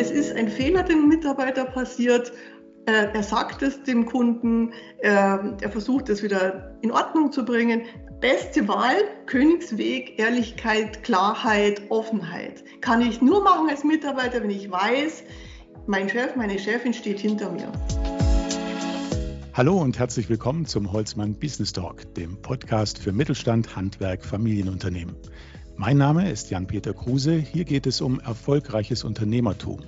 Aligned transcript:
Es 0.00 0.10
ist 0.10 0.34
ein 0.34 0.48
Fehler 0.48 0.82
dem 0.82 1.08
Mitarbeiter 1.08 1.66
passiert. 1.66 2.32
Äh, 2.86 3.08
er 3.12 3.22
sagt 3.22 3.60
es 3.60 3.82
dem 3.82 4.06
Kunden, 4.06 4.72
er 5.00 5.70
versucht 5.70 6.08
es 6.08 6.22
wieder 6.22 6.74
in 6.80 6.90
Ordnung 6.90 7.30
zu 7.30 7.44
bringen. 7.44 7.82
Beste 8.18 8.66
Wahl, 8.66 8.96
Königsweg, 9.26 10.18
Ehrlichkeit, 10.18 11.02
Klarheit, 11.02 11.82
Offenheit. 11.90 12.64
Kann 12.80 13.02
ich 13.02 13.20
nur 13.20 13.44
machen 13.44 13.68
als 13.68 13.84
Mitarbeiter, 13.84 14.42
wenn 14.42 14.48
ich 14.48 14.70
weiß, 14.70 15.22
mein 15.86 16.08
Chef, 16.08 16.34
meine 16.34 16.58
Chefin 16.58 16.94
steht 16.94 17.20
hinter 17.20 17.52
mir. 17.52 17.70
Hallo 19.52 19.76
und 19.76 19.98
herzlich 19.98 20.30
willkommen 20.30 20.64
zum 20.64 20.90
Holzmann 20.90 21.34
Business 21.34 21.74
Talk, 21.74 22.14
dem 22.14 22.40
Podcast 22.40 22.98
für 22.98 23.12
Mittelstand, 23.12 23.76
Handwerk, 23.76 24.24
Familienunternehmen. 24.24 25.14
Mein 25.80 25.96
Name 25.96 26.30
ist 26.30 26.50
Jan-Peter 26.50 26.92
Kruse. 26.92 27.36
Hier 27.36 27.64
geht 27.64 27.86
es 27.86 28.02
um 28.02 28.20
erfolgreiches 28.20 29.02
Unternehmertum, 29.02 29.80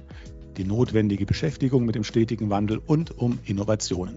die 0.56 0.64
notwendige 0.64 1.26
Beschäftigung 1.26 1.84
mit 1.84 1.96
dem 1.96 2.02
stetigen 2.02 2.48
Wandel 2.48 2.78
und 2.78 3.18
um 3.18 3.38
Innovationen. 3.44 4.16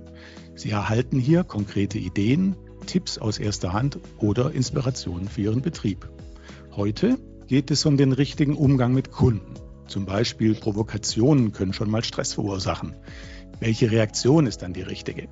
Sie 0.56 0.70
erhalten 0.70 1.20
hier 1.20 1.44
konkrete 1.44 2.00
Ideen, 2.00 2.56
Tipps 2.86 3.18
aus 3.18 3.40
erster 3.40 3.74
Hand 3.74 4.00
oder 4.20 4.54
Inspirationen 4.54 5.28
für 5.28 5.42
Ihren 5.42 5.62
Betrieb. 5.62 6.08
Heute 6.78 7.18
geht 7.48 7.70
es 7.72 7.86
um 7.86 7.98
den 7.98 8.14
richtigen 8.14 8.56
Umgang 8.56 8.94
mit 8.94 9.12
Kunden. 9.12 9.56
Zum 9.90 10.06
Beispiel 10.06 10.56
Provokationen 10.56 11.52
können 11.52 11.74
schon 11.74 11.92
mal 11.92 12.06
Stress 12.06 12.36
verursachen. 12.36 12.96
Welche 13.60 13.92
Reaktion 13.92 14.48
ist 14.48 14.62
dann 14.62 14.72
die 14.72 14.82
richtige? 14.82 15.28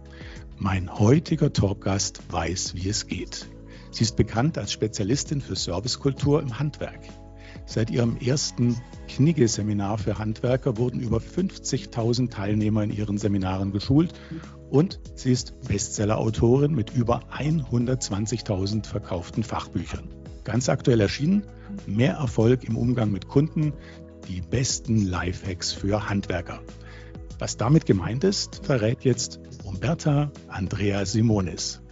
Mein 0.57 0.93
heutiger 0.99 1.53
Talkgast 1.53 2.19
weiß, 2.29 2.75
wie 2.75 2.89
es 2.89 3.07
geht. 3.07 3.47
Sie 3.93 4.03
ist 4.03 4.15
bekannt 4.15 4.57
als 4.57 4.71
Spezialistin 4.71 5.39
für 5.39 5.55
Servicekultur 5.55 6.41
im 6.41 6.57
Handwerk. 6.57 6.99
Seit 7.67 7.91
ihrem 7.91 8.17
ersten 8.17 8.75
Knigge-Seminar 9.07 9.99
für 9.99 10.17
Handwerker 10.17 10.77
wurden 10.77 10.99
über 10.99 11.17
50.000 11.17 12.31
Teilnehmer 12.31 12.83
in 12.83 12.89
ihren 12.89 13.19
Seminaren 13.19 13.71
geschult 13.71 14.13
und 14.71 14.99
sie 15.13 15.31
ist 15.31 15.53
Bestseller-Autorin 15.67 16.73
mit 16.73 16.95
über 16.95 17.21
120.000 17.37 18.87
verkauften 18.87 19.43
Fachbüchern. 19.43 20.09
Ganz 20.43 20.69
aktuell 20.69 20.99
erschienen, 20.99 21.43
mehr 21.85 22.15
Erfolg 22.15 22.63
im 22.63 22.75
Umgang 22.75 23.11
mit 23.11 23.27
Kunden, 23.27 23.73
die 24.27 24.41
besten 24.41 25.05
Lifehacks 25.05 25.71
für 25.71 26.09
Handwerker. 26.09 26.61
Was 27.37 27.57
damit 27.57 27.85
gemeint 27.85 28.23
ist, 28.23 28.65
verrät 28.65 29.03
jetzt 29.03 29.39
Umberta 29.63 30.31
Andrea 30.47 31.05
Simonis. 31.05 31.82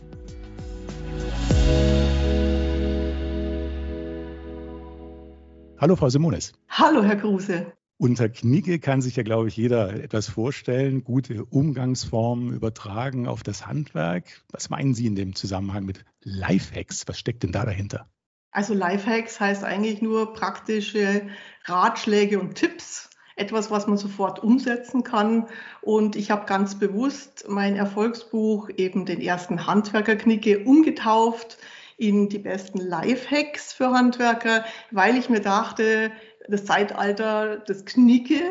Hallo, 5.82 5.96
Frau 5.96 6.10
Simonis. 6.10 6.54
Hallo, 6.70 7.02
Herr 7.02 7.16
Kruse. 7.16 7.74
Unter 7.98 8.30
Knigge 8.30 8.78
kann 8.78 9.02
sich 9.02 9.16
ja, 9.16 9.24
glaube 9.24 9.48
ich, 9.48 9.58
jeder 9.58 9.92
etwas 9.96 10.30
vorstellen. 10.30 11.04
Gute 11.04 11.44
Umgangsformen 11.44 12.54
übertragen 12.54 13.28
auf 13.28 13.42
das 13.42 13.66
Handwerk. 13.66 14.44
Was 14.52 14.70
meinen 14.70 14.94
Sie 14.94 15.08
in 15.08 15.16
dem 15.16 15.34
Zusammenhang 15.34 15.86
mit 15.86 16.06
Lifehacks? 16.22 17.08
Was 17.08 17.18
steckt 17.18 17.42
denn 17.42 17.52
da 17.52 17.66
dahinter? 17.66 18.08
Also 18.52 18.76
Lifehacks 18.76 19.40
heißt 19.40 19.64
eigentlich 19.64 20.04
nur 20.04 20.34
praktische 20.34 21.24
Ratschläge 21.66 22.40
und 22.40 22.54
Tipps. 22.54 23.09
Etwas, 23.36 23.72
was 23.72 23.88
man 23.88 23.98
sofort 23.98 24.38
umsetzen 24.38 25.02
kann. 25.02 25.48
Und 25.82 26.16
ich 26.16 26.30
habe 26.30 26.46
ganz 26.46 26.78
bewusst 26.78 27.46
mein 27.50 27.76
Erfolgsbuch, 27.76 28.70
eben 28.78 29.08
den 29.08 29.20
ersten 29.20 29.66
Handwerkerknicke, 29.66 30.64
umgetauft 30.64 31.58
in 32.02 32.30
die 32.30 32.39
besten 32.39 32.80
Lifehacks 32.80 33.73
für 33.73 33.91
Handwerker, 33.91 34.66
weil 34.89 35.17
ich 35.17 35.30
mir 35.30 35.39
dachte, 35.39 36.11
das 36.47 36.66
Zeitalter 36.66 37.57
des 37.57 37.85
Knicke, 37.85 38.41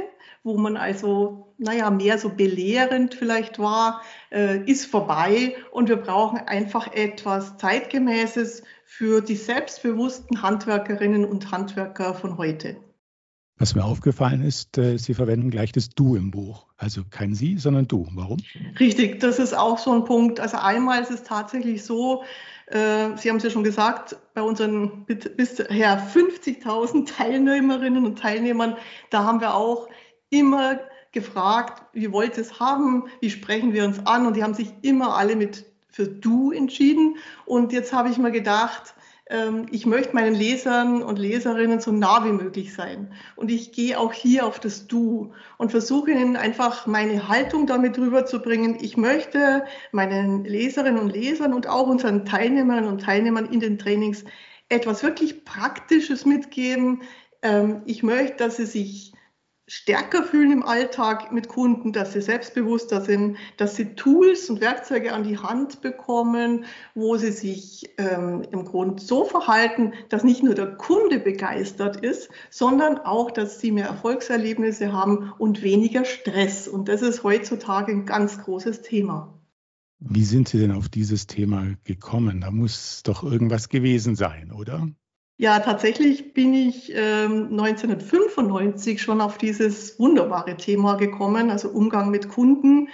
wo 0.45 0.57
man 0.57 0.77
also, 0.77 1.53
naja, 1.59 1.91
mehr 1.91 2.19
so 2.19 2.29
belehrend 2.29 3.15
vielleicht 3.15 3.59
war, 3.59 4.03
äh, 4.31 4.65
ist 4.71 4.87
vorbei 4.87 5.57
und 5.73 5.89
wir 5.89 5.97
brauchen 5.97 6.39
einfach 6.39 6.93
etwas 6.93 7.59
Zeitgemäßes 7.59 8.63
für 8.85 9.21
die 9.21 9.37
selbstbewussten 9.37 10.43
Handwerkerinnen 10.43 11.25
und 11.25 11.51
Handwerker 11.51 12.15
von 12.15 12.39
heute. 12.39 12.77
Was 13.59 13.75
mir 13.75 13.85
aufgefallen 13.85 14.43
ist, 14.43 14.79
äh, 14.79 14.97
Sie 14.97 15.13
verwenden 15.13 15.51
gleich 15.51 15.71
das 15.71 15.91
Du 15.91 16.17
im 16.17 16.31
Buch. 16.31 16.67
Also 16.79 17.03
kein 17.11 17.35
Sie, 17.35 17.59
sondern 17.59 17.87
Du. 17.87 18.09
Warum? 18.15 18.39
Richtig, 18.79 19.21
das 19.21 19.39
ist 19.39 19.55
auch 19.55 19.77
so 19.77 19.93
ein 19.93 20.05
Punkt. 20.05 20.41
Also 20.41 20.57
einmal 20.57 21.03
ist 21.03 21.11
es 21.11 21.25
tatsächlich 21.25 21.85
so, 21.85 22.23
Sie 22.73 23.29
haben 23.29 23.37
es 23.37 23.43
ja 23.43 23.51
schon 23.51 23.65
gesagt, 23.65 24.17
bei 24.33 24.43
unseren 24.43 25.05
bisher 25.05 26.01
50.000 26.09 27.05
Teilnehmerinnen 27.05 28.07
und 28.07 28.17
Teilnehmern, 28.17 28.77
da 29.11 29.25
haben 29.25 29.41
wir 29.41 29.55
auch 29.55 29.89
immer 30.31 30.79
gefragt, 31.11 31.83
wie 31.93 32.13
wollt 32.13 32.37
ihr 32.37 32.43
es 32.43 32.61
haben, 32.61 33.07
wie 33.21 33.31
sprechen 33.31 33.73
wir 33.73 33.85
uns 33.85 34.07
an 34.07 34.25
und 34.25 34.37
die 34.37 34.45
haben 34.45 34.55
sich 34.55 34.73
immer 34.83 35.17
alle 35.17 35.35
mit 35.35 35.67
für 35.89 36.07
Du 36.07 36.53
entschieden. 36.53 37.17
Und 37.45 37.73
jetzt 37.73 37.93
habe 37.93 38.09
ich 38.09 38.19
mir 38.19 38.31
gedacht, 38.31 38.95
ich 39.71 39.87
möchte 39.87 40.15
meinen 40.15 40.35
Lesern 40.35 41.05
und 41.05 41.19
Leserinnen 41.19 41.81
so 41.81 41.93
nah 41.93 42.25
wie 42.25 42.33
möglich 42.33 42.75
sein. 42.75 43.13
Und 43.37 43.51
ich 43.51 43.71
gehe 43.71 43.99
auch 43.99 44.13
hier 44.13 44.45
auf 44.45 44.59
das 44.59 44.89
Du 44.89 45.33
und 45.57 45.71
versuche 45.71 46.11
ihnen 46.11 46.37
einfach 46.37 46.89
meine 46.89 47.29
Haltung 47.29 47.67
damit 47.67 47.97
rüberzubringen. 47.97 48.79
Ich 48.81 48.97
möchte 48.97 49.65
meinen 49.93 50.45
Leserinnen 50.45 50.99
und 50.99 51.13
Lesern 51.13 51.55
und 51.55 51.69
auch 51.69 51.87
unseren 51.87 52.25
Teilnehmerinnen 52.25 52.91
und 52.91 53.03
Teilnehmern 53.03 53.47
in 53.47 53.61
den 53.61 53.79
Trainings 53.79 54.25
etwas 54.69 55.05
wirklich 55.05 55.45
Praktisches 55.45 56.27
mitgeben. 56.27 57.03
Ähm, 57.43 57.83
ich 57.85 58.03
möchte, 58.03 58.37
dass 58.39 58.57
sie 58.57 58.67
sich 58.67 59.13
stärker 59.71 60.25
fühlen 60.25 60.51
im 60.51 60.63
Alltag 60.65 61.31
mit 61.31 61.47
Kunden, 61.47 61.93
dass 61.93 62.13
sie 62.13 62.21
selbstbewusster 62.21 63.03
sind, 63.03 63.37
dass 63.57 63.77
sie 63.77 63.95
Tools 63.95 64.51
und 64.51 64.61
Werkzeuge 64.61 65.13
an 65.13 65.23
die 65.23 65.39
Hand 65.39 65.81
bekommen, 65.81 66.65
wo 66.97 67.17
sie 67.17 67.31
sich 67.31 67.89
ähm, 67.97 68.43
im 68.51 68.65
Grunde 68.65 69.01
so 69.01 69.25
verhalten, 69.25 69.93
dass 70.09 70.25
nicht 70.25 70.43
nur 70.43 70.57
der 70.57 70.75
Kunde 70.75 71.21
begeistert 71.21 71.99
ist, 71.99 72.31
sondern 72.51 72.99
auch, 72.99 73.31
dass 73.31 73.61
sie 73.61 73.71
mehr 73.71 73.87
Erfolgserlebnisse 73.87 74.93
haben 74.93 75.33
und 75.39 75.63
weniger 75.63 76.05
Stress. 76.05 76.67
Und 76.67 76.89
das 76.89 77.01
ist 77.01 77.23
heutzutage 77.23 77.93
ein 77.93 78.07
ganz 78.07 78.43
großes 78.43 78.83
Thema. 78.83 79.41
Wie 80.01 80.25
sind 80.25 80.49
Sie 80.49 80.59
denn 80.59 80.73
auf 80.73 80.89
dieses 80.89 81.29
Thema 81.29 81.77
gekommen? 81.85 82.41
Da 82.41 82.51
muss 82.51 83.05
doch 83.05 83.23
irgendwas 83.23 83.69
gewesen 83.69 84.17
sein, 84.17 84.51
oder? 84.51 84.89
Ja, 85.41 85.59
tatsächlich 85.59 86.35
bin 86.35 86.53
ich 86.53 86.93
ähm, 86.95 87.49
1995 87.53 89.01
schon 89.01 89.23
auf 89.23 89.39
dieses 89.39 89.99
wunderbare 89.99 90.55
Thema 90.55 90.97
gekommen, 90.97 91.51
also 91.51 91.71
Umgang 91.71 92.11
mit 92.11 92.29
Kunden 92.29 92.91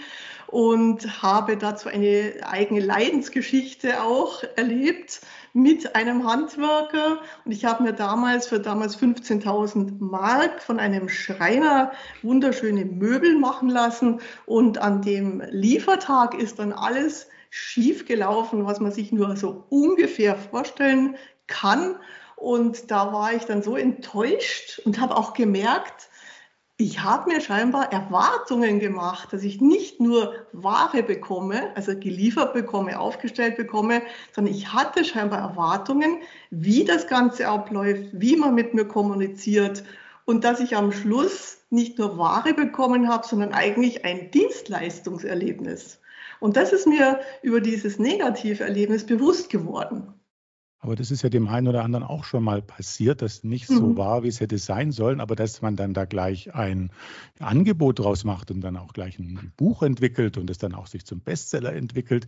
und 0.46 1.24
habe 1.24 1.56
dazu 1.56 1.88
eine 1.88 2.34
eigene 2.44 2.78
Leidensgeschichte 2.78 4.00
auch 4.00 4.44
erlebt 4.54 5.22
mit 5.54 5.96
einem 5.96 6.24
Handwerker. 6.24 7.18
Und 7.44 7.50
ich 7.50 7.64
habe 7.64 7.82
mir 7.82 7.94
damals 7.94 8.46
für 8.46 8.60
damals 8.60 8.96
15.000 8.96 9.96
Mark 9.98 10.62
von 10.62 10.78
einem 10.78 11.08
Schreiner 11.08 11.90
wunderschöne 12.22 12.84
Möbel 12.84 13.36
machen 13.36 13.70
lassen. 13.70 14.20
Und 14.44 14.78
an 14.78 15.02
dem 15.02 15.42
Liefertag 15.50 16.40
ist 16.40 16.60
dann 16.60 16.72
alles 16.72 17.26
schief 17.50 18.06
gelaufen, 18.06 18.66
was 18.66 18.78
man 18.78 18.92
sich 18.92 19.10
nur 19.10 19.34
so 19.34 19.64
ungefähr 19.68 20.36
vorstellen 20.36 21.16
kann. 21.48 21.96
Und 22.36 22.90
da 22.90 23.12
war 23.12 23.32
ich 23.32 23.44
dann 23.44 23.62
so 23.62 23.76
enttäuscht 23.76 24.80
und 24.84 25.00
habe 25.00 25.16
auch 25.16 25.32
gemerkt, 25.32 26.08
ich 26.78 27.02
habe 27.02 27.32
mir 27.32 27.40
scheinbar 27.40 27.90
Erwartungen 27.90 28.80
gemacht, 28.80 29.32
dass 29.32 29.42
ich 29.42 29.62
nicht 29.62 29.98
nur 29.98 30.34
Ware 30.52 31.02
bekomme, 31.02 31.74
also 31.74 31.98
geliefert 31.98 32.52
bekomme, 32.52 33.00
aufgestellt 33.00 33.56
bekomme, 33.56 34.02
sondern 34.34 34.52
ich 34.54 34.74
hatte 34.74 35.02
scheinbar 35.02 35.38
Erwartungen, 35.38 36.18
wie 36.50 36.84
das 36.84 37.06
Ganze 37.06 37.48
abläuft, 37.48 38.04
wie 38.12 38.36
man 38.36 38.54
mit 38.54 38.74
mir 38.74 38.84
kommuniziert 38.84 39.84
und 40.26 40.44
dass 40.44 40.60
ich 40.60 40.76
am 40.76 40.92
Schluss 40.92 41.60
nicht 41.70 41.98
nur 41.98 42.18
Ware 42.18 42.52
bekommen 42.52 43.08
habe, 43.08 43.26
sondern 43.26 43.54
eigentlich 43.54 44.04
ein 44.04 44.30
Dienstleistungserlebnis. 44.30 45.98
Und 46.40 46.58
das 46.58 46.74
ist 46.74 46.86
mir 46.86 47.20
über 47.40 47.62
dieses 47.62 47.98
Negativerlebnis 47.98 49.06
bewusst 49.06 49.48
geworden. 49.48 50.12
Aber 50.78 50.94
das 50.94 51.10
ist 51.10 51.22
ja 51.22 51.30
dem 51.30 51.48
einen 51.48 51.68
oder 51.68 51.84
anderen 51.84 52.04
auch 52.04 52.24
schon 52.24 52.44
mal 52.44 52.60
passiert, 52.60 53.22
dass 53.22 53.44
nicht 53.44 53.66
so 53.66 53.86
mhm. 53.86 53.96
war, 53.96 54.22
wie 54.22 54.28
es 54.28 54.40
hätte 54.40 54.58
sein 54.58 54.92
sollen, 54.92 55.20
aber 55.20 55.34
dass 55.34 55.62
man 55.62 55.74
dann 55.74 55.94
da 55.94 56.04
gleich 56.04 56.54
ein 56.54 56.90
Angebot 57.40 57.98
draus 57.98 58.24
macht 58.24 58.50
und 58.50 58.60
dann 58.60 58.76
auch 58.76 58.92
gleich 58.92 59.18
ein 59.18 59.52
Buch 59.56 59.82
entwickelt 59.82 60.36
und 60.36 60.50
es 60.50 60.58
dann 60.58 60.74
auch 60.74 60.86
sich 60.86 61.06
zum 61.06 61.20
Bestseller 61.20 61.72
entwickelt. 61.72 62.26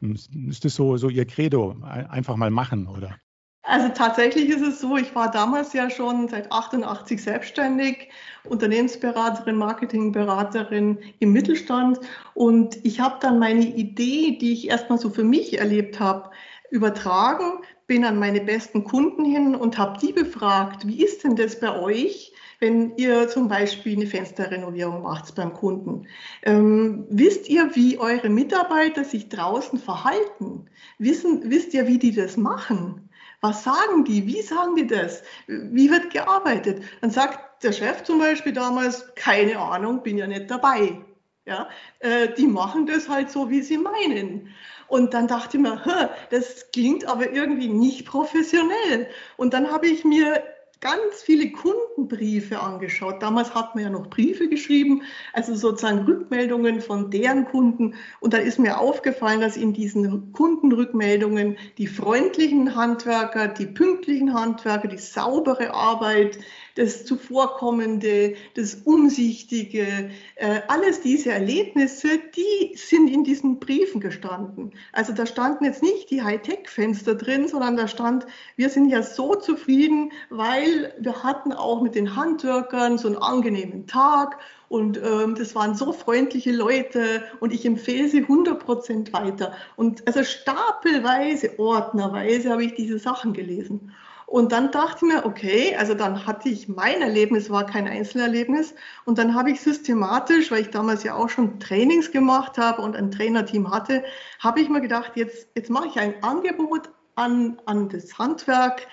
Ist 0.00 0.64
das 0.64 0.74
so, 0.74 0.96
so 0.96 1.08
Ihr 1.08 1.26
Credo? 1.26 1.76
Einfach 1.82 2.36
mal 2.36 2.50
machen, 2.50 2.86
oder? 2.86 3.16
Also 3.62 3.90
tatsächlich 3.90 4.48
ist 4.48 4.62
es 4.62 4.80
so, 4.80 4.96
ich 4.96 5.14
war 5.14 5.30
damals 5.30 5.74
ja 5.74 5.90
schon 5.90 6.28
seit 6.28 6.50
88 6.50 7.22
selbstständig, 7.22 8.08
Unternehmensberaterin, 8.44 9.56
Marketingberaterin 9.56 10.98
im 11.18 11.32
Mittelstand 11.32 12.00
und 12.32 12.84
ich 12.84 13.00
habe 13.00 13.18
dann 13.20 13.38
meine 13.38 13.64
Idee, 13.64 14.38
die 14.40 14.54
ich 14.54 14.68
erstmal 14.68 14.98
so 14.98 15.10
für 15.10 15.24
mich 15.24 15.58
erlebt 15.58 16.00
habe, 16.00 16.30
übertragen 16.70 17.62
bin 17.90 18.04
an 18.04 18.20
meine 18.20 18.40
besten 18.40 18.84
Kunden 18.84 19.24
hin 19.24 19.56
und 19.56 19.76
habe 19.76 19.98
die 19.98 20.12
befragt, 20.12 20.86
wie 20.86 21.02
ist 21.02 21.24
denn 21.24 21.34
das 21.34 21.58
bei 21.58 21.76
euch, 21.76 22.32
wenn 22.60 22.96
ihr 22.96 23.26
zum 23.28 23.48
Beispiel 23.48 23.96
eine 23.96 24.06
Fensterrenovierung 24.06 25.02
macht 25.02 25.34
beim 25.34 25.52
Kunden? 25.52 26.06
Ähm, 26.44 27.04
wisst 27.10 27.48
ihr, 27.48 27.74
wie 27.74 27.98
eure 27.98 28.28
Mitarbeiter 28.28 29.02
sich 29.02 29.28
draußen 29.28 29.76
verhalten? 29.76 30.66
Wissen, 30.98 31.50
wisst 31.50 31.74
ihr, 31.74 31.88
wie 31.88 31.98
die 31.98 32.14
das 32.14 32.36
machen? 32.36 33.10
Was 33.40 33.64
sagen 33.64 34.04
die? 34.04 34.24
Wie 34.24 34.42
sagen 34.42 34.76
die 34.76 34.86
das? 34.86 35.24
Wie 35.48 35.90
wird 35.90 36.12
gearbeitet? 36.12 36.84
Dann 37.00 37.10
sagt 37.10 37.64
der 37.64 37.72
Chef 37.72 38.04
zum 38.04 38.20
Beispiel 38.20 38.52
damals, 38.52 39.12
keine 39.16 39.58
Ahnung, 39.58 40.04
bin 40.04 40.16
ja 40.16 40.28
nicht 40.28 40.48
dabei. 40.48 41.04
Ja, 41.46 41.68
äh, 42.00 42.28
die 42.36 42.46
machen 42.46 42.86
das 42.86 43.08
halt 43.08 43.30
so, 43.30 43.50
wie 43.50 43.62
sie 43.62 43.78
meinen. 43.78 44.50
Und 44.88 45.14
dann 45.14 45.26
dachte 45.26 45.56
ich 45.56 45.62
mir, 45.62 46.10
das 46.30 46.70
klingt 46.72 47.06
aber 47.06 47.32
irgendwie 47.32 47.68
nicht 47.68 48.06
professionell. 48.06 49.08
Und 49.36 49.54
dann 49.54 49.70
habe 49.70 49.86
ich 49.86 50.04
mir 50.04 50.42
ganz 50.80 51.22
viele 51.22 51.52
Kundenbriefe 51.52 52.58
angeschaut. 52.58 53.22
Damals 53.22 53.54
hat 53.54 53.74
man 53.74 53.84
ja 53.84 53.90
noch 53.90 54.08
Briefe 54.08 54.48
geschrieben, 54.48 55.02
also 55.34 55.54
sozusagen 55.54 56.00
Rückmeldungen 56.00 56.80
von 56.80 57.10
deren 57.10 57.44
Kunden. 57.44 57.94
Und 58.20 58.32
dann 58.32 58.42
ist 58.42 58.58
mir 58.58 58.78
aufgefallen, 58.78 59.40
dass 59.40 59.56
in 59.56 59.74
diesen 59.74 60.32
Kundenrückmeldungen 60.32 61.58
die 61.76 61.86
freundlichen 61.86 62.74
Handwerker, 62.74 63.48
die 63.48 63.66
pünktlichen 63.66 64.32
Handwerker, 64.32 64.88
die 64.88 64.98
saubere 64.98 65.74
Arbeit, 65.74 66.38
das 66.80 67.04
Zuvorkommende, 67.04 68.36
das 68.54 68.74
Umsichtige, 68.74 70.10
äh, 70.36 70.60
alles 70.68 71.02
diese 71.02 71.30
Erlebnisse, 71.30 72.08
die 72.34 72.74
sind 72.74 73.08
in 73.10 73.22
diesen 73.22 73.60
Briefen 73.60 74.00
gestanden. 74.00 74.72
Also 74.92 75.12
da 75.12 75.26
standen 75.26 75.66
jetzt 75.66 75.82
nicht 75.82 76.10
die 76.10 76.22
Hightech-Fenster 76.22 77.16
drin, 77.16 77.48
sondern 77.48 77.76
da 77.76 77.86
stand, 77.86 78.26
wir 78.56 78.70
sind 78.70 78.88
ja 78.88 79.02
so 79.02 79.34
zufrieden, 79.34 80.12
weil 80.30 80.94
wir 80.98 81.22
hatten 81.22 81.52
auch 81.52 81.82
mit 81.82 81.94
den 81.94 82.16
Handwerkern 82.16 82.96
so 82.96 83.08
einen 83.08 83.18
angenehmen 83.18 83.86
Tag 83.86 84.38
und 84.68 84.96
ähm, 84.96 85.34
das 85.34 85.54
waren 85.54 85.74
so 85.74 85.92
freundliche 85.92 86.52
Leute 86.52 87.24
und 87.40 87.52
ich 87.52 87.66
empfehle 87.66 88.08
sie 88.08 88.22
100 88.22 88.64
Prozent 88.64 89.12
weiter. 89.12 89.52
Und 89.76 90.06
also 90.06 90.24
stapelweise, 90.24 91.58
ordnerweise 91.58 92.50
habe 92.50 92.64
ich 92.64 92.74
diese 92.74 92.98
Sachen 92.98 93.34
gelesen. 93.34 93.92
Und 94.30 94.52
dann 94.52 94.70
dachte 94.70 95.06
ich 95.06 95.12
mir, 95.12 95.26
okay, 95.26 95.74
also 95.74 95.92
dann 95.94 96.24
hatte 96.24 96.50
ich 96.50 96.68
mein 96.68 97.02
Erlebnis, 97.02 97.50
war 97.50 97.66
kein 97.66 97.88
Einzelerlebnis. 97.88 98.76
Und 99.04 99.18
dann 99.18 99.34
habe 99.34 99.50
ich 99.50 99.60
systematisch, 99.60 100.52
weil 100.52 100.60
ich 100.60 100.70
damals 100.70 101.02
ja 101.02 101.16
auch 101.16 101.28
schon 101.28 101.58
Trainings 101.58 102.12
gemacht 102.12 102.56
habe 102.56 102.80
und 102.80 102.94
ein 102.94 103.10
Trainerteam 103.10 103.68
hatte, 103.72 104.04
habe 104.38 104.60
ich 104.60 104.68
mir 104.68 104.80
gedacht, 104.80 105.16
jetzt, 105.16 105.48
jetzt 105.56 105.68
mache 105.68 105.88
ich 105.88 105.98
ein 105.98 106.22
Angebot 106.22 106.90
an, 107.16 107.60
an 107.66 107.88
das 107.88 108.16
Handwerk, 108.18 108.86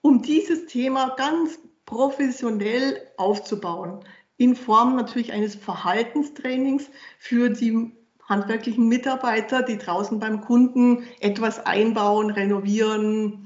um 0.00 0.20
dieses 0.20 0.66
Thema 0.66 1.14
ganz 1.16 1.60
professionell 1.84 3.00
aufzubauen. 3.18 4.00
In 4.36 4.56
Form 4.56 4.96
natürlich 4.96 5.32
eines 5.32 5.54
Verhaltenstrainings 5.54 6.90
für 7.20 7.50
die 7.50 7.92
handwerklichen 8.28 8.88
Mitarbeiter, 8.88 9.62
die 9.62 9.78
draußen 9.78 10.18
beim 10.18 10.40
Kunden 10.40 11.04
etwas 11.20 11.64
einbauen, 11.64 12.30
renovieren, 12.30 13.45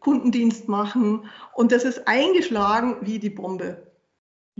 Kundendienst 0.00 0.68
machen. 0.68 1.26
Und 1.54 1.72
das 1.72 1.84
ist 1.84 2.06
eingeschlagen 2.06 2.96
wie 3.02 3.18
die 3.18 3.30
Bombe. 3.30 3.88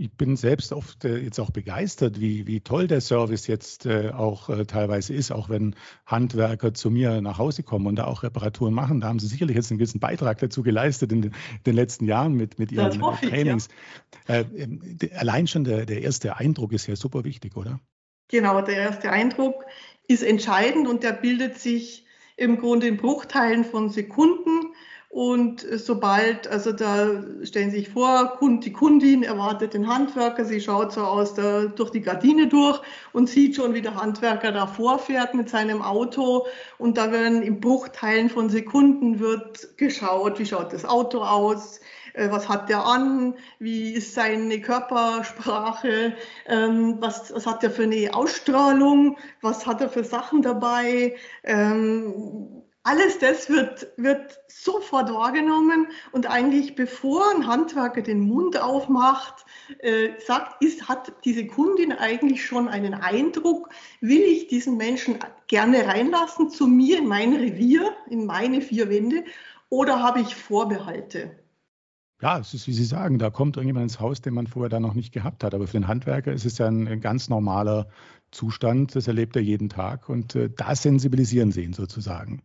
Ich 0.01 0.15
bin 0.15 0.37
selbst 0.37 0.71
oft 0.71 1.03
äh, 1.03 1.17
jetzt 1.17 1.39
auch 1.39 1.49
begeistert, 1.49 2.21
wie, 2.21 2.47
wie 2.47 2.61
toll 2.61 2.87
der 2.87 3.01
Service 3.01 3.47
jetzt 3.47 3.85
äh, 3.85 4.11
auch 4.11 4.47
äh, 4.47 4.65
teilweise 4.65 5.13
ist, 5.13 5.29
auch 5.29 5.49
wenn 5.49 5.75
Handwerker 6.05 6.73
zu 6.73 6.89
mir 6.89 7.19
nach 7.19 7.37
Hause 7.37 7.63
kommen 7.63 7.85
und 7.85 7.97
da 7.97 8.05
auch 8.05 8.23
Reparaturen 8.23 8.73
machen. 8.73 9.01
Da 9.01 9.09
haben 9.09 9.19
sie 9.19 9.27
sicherlich 9.27 9.57
jetzt 9.57 9.71
einen 9.71 9.77
gewissen 9.77 9.99
Beitrag 9.99 10.37
dazu 10.37 10.63
geleistet 10.63 11.11
in 11.11 11.33
den, 11.65 11.75
letzten 11.75 12.05
Jahren 12.05 12.33
mit, 12.35 12.59
mit 12.59 12.71
ihren 12.71 12.97
Trainings. 13.21 13.67
Ich, 14.23 14.29
ja. 14.29 14.35
Äh, 14.35 14.45
ähm, 14.55 14.97
allein 15.17 15.47
schon 15.47 15.65
der, 15.65 15.85
der 15.85 16.01
erste 16.01 16.37
Eindruck 16.37 16.71
ist 16.71 16.87
ja 16.87 16.95
super 16.95 17.25
wichtig, 17.25 17.57
oder? 17.57 17.81
Genau, 18.29 18.61
der 18.61 18.77
erste 18.77 19.11
Eindruck 19.11 19.65
ist 20.07 20.23
entscheidend 20.23 20.87
und 20.87 21.03
der 21.03 21.11
bildet 21.11 21.59
sich 21.59 22.05
im 22.37 22.57
Grunde 22.57 22.87
in 22.87 22.95
Bruchteilen 22.95 23.65
von 23.65 23.89
Sekunden. 23.89 24.73
Und 25.11 25.65
sobald, 25.73 26.47
also 26.47 26.71
da 26.71 27.23
stellen 27.43 27.71
Sie 27.71 27.79
sich 27.79 27.89
vor, 27.89 28.37
die 28.41 28.71
Kundin 28.71 29.23
erwartet 29.23 29.73
den 29.73 29.87
Handwerker, 29.87 30.45
sie 30.45 30.61
schaut 30.61 30.93
so 30.93 31.01
aus 31.01 31.33
der, 31.33 31.65
durch 31.65 31.89
die 31.89 32.01
Gardine 32.01 32.47
durch 32.47 32.79
und 33.11 33.27
sieht 33.27 33.55
schon, 33.55 33.73
wie 33.73 33.81
der 33.81 33.95
Handwerker 33.95 34.51
da 34.51 34.67
vorfährt 34.67 35.33
mit 35.33 35.49
seinem 35.49 35.81
Auto. 35.81 36.45
Und 36.77 36.99
da 36.99 37.11
werden 37.11 37.41
in 37.41 37.59
Bruchteilen 37.59 38.29
von 38.29 38.49
Sekunden 38.51 39.19
wird 39.19 39.75
geschaut, 39.77 40.37
wie 40.37 40.45
schaut 40.45 40.73
das 40.73 40.85
Auto 40.85 41.23
aus, 41.23 41.79
äh, 42.13 42.29
was 42.29 42.47
hat 42.47 42.69
der 42.69 42.85
an, 42.85 43.33
wie 43.57 43.93
ist 43.93 44.13
seine 44.13 44.61
Körpersprache, 44.61 46.13
ähm, 46.45 46.97
was, 46.99 47.33
was 47.33 47.47
hat 47.47 47.63
er 47.63 47.71
für 47.71 47.83
eine 47.83 48.13
Ausstrahlung, 48.13 49.17
was 49.41 49.65
hat 49.65 49.81
er 49.81 49.89
für 49.89 50.03
Sachen 50.03 50.43
dabei 50.43 51.15
ähm, 51.43 52.61
alles 52.89 53.19
das 53.19 53.49
wird, 53.49 53.87
wird 53.97 54.39
sofort 54.47 55.13
wahrgenommen 55.13 55.87
und 56.11 56.27
eigentlich 56.27 56.73
bevor 56.73 57.23
ein 57.35 57.45
Handwerker 57.45 58.01
den 58.01 58.21
Mund 58.21 58.59
aufmacht, 58.59 59.45
äh, 59.77 60.09
sagt, 60.25 60.63
ist, 60.63 60.89
hat 60.89 61.13
diese 61.23 61.45
Kundin 61.45 61.91
eigentlich 61.91 62.43
schon 62.43 62.67
einen 62.67 62.95
Eindruck, 62.95 63.69
will 64.01 64.23
ich 64.23 64.47
diesen 64.47 64.77
Menschen 64.77 65.19
gerne 65.47 65.85
reinlassen 65.85 66.49
zu 66.49 66.65
mir 66.65 66.97
in 66.97 67.07
mein 67.07 67.35
Revier, 67.35 67.93
in 68.09 68.25
meine 68.25 68.59
vier 68.61 68.89
Wände 68.89 69.23
oder 69.69 70.01
habe 70.01 70.21
ich 70.21 70.35
Vorbehalte? 70.35 71.37
Ja, 72.21 72.39
es 72.39 72.55
ist, 72.55 72.67
wie 72.67 72.73
Sie 72.73 72.85
sagen, 72.85 73.19
da 73.19 73.29
kommt 73.29 73.55
irgendjemand 73.55 73.83
ins 73.83 73.99
Haus, 73.99 74.19
den 74.19 74.33
man 74.33 74.47
vorher 74.47 74.69
da 74.69 74.79
noch 74.79 74.95
nicht 74.95 75.13
gehabt 75.13 75.43
hat. 75.43 75.53
Aber 75.53 75.67
für 75.67 75.77
den 75.77 75.87
Handwerker 75.87 76.33
ist 76.33 76.45
es 76.45 76.57
ja 76.57 76.67
ein 76.67 76.99
ganz 76.99 77.29
normaler 77.29 77.87
Zustand, 78.31 78.95
das 78.95 79.07
erlebt 79.07 79.35
er 79.35 79.41
jeden 79.41 79.69
Tag 79.69 80.09
und 80.09 80.35
äh, 80.35 80.49
da 80.49 80.75
sensibilisieren 80.75 81.51
Sie 81.51 81.63
ihn 81.63 81.73
sozusagen. 81.73 82.41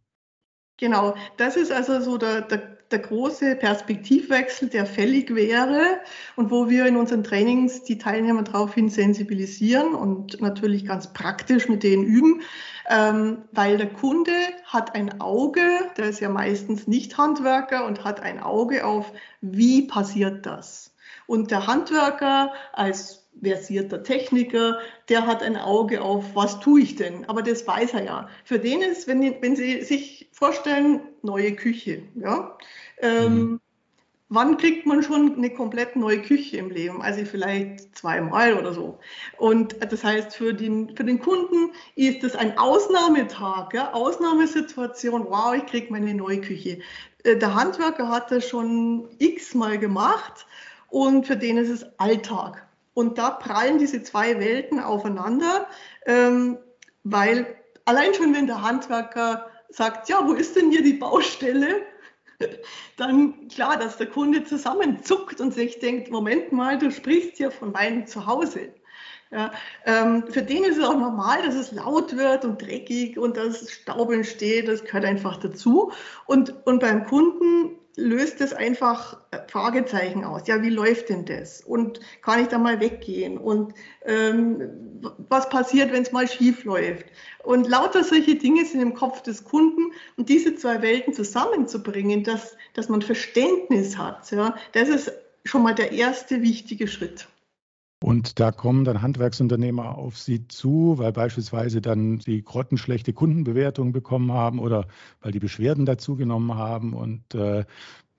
Genau, 0.78 1.14
das 1.36 1.56
ist 1.56 1.70
also 1.70 2.00
so 2.00 2.18
der, 2.18 2.40
der, 2.40 2.58
der, 2.90 2.98
große 2.98 3.54
Perspektivwechsel, 3.54 4.68
der 4.68 4.86
fällig 4.86 5.32
wäre 5.32 6.00
und 6.34 6.50
wo 6.50 6.68
wir 6.68 6.86
in 6.86 6.96
unseren 6.96 7.22
Trainings 7.22 7.84
die 7.84 7.96
Teilnehmer 7.96 8.42
daraufhin 8.42 8.88
sensibilisieren 8.88 9.94
und 9.94 10.40
natürlich 10.40 10.84
ganz 10.84 11.12
praktisch 11.12 11.68
mit 11.68 11.84
denen 11.84 12.02
üben, 12.02 12.42
ähm, 12.88 13.44
weil 13.52 13.78
der 13.78 13.92
Kunde 13.92 14.32
hat 14.64 14.96
ein 14.96 15.20
Auge, 15.20 15.62
der 15.96 16.08
ist 16.08 16.18
ja 16.18 16.28
meistens 16.28 16.88
nicht 16.88 17.18
Handwerker 17.18 17.86
und 17.86 18.02
hat 18.02 18.20
ein 18.20 18.40
Auge 18.40 18.84
auf, 18.84 19.12
wie 19.40 19.86
passiert 19.86 20.44
das. 20.44 20.92
Und 21.26 21.52
der 21.52 21.68
Handwerker 21.68 22.52
als 22.72 23.23
versierter 23.42 24.02
Techniker, 24.02 24.78
der 25.08 25.26
hat 25.26 25.42
ein 25.42 25.56
Auge 25.56 26.02
auf, 26.02 26.24
was 26.34 26.60
tue 26.60 26.80
ich 26.80 26.96
denn? 26.96 27.24
Aber 27.26 27.42
das 27.42 27.66
weiß 27.66 27.94
er 27.94 28.04
ja. 28.04 28.28
Für 28.44 28.58
den 28.58 28.82
ist, 28.82 29.06
wenn, 29.06 29.20
wenn 29.42 29.56
Sie 29.56 29.82
sich 29.82 30.28
vorstellen, 30.32 31.00
neue 31.22 31.52
Küche, 31.52 32.02
ja, 32.14 32.56
ähm, 32.98 33.34
mhm. 33.34 33.60
wann 34.28 34.56
kriegt 34.56 34.86
man 34.86 35.02
schon 35.02 35.36
eine 35.36 35.50
komplett 35.50 35.96
neue 35.96 36.22
Küche 36.22 36.56
im 36.56 36.70
Leben? 36.70 37.02
Also 37.02 37.24
vielleicht 37.24 37.96
zweimal 37.96 38.54
oder 38.54 38.72
so. 38.72 38.98
Und 39.38 39.76
das 39.80 40.04
heißt, 40.04 40.34
für 40.36 40.54
den, 40.54 40.96
für 40.96 41.04
den 41.04 41.18
Kunden 41.18 41.72
ist 41.96 42.22
das 42.22 42.34
ein 42.36 42.56
Ausnahmetag, 42.58 43.74
ja, 43.74 43.92
Ausnahmesituation, 43.92 45.26
wow, 45.28 45.54
ich 45.54 45.66
kriege 45.66 45.92
meine 45.92 46.14
neue 46.14 46.40
Küche. 46.40 46.78
Äh, 47.24 47.36
der 47.36 47.54
Handwerker 47.54 48.08
hat 48.08 48.30
das 48.30 48.48
schon 48.48 49.08
x-mal 49.18 49.78
gemacht 49.78 50.46
und 50.88 51.26
für 51.26 51.36
den 51.36 51.56
ist 51.58 51.70
es 51.70 51.98
Alltag. 51.98 52.64
Und 52.94 53.18
da 53.18 53.30
prallen 53.30 53.78
diese 53.78 54.02
zwei 54.02 54.38
Welten 54.38 54.80
aufeinander, 54.80 55.66
ähm, 56.06 56.58
weil 57.02 57.56
allein 57.84 58.14
schon, 58.14 58.34
wenn 58.34 58.46
der 58.46 58.62
Handwerker 58.62 59.50
sagt, 59.68 60.08
ja, 60.08 60.26
wo 60.26 60.32
ist 60.32 60.56
denn 60.56 60.70
hier 60.70 60.82
die 60.82 60.94
Baustelle? 60.94 61.82
Dann 62.96 63.48
klar, 63.48 63.76
dass 63.76 63.96
der 63.96 64.06
Kunde 64.06 64.44
zusammenzuckt 64.44 65.40
und 65.40 65.52
sich 65.52 65.80
denkt, 65.80 66.10
Moment 66.10 66.52
mal, 66.52 66.78
du 66.78 66.90
sprichst 66.90 67.38
ja 67.38 67.50
von 67.50 67.72
meinem 67.72 68.06
Zuhause. 68.06 68.72
Ja, 69.30 69.50
ähm, 69.84 70.24
für 70.28 70.42
den 70.42 70.62
ist 70.62 70.78
es 70.78 70.84
auch 70.84 70.96
normal, 70.96 71.42
dass 71.42 71.56
es 71.56 71.72
laut 71.72 72.16
wird 72.16 72.44
und 72.44 72.62
dreckig 72.62 73.18
und 73.18 73.36
dass 73.36 73.68
Staub 73.68 74.12
entsteht, 74.12 74.68
das 74.68 74.84
gehört 74.84 75.04
einfach 75.04 75.38
dazu. 75.38 75.90
Und, 76.26 76.54
und 76.66 76.78
beim 76.78 77.04
Kunden 77.04 77.76
löst 77.96 78.40
es 78.40 78.52
einfach 78.52 79.18
äh, 79.30 79.38
Fragezeichen 79.48 80.24
aus. 80.24 80.46
Ja, 80.46 80.62
wie 80.62 80.70
läuft 80.70 81.08
denn 81.08 81.24
das? 81.24 81.60
Und 81.60 82.00
kann 82.22 82.40
ich 82.40 82.48
da 82.48 82.58
mal 82.58 82.80
weggehen? 82.80 83.38
Und 83.38 83.74
ähm, 84.04 85.00
was 85.28 85.48
passiert, 85.48 85.92
wenn 85.92 86.02
es 86.02 86.12
mal 86.12 86.28
schief 86.28 86.64
läuft? 86.64 87.06
Und 87.42 87.68
lauter 87.68 88.02
solche 88.02 88.34
Dinge 88.36 88.64
sind 88.64 88.80
im 88.80 88.94
Kopf 88.94 89.22
des 89.22 89.44
Kunden. 89.44 89.92
Und 90.16 90.28
diese 90.28 90.54
zwei 90.56 90.82
Welten 90.82 91.12
zusammenzubringen, 91.12 92.24
dass, 92.24 92.56
dass 92.74 92.88
man 92.88 93.02
Verständnis 93.02 93.96
hat, 93.96 94.30
ja, 94.30 94.56
das 94.72 94.88
ist 94.88 95.12
schon 95.44 95.62
mal 95.62 95.74
der 95.74 95.92
erste 95.92 96.42
wichtige 96.42 96.88
Schritt. 96.88 97.28
Und 98.04 98.38
da 98.38 98.52
kommen 98.52 98.84
dann 98.84 99.00
Handwerksunternehmer 99.00 99.96
auf 99.96 100.18
Sie 100.18 100.46
zu, 100.46 100.98
weil 100.98 101.10
beispielsweise 101.10 101.80
dann 101.80 102.18
die 102.18 102.44
grottenschlechte 102.44 103.14
Kundenbewertung 103.14 103.92
bekommen 103.92 104.30
haben 104.30 104.58
oder 104.58 104.88
weil 105.22 105.32
die 105.32 105.38
Beschwerden 105.38 105.86
dazugenommen 105.86 106.54
haben. 106.54 106.92
Und 106.92 107.34
äh, 107.34 107.64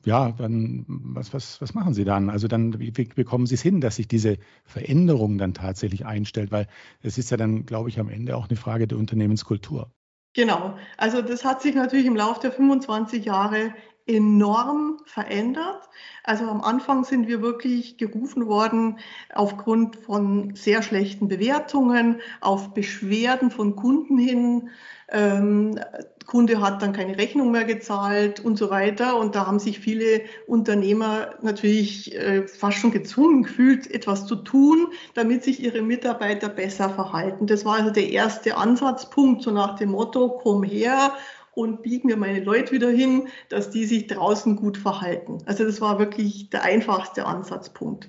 ja, 0.03 0.31
dann 0.31 0.85
was, 0.87 1.35
was, 1.35 1.61
was 1.61 1.75
machen 1.75 1.93
Sie 1.93 2.03
dann? 2.03 2.31
Also 2.31 2.47
dann, 2.47 2.79
wie 2.79 2.89
bekommen 2.89 3.45
Sie 3.45 3.53
es 3.53 3.61
hin, 3.61 3.79
dass 3.79 3.97
sich 3.97 4.07
diese 4.07 4.39
Veränderung 4.63 5.37
dann 5.37 5.53
tatsächlich 5.53 6.03
einstellt? 6.03 6.51
Weil 6.51 6.65
es 7.03 7.19
ist 7.19 7.29
ja 7.29 7.37
dann, 7.37 7.67
glaube 7.67 7.89
ich, 7.89 7.99
am 7.99 8.09
Ende 8.09 8.37
auch 8.37 8.49
eine 8.49 8.57
Frage 8.57 8.87
der 8.87 8.97
Unternehmenskultur. 8.97 9.91
Genau. 10.33 10.79
Also 10.97 11.21
das 11.21 11.45
hat 11.45 11.61
sich 11.61 11.75
natürlich 11.75 12.07
im 12.07 12.15
Laufe 12.15 12.41
der 12.41 12.51
25 12.51 13.23
Jahre 13.23 13.71
enorm 14.07 14.99
verändert. 15.05 15.89
Also 16.23 16.45
am 16.45 16.61
Anfang 16.61 17.03
sind 17.03 17.27
wir 17.27 17.41
wirklich 17.41 17.97
gerufen 17.97 18.47
worden 18.47 18.99
aufgrund 19.33 19.95
von 19.95 20.55
sehr 20.55 20.83
schlechten 20.83 21.27
Bewertungen, 21.27 22.21
auf 22.41 22.73
Beschwerden 22.73 23.49
von 23.49 23.75
Kunden 23.75 24.17
hin. 24.17 24.69
Ähm, 25.09 25.79
Kunde 26.25 26.59
hat 26.61 26.81
dann 26.81 26.93
keine 26.93 27.17
Rechnung 27.17 27.51
mehr 27.51 27.65
gezahlt 27.65 28.39
und 28.39 28.57
so 28.57 28.69
weiter. 28.69 29.17
Und 29.17 29.35
da 29.35 29.45
haben 29.47 29.59
sich 29.59 29.79
viele 29.79 30.21
Unternehmer 30.47 31.35
natürlich 31.41 32.15
äh, 32.15 32.47
fast 32.47 32.77
schon 32.77 32.91
gezwungen 32.91 33.43
gefühlt, 33.43 33.89
etwas 33.91 34.25
zu 34.25 34.35
tun, 34.35 34.87
damit 35.13 35.43
sich 35.43 35.63
ihre 35.63 35.81
Mitarbeiter 35.81 36.49
besser 36.49 36.89
verhalten. 36.89 37.47
Das 37.47 37.65
war 37.65 37.75
also 37.75 37.91
der 37.91 38.09
erste 38.09 38.57
Ansatzpunkt, 38.57 39.43
so 39.43 39.51
nach 39.51 39.77
dem 39.77 39.91
Motto, 39.91 40.39
komm 40.41 40.63
her 40.63 41.13
und 41.55 41.81
biegen 41.81 42.07
mir 42.07 42.17
meine 42.17 42.43
Leute 42.43 42.71
wieder 42.71 42.89
hin, 42.89 43.29
dass 43.49 43.71
die 43.71 43.85
sich 43.85 44.07
draußen 44.07 44.55
gut 44.55 44.77
verhalten. 44.77 45.39
Also 45.45 45.63
das 45.63 45.81
war 45.81 45.97
wirklich 45.97 46.49
der 46.49 46.63
einfachste 46.63 47.25
Ansatzpunkt. 47.25 48.07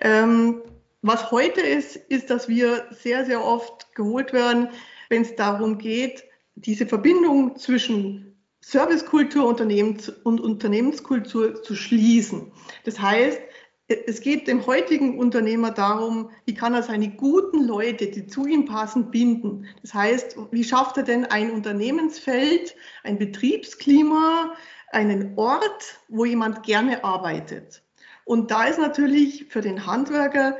Ähm, 0.00 0.62
was 1.00 1.30
heute 1.30 1.60
ist, 1.60 1.96
ist, 1.96 2.28
dass 2.28 2.48
wir 2.48 2.86
sehr, 2.90 3.24
sehr 3.24 3.44
oft 3.44 3.94
geholt 3.94 4.32
werden, 4.32 4.68
wenn 5.08 5.22
es 5.22 5.36
darum 5.36 5.78
geht, 5.78 6.24
diese 6.56 6.86
Verbindung 6.86 7.56
zwischen 7.56 8.36
Servicekultur 8.60 9.46
und 9.46 10.40
Unternehmenskultur 10.40 11.62
zu 11.62 11.76
schließen. 11.76 12.52
Das 12.84 13.00
heißt, 13.00 13.40
es 13.88 14.20
geht 14.20 14.46
dem 14.46 14.66
heutigen 14.66 15.18
Unternehmer 15.18 15.70
darum, 15.70 16.30
wie 16.44 16.54
kann 16.54 16.74
er 16.74 16.82
seine 16.82 17.08
guten 17.08 17.66
Leute, 17.66 18.08
die 18.08 18.26
zu 18.26 18.46
ihm 18.46 18.66
passen, 18.66 19.10
binden. 19.10 19.66
Das 19.80 19.94
heißt, 19.94 20.36
wie 20.50 20.64
schafft 20.64 20.98
er 20.98 21.04
denn 21.04 21.24
ein 21.24 21.50
Unternehmensfeld, 21.50 22.76
ein 23.02 23.18
Betriebsklima, 23.18 24.54
einen 24.92 25.32
Ort, 25.36 26.00
wo 26.08 26.26
jemand 26.26 26.64
gerne 26.64 27.02
arbeitet. 27.02 27.82
Und 28.24 28.50
da 28.50 28.64
ist 28.64 28.78
natürlich 28.78 29.46
für 29.48 29.62
den 29.62 29.86
Handwerker 29.86 30.58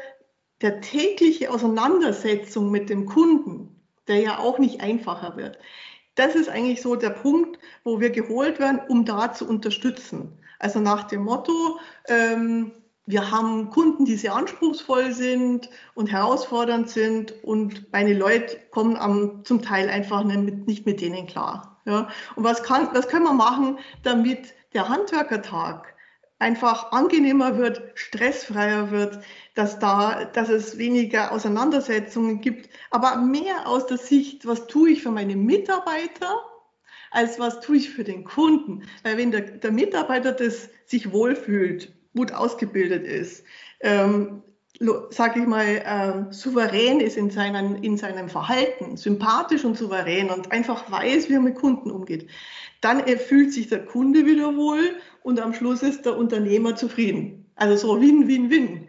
der 0.62 0.80
tägliche 0.80 1.50
Auseinandersetzung 1.50 2.70
mit 2.70 2.88
dem 2.88 3.04
Kunden, 3.04 3.78
der 4.08 4.20
ja 4.20 4.38
auch 4.38 4.58
nicht 4.58 4.80
einfacher 4.80 5.36
wird. 5.36 5.58
Das 6.14 6.34
ist 6.34 6.48
eigentlich 6.48 6.80
so 6.80 6.96
der 6.96 7.10
Punkt, 7.10 7.58
wo 7.84 8.00
wir 8.00 8.10
geholt 8.10 8.58
werden, 8.58 8.80
um 8.88 9.04
da 9.04 9.34
zu 9.34 9.46
unterstützen. 9.46 10.38
Also 10.58 10.80
nach 10.80 11.04
dem 11.04 11.22
Motto, 11.22 11.78
ähm, 12.08 12.72
wir 13.08 13.30
haben 13.30 13.70
Kunden, 13.70 14.04
die 14.04 14.16
sehr 14.16 14.34
anspruchsvoll 14.34 15.12
sind 15.12 15.70
und 15.94 16.12
herausfordernd 16.12 16.90
sind 16.90 17.32
und 17.42 17.90
meine 17.90 18.12
Leute 18.12 18.58
kommen 18.70 18.96
am, 18.96 19.44
zum 19.44 19.62
Teil 19.62 19.88
einfach 19.88 20.24
nicht 20.24 20.40
mit, 20.40 20.66
nicht 20.66 20.84
mit 20.84 21.00
denen 21.00 21.26
klar. 21.26 21.80
Ja. 21.86 22.08
Und 22.36 22.44
was, 22.44 22.62
kann, 22.62 22.90
was 22.92 23.08
können 23.08 23.24
wir 23.24 23.32
machen, 23.32 23.78
damit 24.02 24.52
der 24.74 24.90
Handwerkertag 24.90 25.94
einfach 26.38 26.92
angenehmer 26.92 27.56
wird, 27.56 27.80
stressfreier 27.94 28.90
wird, 28.90 29.20
dass 29.54 29.78
da, 29.78 30.26
dass 30.26 30.50
es 30.50 30.76
weniger 30.76 31.32
Auseinandersetzungen 31.32 32.42
gibt, 32.42 32.68
aber 32.90 33.16
mehr 33.16 33.66
aus 33.66 33.86
der 33.86 33.96
Sicht, 33.96 34.46
was 34.46 34.66
tue 34.66 34.90
ich 34.90 35.02
für 35.02 35.10
meine 35.10 35.34
Mitarbeiter, 35.34 36.42
als 37.10 37.38
was 37.38 37.60
tue 37.60 37.78
ich 37.78 37.88
für 37.88 38.04
den 38.04 38.24
Kunden. 38.24 38.82
Weil 39.02 39.16
wenn 39.16 39.30
der, 39.30 39.40
der 39.40 39.72
Mitarbeiter 39.72 40.32
das 40.32 40.68
sich 40.84 41.10
wohlfühlt 41.10 41.97
gut 42.18 42.32
ausgebildet 42.32 43.04
ist, 43.06 43.44
ähm, 43.80 44.42
sage 45.10 45.40
ich 45.40 45.46
mal, 45.46 45.82
ähm, 45.84 46.32
souverän 46.32 46.98
ist 46.98 47.16
in, 47.16 47.30
seinen, 47.30 47.76
in 47.84 47.96
seinem 47.96 48.28
Verhalten, 48.28 48.96
sympathisch 48.96 49.64
und 49.64 49.76
souverän 49.76 50.30
und 50.30 50.50
einfach 50.50 50.90
weiß, 50.90 51.28
wie 51.28 51.34
er 51.34 51.40
mit 51.40 51.54
Kunden 51.54 51.92
umgeht, 51.92 52.26
dann 52.80 53.06
fühlt 53.18 53.52
sich 53.52 53.68
der 53.68 53.84
Kunde 53.84 54.26
wieder 54.26 54.56
wohl 54.56 54.96
und 55.22 55.40
am 55.40 55.54
Schluss 55.54 55.82
ist 55.82 56.06
der 56.06 56.16
Unternehmer 56.16 56.74
zufrieden. 56.74 57.46
Also 57.54 57.76
so 57.76 58.00
Win-Win-Win. 58.00 58.88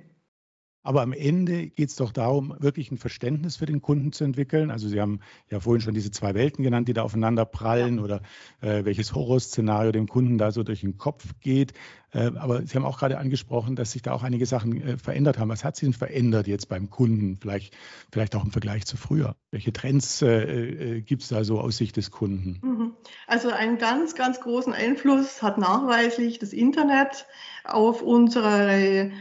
Aber 0.82 1.02
am 1.02 1.12
Ende 1.12 1.68
geht 1.68 1.90
es 1.90 1.98
doch 1.98 2.12
darum, 2.12 2.56
wirklich 2.60 2.90
ein 2.90 2.98
Verständnis 2.98 3.58
für 3.58 3.66
den 3.66 3.82
Kunden 3.82 4.14
zu 4.14 4.24
entwickeln. 4.24 4.72
Also 4.72 4.88
Sie 4.88 5.00
haben 5.00 5.20
ja 5.52 5.60
vorhin 5.60 5.82
schon 5.82 5.94
diese 5.94 6.10
zwei 6.10 6.34
Welten 6.36 6.64
genannt, 6.64 6.88
die 6.88 6.94
da 6.94 7.04
aufeinander 7.04 7.46
prallen 7.46 7.98
ja. 7.98 8.04
oder 8.04 8.22
äh, 8.62 8.86
welches 8.86 9.14
Horrorszenario 9.14 9.92
dem 9.92 10.08
Kunden 10.08 10.38
da 10.38 10.52
so 10.52 10.64
durch 10.64 10.82
den 10.82 10.98
Kopf 10.98 11.34
geht. 11.42 11.74
Äh, 12.12 12.32
aber 12.36 12.66
Sie 12.66 12.76
haben 12.76 12.86
auch 12.86 13.00
gerade 13.00 13.18
angesprochen, 13.18 13.76
dass 13.76 13.92
sich 13.92 14.02
da 14.02 14.14
auch 14.14 14.24
einige 14.24 14.46
Sachen 14.46 14.82
äh, 14.82 14.98
verändert 14.98 15.38
haben. 15.38 15.50
Was 15.50 15.64
hat 15.64 15.76
sich 15.76 15.88
denn 15.88 15.94
verändert 15.94 16.48
jetzt 16.48 16.70
beim 16.70 16.90
Kunden? 16.90 17.38
Vielleicht, 17.40 17.76
vielleicht 18.12 18.36
auch 18.36 18.44
im 18.44 18.52
Vergleich 18.52 18.86
zu 18.86 18.98
früher. 18.98 19.36
Welche 19.52 19.74
Trends 19.74 20.22
äh, 20.22 21.02
gibt 21.02 21.24
es 21.24 21.30
da 21.30 21.44
so 21.44 21.60
aus 21.60 21.78
Sicht 21.78 21.98
des 21.98 22.12
Kunden? 22.12 22.60
Mhm. 22.62 22.94
Also 23.28 23.50
einen 23.50 23.78
ganz, 23.78 24.16
ganz 24.16 24.40
großen 24.40 24.74
Einfluss 24.74 25.42
hat 25.42 25.58
nachweislich 25.58 26.40
das 26.40 26.54
Internet 26.54 27.26
auf 27.64 28.02
unsere 28.02 29.12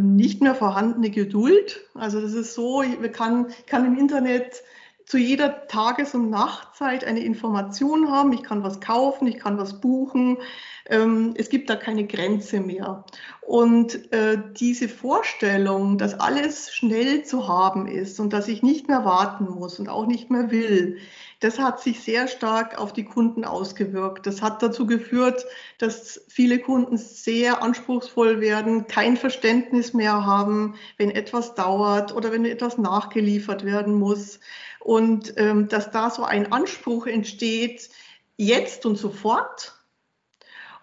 nicht 0.00 0.40
mehr 0.42 0.54
vorhandene 0.54 1.10
Geduld. 1.10 1.80
Also 1.94 2.20
das 2.20 2.32
ist 2.32 2.54
so, 2.54 2.82
man 2.82 3.12
kann, 3.12 3.46
kann 3.66 3.86
im 3.86 3.98
Internet 3.98 4.62
zu 5.06 5.18
jeder 5.18 5.66
Tages- 5.66 6.14
und 6.14 6.30
Nachtzeit 6.30 7.04
eine 7.04 7.20
Information 7.20 8.10
haben. 8.10 8.32
Ich 8.32 8.42
kann 8.42 8.62
was 8.62 8.80
kaufen, 8.80 9.26
ich 9.26 9.38
kann 9.38 9.58
was 9.58 9.80
buchen. 9.80 10.38
Ähm, 10.86 11.34
es 11.36 11.48
gibt 11.48 11.70
da 11.70 11.76
keine 11.76 12.06
Grenze 12.06 12.60
mehr. 12.60 13.04
Und 13.40 14.12
äh, 14.12 14.38
diese 14.56 14.88
Vorstellung, 14.88 15.98
dass 15.98 16.18
alles 16.18 16.72
schnell 16.72 17.24
zu 17.24 17.48
haben 17.48 17.86
ist 17.86 18.20
und 18.20 18.32
dass 18.32 18.48
ich 18.48 18.62
nicht 18.62 18.88
mehr 18.88 19.04
warten 19.04 19.44
muss 19.44 19.78
und 19.78 19.88
auch 19.88 20.06
nicht 20.06 20.30
mehr 20.30 20.50
will, 20.50 20.98
das 21.42 21.58
hat 21.58 21.80
sich 21.80 22.00
sehr 22.00 22.28
stark 22.28 22.78
auf 22.78 22.92
die 22.92 23.04
Kunden 23.04 23.44
ausgewirkt. 23.44 24.28
Das 24.28 24.42
hat 24.42 24.62
dazu 24.62 24.86
geführt, 24.86 25.44
dass 25.78 26.24
viele 26.28 26.60
Kunden 26.60 26.96
sehr 26.96 27.62
anspruchsvoll 27.62 28.40
werden, 28.40 28.86
kein 28.86 29.16
Verständnis 29.16 29.92
mehr 29.92 30.24
haben, 30.24 30.76
wenn 30.98 31.10
etwas 31.10 31.56
dauert 31.56 32.14
oder 32.14 32.30
wenn 32.30 32.44
etwas 32.44 32.78
nachgeliefert 32.78 33.64
werden 33.64 33.94
muss. 33.94 34.38
Und 34.82 35.34
ähm, 35.36 35.68
dass 35.68 35.90
da 35.90 36.10
so 36.10 36.24
ein 36.24 36.52
Anspruch 36.52 37.06
entsteht, 37.06 37.90
jetzt 38.36 38.84
und 38.86 38.96
sofort 38.96 39.74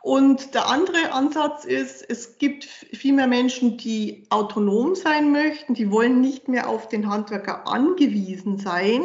und 0.01 0.53
der 0.53 0.67
andere 0.67 1.11
Ansatz 1.11 1.65
ist, 1.65 2.09
es 2.09 2.37
gibt 2.37 2.63
viel 2.63 3.13
mehr 3.13 3.27
Menschen, 3.27 3.77
die 3.77 4.23
autonom 4.29 4.95
sein 4.95 5.33
möchten, 5.33 5.73
die 5.73 5.91
wollen 5.91 6.21
nicht 6.21 6.47
mehr 6.47 6.69
auf 6.69 6.87
den 6.87 7.09
Handwerker 7.09 7.67
angewiesen 7.67 8.57
sein. 8.57 9.01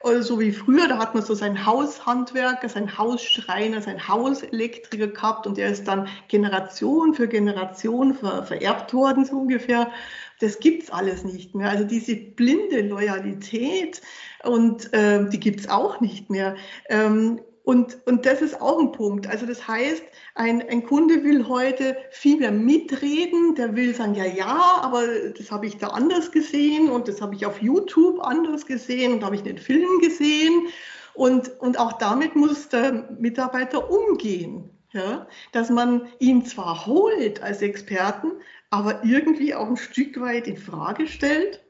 Also 0.00 0.34
so 0.34 0.40
wie 0.40 0.50
früher, 0.50 0.88
da 0.88 0.98
hat 0.98 1.14
man 1.14 1.22
so 1.22 1.34
seinen 1.34 1.64
Haushandwerker, 1.64 2.68
seinen 2.68 2.98
Hausschreiner, 2.98 3.82
seinen 3.82 4.08
Hauselektriker 4.08 5.06
gehabt 5.08 5.46
und 5.46 5.58
der 5.58 5.68
ist 5.68 5.86
dann 5.86 6.08
Generation 6.26 7.14
für 7.14 7.28
Generation 7.28 8.14
ver 8.14 8.42
vererbt 8.42 8.92
worden, 8.94 9.24
so 9.24 9.36
ungefähr. 9.36 9.92
Das 10.40 10.58
gibt's 10.58 10.90
alles 10.90 11.22
nicht 11.22 11.54
mehr. 11.54 11.70
Also 11.70 11.84
diese 11.84 12.16
blinde 12.16 12.80
Loyalität 12.80 14.02
und 14.42 14.92
äh, 14.92 15.28
die 15.28 15.38
gibt's 15.38 15.68
auch 15.68 16.00
nicht 16.00 16.30
mehr. 16.30 16.56
Ähm, 16.88 17.40
und, 17.64 17.98
und 18.06 18.26
das 18.26 18.42
ist 18.42 18.60
auch 18.60 18.80
ein 18.80 18.90
Punkt. 18.90 19.28
Also 19.28 19.46
das 19.46 19.68
heißt, 19.68 20.02
ein, 20.34 20.68
ein 20.68 20.84
Kunde 20.84 21.22
will 21.22 21.46
heute 21.46 21.96
viel 22.10 22.38
mehr 22.38 22.50
mitreden, 22.50 23.54
der 23.54 23.76
will 23.76 23.94
sagen, 23.94 24.14
ja, 24.14 24.24
ja, 24.24 24.80
aber 24.82 25.06
das 25.36 25.50
habe 25.52 25.66
ich 25.66 25.78
da 25.78 25.88
anders 25.88 26.32
gesehen 26.32 26.90
und 26.90 27.06
das 27.06 27.20
habe 27.20 27.34
ich 27.36 27.46
auf 27.46 27.62
YouTube 27.62 28.20
anders 28.20 28.66
gesehen 28.66 29.12
und 29.12 29.24
habe 29.24 29.36
ich 29.36 29.42
in 29.42 29.56
den 29.56 29.58
Filmen 29.58 30.00
gesehen. 30.00 30.66
Und, 31.14 31.60
und 31.60 31.78
auch 31.78 31.92
damit 31.98 32.34
muss 32.34 32.68
der 32.68 33.08
Mitarbeiter 33.18 33.90
umgehen. 33.90 34.70
Ja? 34.92 35.28
Dass 35.52 35.70
man 35.70 36.08
ihn 36.18 36.44
zwar 36.44 36.86
holt 36.86 37.42
als 37.42 37.62
Experten, 37.62 38.32
aber 38.70 39.04
irgendwie 39.04 39.54
auch 39.54 39.68
ein 39.68 39.76
Stück 39.76 40.20
weit 40.20 40.48
in 40.48 40.56
Frage 40.56 41.06
stellt 41.06 41.62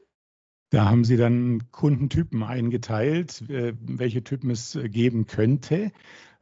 da 0.73 0.89
haben 0.89 1.03
Sie 1.03 1.17
dann 1.17 1.71
Kundentypen 1.71 2.41
eingeteilt, 2.41 3.47
äh, 3.47 3.73
welche 3.79 4.23
Typen 4.23 4.49
es 4.49 4.73
äh, 4.73 4.89
geben 4.89 5.27
könnte. 5.27 5.91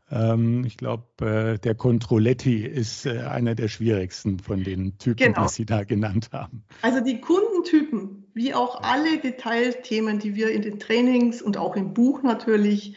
Ähm, 0.09 0.63
ich 0.65 0.77
glaube, 0.77 1.25
äh, 1.25 1.59
der 1.59 1.75
Controletti 1.75 2.65
ist 2.65 3.05
einer 3.05 3.55
der 3.55 3.67
schwierigsten 3.67 4.39
von 4.39 4.63
den 4.63 4.97
Typen, 4.97 5.33
genau. 5.33 5.43
die 5.43 5.50
Sie 5.50 5.65
da 5.65 5.83
genannt 5.83 6.29
haben. 6.31 6.63
Also 6.81 7.01
die 7.01 7.19
Kundentypen, 7.19 8.25
wie 8.33 8.53
auch 8.53 8.81
alle 8.83 9.19
Detailthemen, 9.19 10.19
die 10.19 10.35
wir 10.35 10.50
in 10.51 10.61
den 10.61 10.79
Trainings 10.79 11.41
und 11.41 11.57
auch 11.57 11.75
im 11.75 11.93
Buch 11.93 12.23
natürlich 12.23 12.95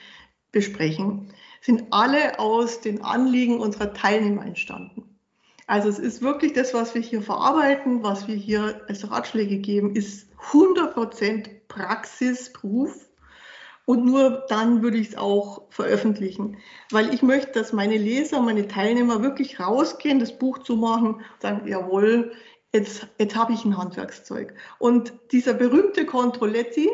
besprechen, 0.52 1.32
sind 1.60 1.86
alle 1.90 2.38
aus 2.38 2.80
den 2.80 3.02
Anliegen 3.02 3.58
unserer 3.58 3.92
Teilnehmer 3.92 4.46
entstanden. 4.46 5.13
Also 5.66 5.88
es 5.88 5.98
ist 5.98 6.20
wirklich 6.20 6.52
das, 6.52 6.74
was 6.74 6.94
wir 6.94 7.00
hier 7.00 7.22
verarbeiten, 7.22 8.02
was 8.02 8.28
wir 8.28 8.34
hier 8.34 8.82
als 8.88 9.10
Ratschläge 9.10 9.58
geben, 9.58 9.96
ist 9.96 10.28
100% 10.52 11.48
Praxisproof. 11.68 13.08
Und 13.86 14.06
nur 14.06 14.44
dann 14.48 14.82
würde 14.82 14.96
ich 14.96 15.08
es 15.10 15.16
auch 15.16 15.62
veröffentlichen, 15.70 16.56
weil 16.90 17.12
ich 17.12 17.22
möchte, 17.22 17.52
dass 17.52 17.74
meine 17.74 17.98
Leser, 17.98 18.40
meine 18.40 18.66
Teilnehmer 18.66 19.22
wirklich 19.22 19.60
rausgehen, 19.60 20.18
das 20.18 20.38
Buch 20.38 20.58
zu 20.58 20.76
machen, 20.76 21.20
sagen, 21.38 21.66
jawohl, 21.68 22.32
jetzt, 22.72 23.06
jetzt 23.18 23.36
habe 23.36 23.52
ich 23.52 23.64
ein 23.64 23.76
Handwerkszeug. 23.76 24.54
Und 24.78 25.12
dieser 25.32 25.52
berühmte 25.52 26.06
Controletti, 26.06 26.88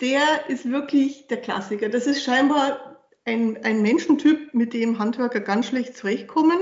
der 0.00 0.48
ist 0.48 0.70
wirklich 0.70 1.26
der 1.26 1.40
Klassiker. 1.40 1.88
Das 1.88 2.06
ist 2.06 2.22
scheinbar 2.22 2.98
ein, 3.24 3.58
ein 3.64 3.82
Menschentyp, 3.82 4.54
mit 4.54 4.72
dem 4.72 4.98
Handwerker 5.00 5.40
ganz 5.40 5.66
schlecht 5.66 5.96
zurechtkommen, 5.96 6.58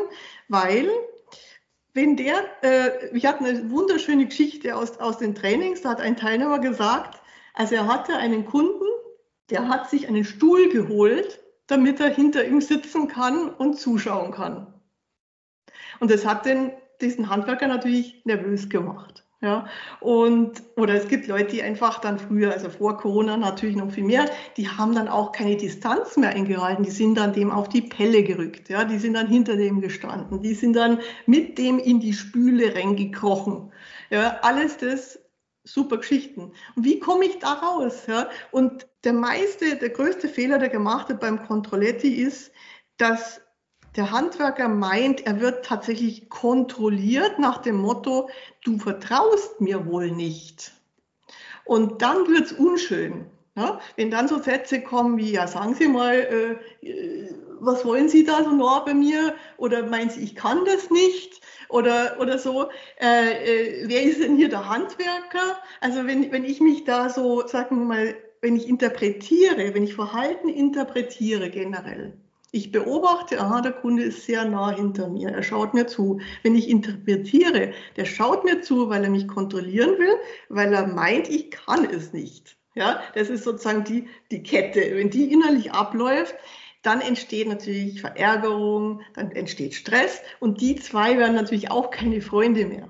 weil 0.48 0.88
wenn 1.96 2.14
der, 2.14 2.44
äh, 2.62 3.12
wir 3.12 3.26
hatten 3.26 3.46
eine 3.46 3.70
wunderschöne 3.70 4.26
Geschichte 4.26 4.76
aus, 4.76 4.98
aus 4.98 5.16
den 5.16 5.34
Trainings, 5.34 5.80
da 5.80 5.90
hat 5.90 6.00
ein 6.00 6.16
Teilnehmer 6.16 6.58
gesagt, 6.58 7.20
also 7.54 7.74
er 7.74 7.86
hatte 7.86 8.14
einen 8.16 8.44
Kunden, 8.44 8.84
der 9.48 9.66
hat 9.66 9.88
sich 9.88 10.06
einen 10.06 10.24
Stuhl 10.24 10.68
geholt, 10.68 11.40
damit 11.68 11.98
er 11.98 12.10
hinter 12.10 12.44
ihm 12.46 12.60
sitzen 12.60 13.08
kann 13.08 13.48
und 13.48 13.78
zuschauen 13.78 14.30
kann. 14.30 14.74
Und 15.98 16.10
das 16.10 16.26
hat 16.26 16.44
den, 16.44 16.72
diesen 17.00 17.30
Handwerker 17.30 17.66
natürlich 17.66 18.24
nervös 18.26 18.68
gemacht. 18.68 19.25
Ja, 19.46 19.64
und, 20.00 20.60
oder 20.74 20.94
es 20.94 21.06
gibt 21.06 21.28
Leute, 21.28 21.52
die 21.52 21.62
einfach 21.62 22.00
dann 22.00 22.18
früher, 22.18 22.52
also 22.52 22.68
vor 22.68 22.96
Corona 22.96 23.36
natürlich 23.36 23.76
noch 23.76 23.92
viel 23.92 24.02
mehr, 24.02 24.28
die 24.56 24.68
haben 24.68 24.92
dann 24.92 25.06
auch 25.06 25.30
keine 25.30 25.56
Distanz 25.56 26.16
mehr 26.16 26.30
eingehalten. 26.30 26.82
Die 26.82 26.90
sind 26.90 27.14
dann 27.14 27.32
dem 27.32 27.52
auf 27.52 27.68
die 27.68 27.82
Pelle 27.82 28.24
gerückt. 28.24 28.68
Ja, 28.68 28.82
die 28.82 28.98
sind 28.98 29.14
dann 29.14 29.28
hinter 29.28 29.56
dem 29.56 29.80
gestanden. 29.80 30.42
Die 30.42 30.52
sind 30.52 30.74
dann 30.74 30.98
mit 31.26 31.58
dem 31.58 31.78
in 31.78 32.00
die 32.00 32.12
Spüle 32.12 32.74
reingekrochen. 32.74 33.70
Ja, 34.10 34.40
alles 34.42 34.78
das 34.78 35.20
super 35.62 35.98
Geschichten. 35.98 36.50
Und 36.74 36.84
wie 36.84 36.98
komme 36.98 37.26
ich 37.26 37.38
da 37.38 37.52
raus? 37.52 38.02
Ja? 38.08 38.28
Und 38.50 38.88
der 39.04 39.12
meiste, 39.12 39.76
der 39.76 39.90
größte 39.90 40.28
Fehler, 40.28 40.58
der 40.58 40.70
gemacht 40.70 41.08
wird 41.08 41.20
beim 41.20 41.40
Controletti 41.46 42.14
ist, 42.14 42.50
dass 42.96 43.40
der 43.96 44.10
Handwerker 44.10 44.68
meint, 44.68 45.26
er 45.26 45.40
wird 45.40 45.64
tatsächlich 45.64 46.28
kontrolliert 46.28 47.38
nach 47.38 47.58
dem 47.58 47.76
Motto, 47.76 48.28
du 48.64 48.78
vertraust 48.78 49.60
mir 49.60 49.86
wohl 49.86 50.10
nicht. 50.10 50.72
Und 51.64 52.02
dann 52.02 52.28
wird 52.28 52.46
es 52.46 52.52
unschön. 52.52 53.26
Ja? 53.56 53.80
Wenn 53.96 54.10
dann 54.10 54.28
so 54.28 54.38
Sätze 54.38 54.80
kommen 54.82 55.16
wie, 55.16 55.32
ja, 55.32 55.46
sagen 55.46 55.74
Sie 55.74 55.88
mal, 55.88 56.14
äh, 56.82 56.86
äh, 56.86 57.30
was 57.58 57.84
wollen 57.84 58.08
Sie 58.08 58.24
da 58.24 58.44
so 58.44 58.50
nah 58.50 58.80
bei 58.80 58.92
mir? 58.92 59.34
Oder 59.56 59.86
meinen 59.86 60.10
Sie, 60.10 60.20
ich 60.20 60.34
kann 60.34 60.64
das 60.66 60.90
nicht? 60.90 61.40
Oder, 61.68 62.18
oder 62.20 62.38
so, 62.38 62.68
äh, 63.00 63.82
äh, 63.82 63.88
wer 63.88 64.02
ist 64.02 64.20
denn 64.20 64.36
hier 64.36 64.50
der 64.50 64.68
Handwerker? 64.68 65.56
Also 65.80 66.06
wenn, 66.06 66.30
wenn 66.30 66.44
ich 66.44 66.60
mich 66.60 66.84
da 66.84 67.08
so, 67.08 67.46
sagen 67.46 67.78
wir 67.78 67.86
mal, 67.86 68.14
wenn 68.42 68.56
ich 68.56 68.68
interpretiere, 68.68 69.74
wenn 69.74 69.84
ich 69.84 69.94
Verhalten 69.94 70.48
interpretiere 70.48 71.50
generell, 71.50 72.12
ich 72.52 72.72
beobachte, 72.72 73.40
aha, 73.40 73.60
der 73.60 73.72
Kunde 73.72 74.04
ist 74.04 74.24
sehr 74.24 74.44
nah 74.44 74.70
hinter 74.70 75.08
mir, 75.08 75.30
er 75.30 75.42
schaut 75.42 75.74
mir 75.74 75.86
zu. 75.86 76.20
Wenn 76.42 76.54
ich 76.54 76.68
interpretiere, 76.68 77.72
der 77.96 78.04
schaut 78.04 78.44
mir 78.44 78.62
zu, 78.62 78.88
weil 78.88 79.04
er 79.04 79.10
mich 79.10 79.28
kontrollieren 79.28 79.98
will, 79.98 80.14
weil 80.48 80.72
er 80.72 80.86
meint, 80.86 81.28
ich 81.28 81.50
kann 81.50 81.84
es 81.84 82.12
nicht. 82.12 82.56
Ja, 82.74 83.00
das 83.14 83.30
ist 83.30 83.44
sozusagen 83.44 83.84
die, 83.84 84.06
die 84.30 84.42
Kette. 84.42 84.80
Wenn 84.96 85.10
die 85.10 85.32
innerlich 85.32 85.72
abläuft, 85.72 86.34
dann 86.82 87.00
entsteht 87.00 87.48
natürlich 87.48 88.00
Verärgerung, 88.00 89.00
dann 89.14 89.32
entsteht 89.32 89.74
Stress 89.74 90.20
und 90.40 90.60
die 90.60 90.76
zwei 90.76 91.18
werden 91.18 91.34
natürlich 91.34 91.70
auch 91.70 91.90
keine 91.90 92.20
Freunde 92.20 92.66
mehr. 92.66 92.88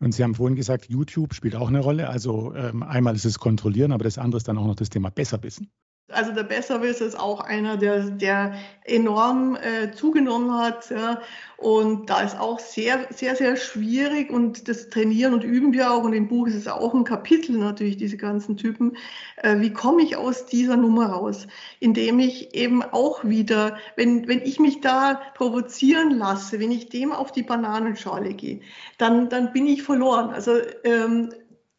Und 0.00 0.12
Sie 0.12 0.24
haben 0.24 0.34
vorhin 0.34 0.56
gesagt, 0.56 0.86
YouTube 0.88 1.34
spielt 1.34 1.54
auch 1.54 1.68
eine 1.68 1.78
Rolle. 1.78 2.08
Also 2.08 2.52
ähm, 2.54 2.82
einmal 2.82 3.14
ist 3.14 3.24
es 3.24 3.38
Kontrollieren, 3.38 3.92
aber 3.92 4.02
das 4.02 4.18
andere 4.18 4.38
ist 4.38 4.48
dann 4.48 4.58
auch 4.58 4.66
noch 4.66 4.74
das 4.74 4.88
Thema 4.88 5.10
Besserwissen. 5.10 5.70
Also 6.12 6.32
der 6.32 6.44
Besserwisser 6.44 7.06
ist 7.06 7.18
auch 7.18 7.40
einer, 7.40 7.76
der, 7.76 8.10
der 8.10 8.54
enorm 8.84 9.56
äh, 9.56 9.92
zugenommen 9.92 10.52
hat. 10.52 10.90
Ja. 10.90 11.20
Und 11.56 12.10
da 12.10 12.22
ist 12.22 12.38
auch 12.38 12.58
sehr, 12.58 13.06
sehr, 13.10 13.36
sehr 13.36 13.56
schwierig 13.56 14.30
und 14.30 14.66
das 14.66 14.88
trainieren 14.88 15.32
und 15.32 15.44
üben 15.44 15.72
wir 15.72 15.92
auch. 15.92 16.02
Und 16.02 16.12
im 16.12 16.26
Buch 16.26 16.48
ist 16.48 16.56
es 16.56 16.66
auch 16.66 16.92
ein 16.92 17.04
Kapitel 17.04 17.56
natürlich, 17.56 17.96
diese 17.96 18.16
ganzen 18.16 18.56
Typen. 18.56 18.96
Äh, 19.36 19.60
wie 19.60 19.72
komme 19.72 20.02
ich 20.02 20.16
aus 20.16 20.46
dieser 20.46 20.76
Nummer 20.76 21.06
raus? 21.06 21.46
Indem 21.78 22.18
ich 22.18 22.54
eben 22.54 22.82
auch 22.82 23.24
wieder, 23.24 23.76
wenn, 23.94 24.26
wenn 24.26 24.42
ich 24.42 24.58
mich 24.58 24.80
da 24.80 25.20
provozieren 25.34 26.18
lasse, 26.18 26.58
wenn 26.58 26.72
ich 26.72 26.88
dem 26.88 27.12
auf 27.12 27.30
die 27.30 27.44
Bananenschale 27.44 28.34
gehe, 28.34 28.60
dann, 28.98 29.28
dann 29.28 29.52
bin 29.52 29.66
ich 29.68 29.84
verloren. 29.84 30.30
Also 30.30 30.56
ähm, 30.82 31.30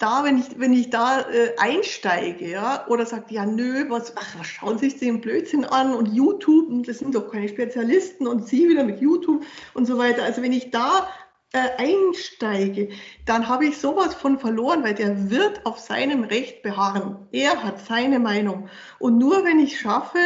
da, 0.03 0.25
wenn 0.25 0.37
ich, 0.37 0.59
wenn 0.59 0.73
ich 0.73 0.89
da 0.89 1.21
äh, 1.21 1.55
einsteige, 1.57 2.49
ja, 2.49 2.85
oder 2.87 3.05
sagt, 3.05 3.31
ja, 3.31 3.45
nö, 3.45 3.85
was, 3.89 4.13
ach, 4.17 4.35
was 4.37 4.47
schauen 4.47 4.77
Sie 4.77 4.89
sich 4.89 4.99
den 4.99 5.21
Blödsinn 5.21 5.63
an 5.63 5.93
und 5.93 6.13
YouTube, 6.13 6.85
das 6.85 6.99
sind 6.99 7.15
doch 7.15 7.31
keine 7.31 7.47
Spezialisten 7.47 8.27
und 8.27 8.45
Sie 8.45 8.67
wieder 8.67 8.83
mit 8.83 8.99
YouTube 8.99 9.45
und 9.73 9.85
so 9.85 9.97
weiter. 9.97 10.23
Also 10.23 10.41
wenn 10.41 10.51
ich 10.51 10.71
da 10.71 11.07
äh, 11.53 11.69
einsteige, 11.77 12.89
dann 13.25 13.47
habe 13.47 13.65
ich 13.65 13.77
sowas 13.77 14.13
von 14.13 14.37
verloren, 14.39 14.83
weil 14.83 14.93
der 14.93 15.29
wird 15.29 15.65
auf 15.65 15.79
seinem 15.79 16.25
Recht 16.25 16.63
beharren. 16.63 17.25
Er 17.31 17.63
hat 17.63 17.79
seine 17.85 18.19
Meinung. 18.19 18.67
Und 18.99 19.17
nur 19.17 19.45
wenn 19.45 19.59
ich 19.59 19.79
schaffe, 19.79 20.19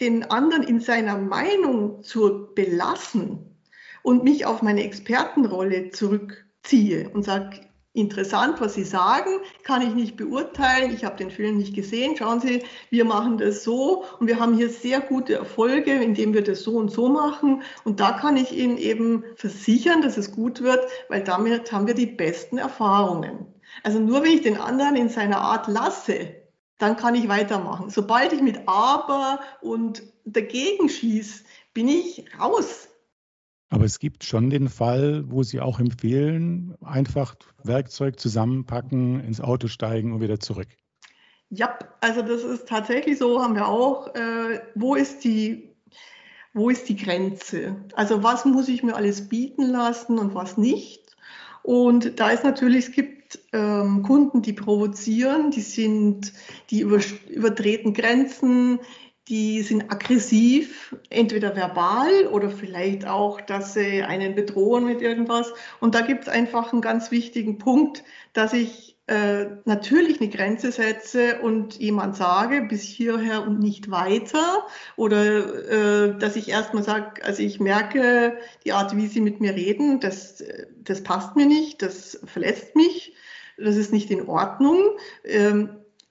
den 0.00 0.28
anderen 0.28 0.64
in 0.64 0.80
seiner 0.80 1.18
Meinung 1.18 2.02
zu 2.02 2.48
belassen 2.56 3.60
und 4.02 4.24
mich 4.24 4.44
auf 4.44 4.60
meine 4.60 4.82
Expertenrolle 4.82 5.90
zurückziehe 5.90 7.10
und 7.10 7.24
sage, 7.24 7.69
interessant, 7.92 8.60
was 8.60 8.74
Sie 8.74 8.84
sagen, 8.84 9.30
kann 9.64 9.82
ich 9.82 9.94
nicht 9.94 10.16
beurteilen. 10.16 10.92
Ich 10.94 11.04
habe 11.04 11.16
den 11.16 11.30
Film 11.30 11.56
nicht 11.56 11.74
gesehen. 11.74 12.16
Schauen 12.16 12.40
Sie, 12.40 12.62
wir 12.90 13.04
machen 13.04 13.38
das 13.38 13.64
so 13.64 14.04
und 14.18 14.26
wir 14.26 14.38
haben 14.38 14.54
hier 14.54 14.70
sehr 14.70 15.00
gute 15.00 15.34
Erfolge, 15.34 15.92
indem 15.92 16.32
wir 16.32 16.42
das 16.42 16.62
so 16.62 16.76
und 16.76 16.90
so 16.90 17.08
machen. 17.08 17.62
Und 17.84 18.00
da 18.00 18.12
kann 18.12 18.36
ich 18.36 18.52
Ihnen 18.52 18.78
eben 18.78 19.24
versichern, 19.34 20.02
dass 20.02 20.16
es 20.16 20.32
gut 20.32 20.62
wird, 20.62 20.86
weil 21.08 21.24
damit 21.24 21.72
haben 21.72 21.86
wir 21.86 21.94
die 21.94 22.06
besten 22.06 22.58
Erfahrungen. 22.58 23.46
Also 23.82 23.98
nur 23.98 24.22
wenn 24.22 24.32
ich 24.32 24.42
den 24.42 24.58
anderen 24.58 24.96
in 24.96 25.08
seiner 25.08 25.40
Art 25.40 25.66
lasse, 25.66 26.34
dann 26.78 26.96
kann 26.96 27.14
ich 27.14 27.28
weitermachen. 27.28 27.90
Sobald 27.90 28.32
ich 28.32 28.40
mit 28.40 28.66
Aber 28.66 29.40
und 29.60 30.02
dagegen 30.24 30.88
schieße, 30.88 31.44
bin 31.74 31.88
ich 31.88 32.24
raus. 32.38 32.89
Aber 33.70 33.84
es 33.84 34.00
gibt 34.00 34.24
schon 34.24 34.50
den 34.50 34.68
Fall, 34.68 35.24
wo 35.28 35.44
Sie 35.44 35.60
auch 35.60 35.78
empfehlen, 35.78 36.74
einfach 36.82 37.36
Werkzeug 37.62 38.18
zusammenpacken, 38.18 39.20
ins 39.20 39.40
Auto 39.40 39.68
steigen 39.68 40.12
und 40.12 40.20
wieder 40.20 40.40
zurück. 40.40 40.68
Ja, 41.50 41.78
also 42.00 42.22
das 42.22 42.42
ist 42.42 42.68
tatsächlich 42.68 43.18
so, 43.18 43.40
haben 43.40 43.54
wir 43.54 43.68
auch. 43.68 44.14
Äh, 44.14 44.60
wo 44.74 44.96
ist 44.96 45.22
die, 45.22 45.70
wo 46.52 46.68
ist 46.68 46.88
die 46.88 46.96
Grenze? 46.96 47.76
Also 47.94 48.24
was 48.24 48.44
muss 48.44 48.68
ich 48.68 48.82
mir 48.82 48.96
alles 48.96 49.28
bieten 49.28 49.66
lassen 49.66 50.18
und 50.18 50.34
was 50.34 50.56
nicht? 50.56 51.16
Und 51.62 52.18
da 52.18 52.30
ist 52.30 52.42
natürlich, 52.42 52.86
es 52.86 52.92
gibt 52.92 53.38
ähm, 53.52 54.02
Kunden, 54.02 54.42
die 54.42 54.52
provozieren, 54.52 55.50
die 55.50 55.60
sind, 55.60 56.32
die 56.70 56.80
übertreten 56.80 57.94
Grenzen, 57.94 58.80
die 59.30 59.62
sind 59.62 59.92
aggressiv, 59.92 60.96
entweder 61.08 61.54
verbal 61.54 62.26
oder 62.26 62.50
vielleicht 62.50 63.06
auch, 63.06 63.40
dass 63.40 63.74
sie 63.74 64.02
einen 64.02 64.34
bedrohen 64.34 64.84
mit 64.84 65.00
irgendwas. 65.00 65.52
Und 65.78 65.94
da 65.94 66.00
gibt 66.00 66.24
es 66.24 66.28
einfach 66.28 66.72
einen 66.72 66.82
ganz 66.82 67.12
wichtigen 67.12 67.58
Punkt, 67.58 68.02
dass 68.32 68.52
ich 68.52 68.98
äh, 69.06 69.46
natürlich 69.66 70.20
eine 70.20 70.30
Grenze 70.30 70.72
setze 70.72 71.40
und 71.42 71.78
jemand 71.78 72.16
sage, 72.16 72.62
bis 72.62 72.82
hierher 72.82 73.46
und 73.46 73.60
nicht 73.60 73.92
weiter. 73.92 74.66
Oder 74.96 76.08
äh, 76.10 76.18
dass 76.18 76.34
ich 76.34 76.48
erstmal 76.48 76.82
sage, 76.82 77.24
also 77.24 77.40
ich 77.40 77.60
merke 77.60 78.36
die 78.64 78.72
Art, 78.72 78.96
wie 78.96 79.06
sie 79.06 79.20
mit 79.20 79.40
mir 79.40 79.54
reden, 79.54 80.00
das, 80.00 80.42
das 80.82 81.04
passt 81.04 81.36
mir 81.36 81.46
nicht, 81.46 81.82
das 81.82 82.20
verletzt 82.24 82.74
mich, 82.74 83.14
das 83.56 83.76
ist 83.76 83.92
nicht 83.92 84.10
in 84.10 84.26
Ordnung. 84.26 84.80
Ähm, 85.22 85.70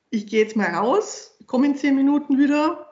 ich 0.10 0.26
gehe 0.26 0.42
jetzt 0.42 0.56
mal 0.56 0.74
raus, 0.74 1.38
komme 1.48 1.66
in 1.68 1.76
zehn 1.76 1.98
Minuten 1.98 2.38
wieder 2.38 2.89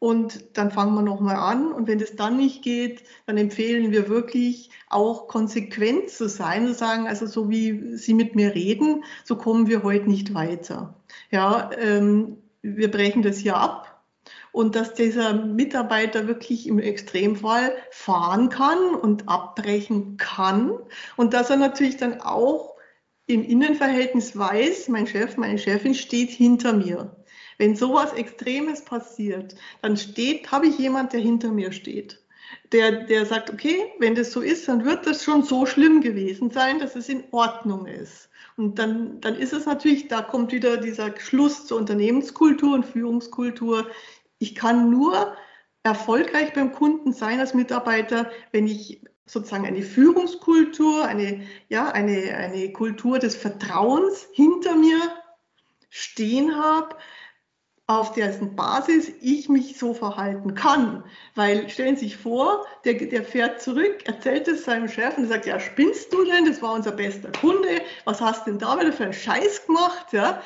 und 0.00 0.56
dann 0.56 0.70
fangen 0.70 0.94
wir 0.94 1.02
nochmal 1.02 1.36
an. 1.36 1.72
Und 1.72 1.86
wenn 1.86 1.98
das 1.98 2.16
dann 2.16 2.38
nicht 2.38 2.62
geht, 2.62 3.04
dann 3.26 3.36
empfehlen 3.36 3.92
wir 3.92 4.08
wirklich 4.08 4.70
auch 4.88 5.28
konsequent 5.28 6.08
zu 6.08 6.26
sein 6.26 6.66
und 6.66 6.76
sagen, 6.76 7.06
also 7.06 7.26
so 7.26 7.50
wie 7.50 7.96
Sie 7.96 8.14
mit 8.14 8.34
mir 8.34 8.54
reden, 8.54 9.04
so 9.24 9.36
kommen 9.36 9.68
wir 9.68 9.82
heute 9.82 10.08
nicht 10.08 10.32
weiter. 10.32 10.98
Ja, 11.30 11.70
ähm, 11.78 12.38
wir 12.62 12.90
brechen 12.90 13.22
das 13.22 13.36
hier 13.36 13.56
ab. 13.56 14.02
Und 14.52 14.74
dass 14.74 14.94
dieser 14.94 15.34
Mitarbeiter 15.34 16.26
wirklich 16.26 16.66
im 16.66 16.78
Extremfall 16.78 17.72
fahren 17.90 18.48
kann 18.48 18.94
und 18.94 19.28
abbrechen 19.28 20.16
kann. 20.16 20.72
Und 21.16 21.34
dass 21.34 21.50
er 21.50 21.56
natürlich 21.56 21.98
dann 21.98 22.22
auch 22.22 22.74
im 23.26 23.44
Innenverhältnis 23.44 24.36
weiß, 24.36 24.88
mein 24.88 25.06
Chef, 25.06 25.36
meine 25.36 25.58
Chefin 25.58 25.94
steht 25.94 26.30
hinter 26.30 26.72
mir. 26.72 27.19
Wenn 27.60 27.76
sowas 27.76 28.14
Extremes 28.14 28.82
passiert, 28.82 29.54
dann 29.82 29.98
steht, 29.98 30.50
habe 30.50 30.66
ich 30.66 30.78
jemand, 30.78 31.12
der 31.12 31.20
hinter 31.20 31.52
mir 31.52 31.72
steht. 31.72 32.18
der, 32.72 33.04
der 33.04 33.26
sagt, 33.26 33.50
okay, 33.50 33.92
wenn 33.98 34.14
das 34.14 34.32
so 34.32 34.40
ist, 34.40 34.66
dann 34.66 34.86
wird 34.86 35.06
das 35.06 35.24
schon 35.24 35.42
so 35.42 35.66
schlimm 35.66 36.00
gewesen 36.00 36.50
sein, 36.50 36.78
dass 36.78 36.96
es 36.96 37.10
in 37.10 37.22
Ordnung 37.32 37.84
ist. 37.84 38.30
Und 38.56 38.78
dann, 38.78 39.20
dann 39.20 39.34
ist 39.36 39.52
es 39.52 39.66
natürlich, 39.66 40.08
da 40.08 40.22
kommt 40.22 40.52
wieder 40.52 40.78
dieser 40.78 41.14
Schluss 41.18 41.66
zur 41.66 41.76
Unternehmenskultur 41.76 42.74
und 42.74 42.86
Führungskultur. 42.86 43.86
Ich 44.38 44.54
kann 44.54 44.88
nur 44.88 45.36
erfolgreich 45.82 46.54
beim 46.54 46.72
Kunden 46.72 47.12
sein 47.12 47.40
als 47.40 47.52
Mitarbeiter, 47.52 48.30
wenn 48.52 48.66
ich 48.66 49.02
sozusagen 49.26 49.66
eine 49.66 49.82
Führungskultur, 49.82 51.04
eine, 51.04 51.42
ja, 51.68 51.90
eine, 51.90 52.34
eine 52.36 52.72
Kultur 52.72 53.18
des 53.18 53.36
Vertrauens 53.36 54.28
hinter 54.32 54.76
mir 54.76 54.98
stehen 55.90 56.56
habe, 56.56 56.96
auf 57.90 58.12
dessen 58.12 58.54
Basis 58.54 59.10
ich 59.20 59.48
mich 59.48 59.76
so 59.76 59.92
verhalten 59.92 60.54
kann. 60.54 61.02
Weil 61.34 61.68
stellen 61.68 61.96
Sie 61.96 62.04
sich 62.06 62.16
vor, 62.16 62.64
der, 62.84 62.94
der 62.94 63.24
fährt 63.24 63.60
zurück, 63.60 64.06
erzählt 64.06 64.46
es 64.46 64.64
seinem 64.64 64.88
Chef 64.88 65.18
und 65.18 65.26
sagt, 65.26 65.44
ja, 65.44 65.58
spinnst 65.58 66.12
du 66.12 66.24
denn? 66.24 66.44
Das 66.44 66.62
war 66.62 66.74
unser 66.74 66.92
bester 66.92 67.32
Kunde. 67.32 67.82
Was 68.04 68.20
hast 68.20 68.46
denn 68.46 68.58
da 68.58 68.78
wieder 68.78 68.92
für 68.92 69.04
einen 69.04 69.12
Scheiß 69.12 69.66
gemacht? 69.66 70.12
Ja? 70.12 70.40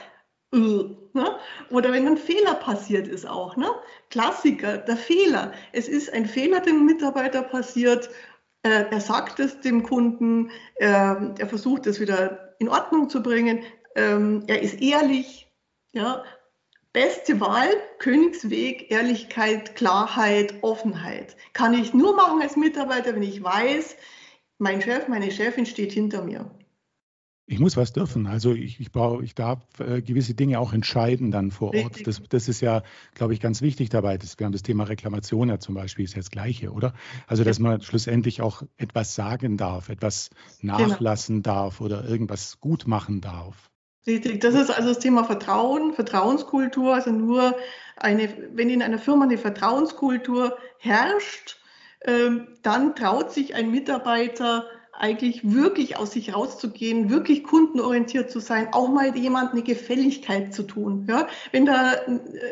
Äh, 0.55 0.57
ne? 0.57 1.39
Oder 1.69 1.93
wenn 1.93 2.07
ein 2.07 2.17
Fehler 2.17 2.55
passiert 2.55 3.07
ist 3.09 3.29
auch. 3.29 3.59
Ne? 3.59 3.69
Klassiker, 4.09 4.79
der 4.79 4.97
Fehler. 4.97 5.53
Es 5.73 5.87
ist 5.87 6.15
ein 6.15 6.25
Fehler 6.25 6.61
dem 6.61 6.87
Mitarbeiter 6.87 7.43
passiert. 7.43 8.09
Äh, 8.63 8.87
er 8.91 9.01
sagt 9.01 9.39
es 9.39 9.61
dem 9.61 9.83
Kunden, 9.83 10.51
äh, 10.77 10.87
er 10.87 11.47
versucht 11.47 11.87
es 11.87 12.01
wieder 12.01 12.55
in 12.59 12.71
Ordnung 12.71 13.11
zu 13.11 13.23
bringen. 13.23 13.65
Ähm, 13.97 14.45
er 14.47 14.63
ist 14.63 14.81
ehrlich. 14.81 15.53
Ja? 15.93 16.25
Beste 16.95 17.41
Wahl, 17.41 17.67
Königsweg, 17.99 18.89
Ehrlichkeit, 18.89 19.75
Klarheit, 19.75 20.55
Offenheit. 20.63 21.37
Kann 21.53 21.75
ich 21.75 21.93
nur 21.93 22.15
machen 22.15 22.41
als 22.41 22.57
Mitarbeiter, 22.57 23.17
wenn 23.17 23.25
ich 23.25 23.43
weiß, 23.43 23.97
mein 24.59 24.81
Chef, 24.81 25.09
meine 25.09 25.33
Chefin 25.33 25.67
steht 25.67 25.93
hinter 25.93 26.23
mir. 26.23 26.49
Ich 27.47 27.59
muss 27.59 27.77
was 27.77 27.93
dürfen. 27.93 28.29
Also 28.29 28.53
ich, 28.53 28.79
ich, 28.79 28.93
brauche, 28.93 29.25
ich 29.25 29.35
darf 29.35 29.59
äh, 29.81 30.03
gewisse 30.03 30.35
Dinge 30.35 30.61
auch 30.61 30.73
entscheiden 30.73 31.33
dann 31.33 31.51
vor 31.51 31.75
Ort. 31.75 32.07
Das, 32.07 32.23
das, 32.29 32.49
ist 32.49 32.61
ja, 32.61 32.85
glaube 33.15 33.35
ich, 33.35 33.41
ganz 33.41 33.61
wichtig 33.61 33.89
dabei. 33.89 34.17
Das, 34.17 34.39
wir 34.39 34.45
haben 34.45 34.53
das 34.53 34.63
Thema 34.63 34.85
Reklamation 34.85 35.49
ja 35.49 35.59
zum 35.59 35.75
Beispiel, 35.75 36.05
ist 36.05 36.15
ja 36.15 36.21
das 36.21 36.31
Gleiche, 36.31 36.71
oder? 36.71 36.95
Also 37.27 37.43
dass 37.43 37.59
man 37.59 37.83
schlussendlich 37.83 38.41
auch 38.41 38.63
etwas 38.77 39.17
sagen 39.17 39.57
darf, 39.57 39.89
etwas 39.89 40.31
genau. 40.61 40.79
nachlassen 40.79 41.43
genau. 41.43 41.55
darf 41.57 41.81
oder 41.81 42.05
irgendwas 42.05 42.61
gut 42.61 42.87
machen 42.87 43.21
darf. 43.21 43.69
Richtig, 44.07 44.41
das 44.43 44.55
ist 44.55 44.71
also 44.71 44.89
das 44.91 44.99
Thema 44.99 45.25
Vertrauen, 45.25 45.95
Vertrauenskultur. 45.95 46.95
Also 46.95 47.11
nur 47.11 47.57
eine, 47.97 48.29
wenn 48.53 48.69
in 48.69 48.83
einer 48.83 48.99
Firma 48.99 49.25
eine 49.25 49.39
Vertrauenskultur 49.39 50.59
herrscht, 50.79 51.59
ähm, 52.05 52.49
dann 52.63 52.95
traut 52.97 53.33
sich 53.33 53.55
ein 53.55 53.71
Mitarbeiter 53.71 54.67
eigentlich 54.99 55.53
wirklich 55.53 55.97
aus 55.97 56.13
sich 56.13 56.35
rauszugehen, 56.35 57.11
wirklich 57.11 57.45
kundenorientiert 57.45 58.31
zu 58.31 58.41
sein, 58.41 58.69
auch 58.73 58.89
mal 58.89 59.17
jemand 59.17 59.53
eine 59.53 59.63
Gefälligkeit 59.63 60.55
zu 60.55 60.63
tun. 60.63 61.07
Ja? 61.09 61.27
Wenn 61.53 61.67
da 61.67 61.95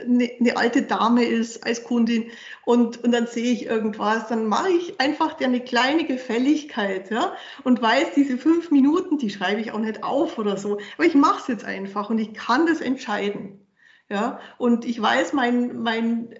eine, 0.04 0.30
eine 0.40 0.56
alte 0.56 0.82
Dame 0.82 1.24
ist 1.24 1.64
als 1.64 1.84
Kundin 1.84 2.30
und, 2.64 3.02
und 3.04 3.12
dann 3.12 3.26
sehe 3.26 3.52
ich 3.52 3.66
irgendwas, 3.66 4.28
dann 4.28 4.46
mache 4.46 4.70
ich 4.70 5.00
einfach 5.00 5.34
der 5.34 5.48
eine 5.48 5.60
kleine 5.60 6.04
Gefälligkeit 6.04 7.10
ja? 7.10 7.34
und 7.64 7.80
weiß, 7.80 8.14
diese 8.16 8.38
fünf 8.38 8.70
Minuten, 8.70 9.18
die 9.18 9.30
schreibe 9.30 9.60
ich 9.60 9.72
auch 9.72 9.78
nicht 9.78 10.02
auf 10.02 10.38
oder 10.38 10.56
so, 10.56 10.78
aber 10.96 11.06
ich 11.06 11.14
mache 11.14 11.40
es 11.40 11.48
jetzt 11.48 11.64
einfach 11.64 12.10
und 12.10 12.18
ich 12.18 12.34
kann 12.34 12.66
das 12.66 12.80
entscheiden. 12.80 13.60
Ja? 14.08 14.40
Und 14.58 14.84
ich 14.84 15.00
weiß, 15.00 15.32
mein, 15.32 15.82
mein 15.82 16.34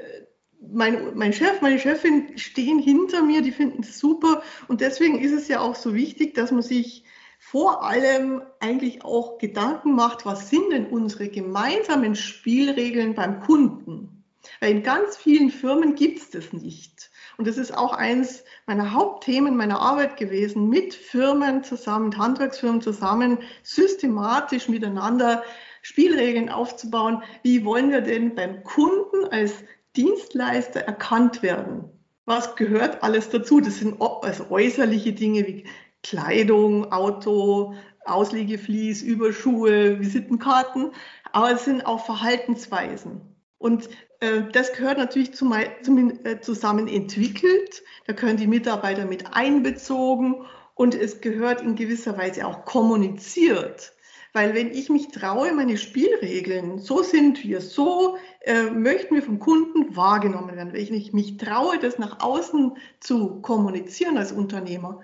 mein, 0.70 1.16
mein 1.16 1.32
Chef, 1.32 1.60
meine 1.60 1.78
Chefin 1.78 2.36
stehen 2.38 2.78
hinter 2.78 3.22
mir, 3.22 3.42
die 3.42 3.52
finden 3.52 3.82
es 3.82 3.98
super. 3.98 4.42
Und 4.68 4.80
deswegen 4.80 5.18
ist 5.18 5.32
es 5.32 5.48
ja 5.48 5.60
auch 5.60 5.74
so 5.74 5.94
wichtig, 5.94 6.34
dass 6.34 6.50
man 6.50 6.62
sich 6.62 7.04
vor 7.38 7.82
allem 7.82 8.42
eigentlich 8.60 9.04
auch 9.04 9.38
Gedanken 9.38 9.94
macht, 9.94 10.24
was 10.24 10.48
sind 10.48 10.70
denn 10.72 10.86
unsere 10.86 11.28
gemeinsamen 11.28 12.14
Spielregeln 12.14 13.14
beim 13.14 13.40
Kunden? 13.40 14.24
Weil 14.60 14.76
in 14.76 14.82
ganz 14.82 15.16
vielen 15.16 15.50
Firmen 15.50 15.94
gibt 15.94 16.18
es 16.18 16.30
das 16.30 16.52
nicht. 16.52 17.10
Und 17.36 17.48
das 17.48 17.58
ist 17.58 17.76
auch 17.76 17.92
eines 17.94 18.44
meiner 18.66 18.92
Hauptthemen 18.92 19.56
meiner 19.56 19.80
Arbeit 19.80 20.16
gewesen, 20.16 20.68
mit 20.68 20.94
Firmen 20.94 21.64
zusammen, 21.64 22.06
mit 22.06 22.18
Handwerksfirmen 22.18 22.80
zusammen, 22.80 23.38
systematisch 23.62 24.68
miteinander 24.68 25.42
Spielregeln 25.82 26.48
aufzubauen. 26.48 27.22
Wie 27.42 27.64
wollen 27.64 27.90
wir 27.90 28.02
denn 28.02 28.34
beim 28.34 28.62
Kunden 28.62 29.24
als 29.30 29.52
Dienstleister 29.96 30.80
erkannt 30.80 31.42
werden. 31.42 31.84
Was 32.24 32.56
gehört 32.56 33.02
alles 33.02 33.30
dazu? 33.30 33.60
Das 33.60 33.78
sind 33.78 34.00
also 34.00 34.50
äußerliche 34.50 35.12
Dinge 35.12 35.46
wie 35.46 35.64
Kleidung, 36.02 36.90
Auto, 36.92 37.74
Auslegeflies, 38.04 39.02
Überschuhe, 39.02 40.00
Visitenkarten, 40.00 40.92
aber 41.32 41.52
es 41.52 41.64
sind 41.64 41.86
auch 41.86 42.04
Verhaltensweisen. 42.04 43.20
Und 43.58 43.88
äh, 44.20 44.42
das 44.52 44.72
gehört 44.72 44.98
natürlich 44.98 45.34
zum, 45.34 45.54
zum, 45.82 46.24
äh, 46.24 46.40
zusammen 46.40 46.88
entwickelt. 46.88 47.82
Da 48.06 48.12
können 48.12 48.36
die 48.36 48.48
Mitarbeiter 48.48 49.04
mit 49.04 49.34
einbezogen 49.34 50.44
und 50.74 50.94
es 50.94 51.20
gehört 51.20 51.60
in 51.60 51.76
gewisser 51.76 52.18
Weise 52.18 52.46
auch 52.46 52.64
kommuniziert. 52.64 53.92
Weil 54.32 54.54
wenn 54.54 54.70
ich 54.70 54.88
mich 54.88 55.08
traue, 55.08 55.52
meine 55.52 55.76
Spielregeln, 55.76 56.78
so 56.78 57.02
sind 57.02 57.44
wir, 57.44 57.60
so 57.60 58.16
äh, 58.40 58.70
möchten 58.70 59.14
wir 59.14 59.22
vom 59.22 59.38
Kunden 59.38 59.94
wahrgenommen 59.94 60.56
werden, 60.56 60.72
wenn 60.72 60.94
ich 60.94 61.12
mich 61.12 61.36
traue, 61.36 61.78
das 61.78 61.98
nach 61.98 62.20
außen 62.20 62.76
zu 63.00 63.42
kommunizieren 63.42 64.16
als 64.16 64.32
Unternehmer, 64.32 65.00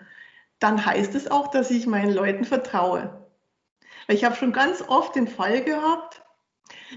dann 0.58 0.84
heißt 0.84 1.14
es 1.14 1.30
auch, 1.30 1.48
dass 1.48 1.70
ich 1.70 1.86
meinen 1.86 2.14
Leuten 2.14 2.44
vertraue. 2.44 3.26
Weil 4.06 4.16
ich 4.16 4.24
habe 4.24 4.34
schon 4.34 4.52
ganz 4.52 4.82
oft 4.88 5.14
den 5.14 5.28
Fall 5.28 5.62
gehabt, 5.62 6.22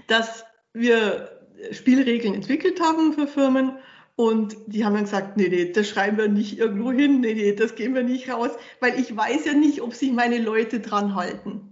dass 0.06 0.44
wir 0.72 1.46
Spielregeln 1.70 2.34
entwickelt 2.34 2.80
haben 2.80 3.12
für 3.12 3.26
Firmen 3.26 3.78
und 4.16 4.56
die 4.66 4.84
haben 4.84 4.94
dann 4.94 5.04
gesagt, 5.04 5.36
nee, 5.36 5.48
nee, 5.48 5.70
das 5.70 5.88
schreiben 5.88 6.16
wir 6.16 6.28
nicht 6.28 6.58
irgendwo 6.58 6.92
hin, 6.92 7.20
nee, 7.20 7.34
nee, 7.34 7.54
das 7.54 7.74
gehen 7.74 7.94
wir 7.94 8.02
nicht 8.02 8.30
raus, 8.30 8.50
weil 8.80 8.98
ich 8.98 9.14
weiß 9.14 9.44
ja 9.44 9.52
nicht, 9.52 9.82
ob 9.82 9.94
sich 9.94 10.12
meine 10.12 10.38
Leute 10.38 10.80
dran 10.80 11.14
halten. 11.14 11.71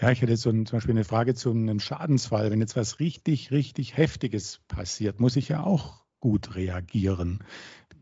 Ja, 0.00 0.10
ich 0.10 0.22
hätte 0.22 0.36
so 0.36 0.50
ein, 0.50 0.66
zum 0.66 0.76
Beispiel 0.76 0.94
eine 0.94 1.04
Frage 1.04 1.34
zu 1.34 1.50
einem 1.50 1.78
Schadensfall. 1.78 2.50
Wenn 2.50 2.60
jetzt 2.60 2.76
was 2.76 2.98
richtig, 2.98 3.52
richtig 3.52 3.96
Heftiges 3.96 4.60
passiert, 4.66 5.20
muss 5.20 5.36
ich 5.36 5.48
ja 5.48 5.62
auch 5.62 6.04
gut 6.20 6.56
reagieren. 6.56 7.44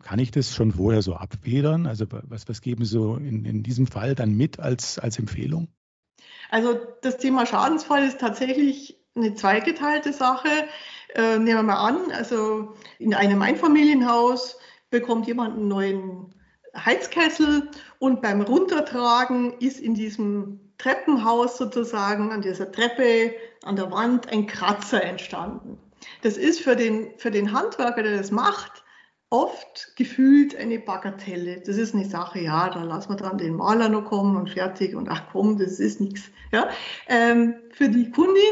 Kann 0.03 0.19
ich 0.19 0.31
das 0.31 0.55
schon 0.55 0.73
vorher 0.73 1.03
so 1.03 1.15
abfedern? 1.15 1.87
Also 1.87 2.07
was, 2.11 2.49
was 2.49 2.61
geben 2.61 2.85
Sie 2.85 2.93
so 2.93 3.17
in, 3.17 3.45
in 3.45 3.63
diesem 3.63 3.87
Fall 3.87 4.15
dann 4.15 4.35
mit 4.35 4.59
als, 4.59 4.99
als 4.99 5.19
Empfehlung? 5.19 5.69
Also 6.51 6.79
das 7.03 7.19
Thema 7.19 7.47
Schadensfall 7.47 8.05
ist 8.05 8.21
tatsächlich 8.21 8.99
eine 9.15 9.35
zweigeteilte 9.35 10.13
Sache. 10.13 10.49
Äh, 11.15 11.39
nehmen 11.39 11.59
wir 11.59 11.63
mal 11.63 11.89
an, 11.89 12.11
also 12.13 12.75
in 12.99 13.15
einem 13.15 13.43
Einfamilienhaus 13.43 14.59
bekommt 14.91 15.27
jemand 15.27 15.57
einen 15.57 15.69
neuen 15.69 16.35
Heizkessel 16.75 17.71
und 17.99 18.23
beim 18.23 18.41
Runtertragen 18.41 19.53
ist 19.59 19.79
in 19.79 19.95
diesem 19.95 20.72
Treppenhaus 20.83 21.59
sozusagen, 21.59 22.33
an 22.33 22.43
dieser 22.43 22.71
Treppe, 22.73 23.35
an 23.63 23.77
der 23.77 23.91
Wand 23.93 24.31
ein 24.33 24.47
Kratzer 24.47 25.03
entstanden. 25.03 25.79
Das 26.23 26.37
ist 26.37 26.61
für 26.61 26.75
den, 26.75 27.13
für 27.19 27.31
den 27.31 27.53
Handwerker, 27.53 28.03
der 28.03 28.17
das 28.17 28.33
macht, 28.33 28.83
oft 29.31 29.93
gefühlt 29.97 30.57
eine 30.57 30.79
Bagatelle. 30.79 31.63
Das 31.65 31.77
ist 31.77 31.95
eine 31.95 32.05
Sache, 32.05 32.41
ja, 32.41 32.69
da 32.69 32.83
lassen 32.83 33.11
wir 33.11 33.17
dann 33.17 33.39
den 33.39 33.55
Maler 33.55 33.89
noch 33.89 34.05
kommen 34.05 34.37
und 34.37 34.51
fertig 34.51 34.95
und 34.95 35.09
ach 35.09 35.23
komm, 35.31 35.57
das 35.57 35.79
ist 35.79 36.01
nichts. 36.01 36.31
Ja? 36.53 36.69
Ähm, 37.09 37.55
für 37.71 37.89
die 37.89 38.11
Kundin, 38.11 38.43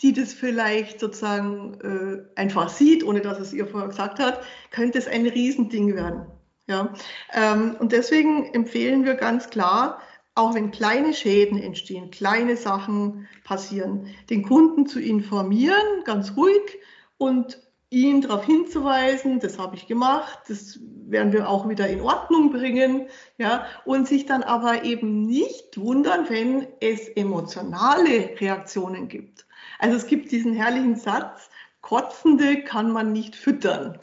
die 0.00 0.12
das 0.12 0.32
vielleicht 0.32 1.00
sozusagen 1.00 1.74
äh, 1.80 2.40
einfach 2.40 2.68
sieht, 2.68 3.04
ohne 3.04 3.20
dass 3.20 3.40
es 3.40 3.52
ihr 3.52 3.66
vorher 3.66 3.88
gesagt 3.88 4.20
hat, 4.20 4.42
könnte 4.70 4.98
es 4.98 5.08
ein 5.08 5.26
Riesending 5.26 5.94
werden. 5.96 6.26
Ja? 6.68 6.94
Ähm, 7.34 7.76
und 7.80 7.92
deswegen 7.92 8.54
empfehlen 8.54 9.04
wir 9.04 9.14
ganz 9.14 9.50
klar, 9.50 10.00
auch 10.38 10.54
wenn 10.54 10.70
kleine 10.70 11.12
Schäden 11.12 11.58
entstehen, 11.58 12.10
kleine 12.10 12.56
Sachen 12.56 13.28
passieren, 13.44 14.14
den 14.30 14.42
Kunden 14.42 14.86
zu 14.86 15.00
informieren, 15.00 16.04
ganz 16.04 16.36
ruhig 16.36 16.78
und 17.18 17.60
ihn 17.90 18.20
darauf 18.20 18.44
hinzuweisen, 18.44 19.40
das 19.40 19.58
habe 19.58 19.74
ich 19.74 19.86
gemacht, 19.86 20.38
das 20.48 20.78
werden 21.06 21.32
wir 21.32 21.48
auch 21.48 21.68
wieder 21.68 21.88
in 21.88 22.02
Ordnung 22.02 22.52
bringen, 22.52 23.08
ja, 23.38 23.64
und 23.84 24.06
sich 24.06 24.26
dann 24.26 24.42
aber 24.42 24.84
eben 24.84 25.22
nicht 25.26 25.78
wundern, 25.78 26.28
wenn 26.28 26.66
es 26.80 27.08
emotionale 27.08 28.38
Reaktionen 28.38 29.08
gibt. 29.08 29.46
Also 29.78 29.96
es 29.96 30.06
gibt 30.06 30.30
diesen 30.30 30.52
herrlichen 30.52 30.96
Satz, 30.96 31.50
Kotzende 31.80 32.62
kann 32.62 32.90
man 32.90 33.12
nicht 33.12 33.34
füttern. 33.34 33.98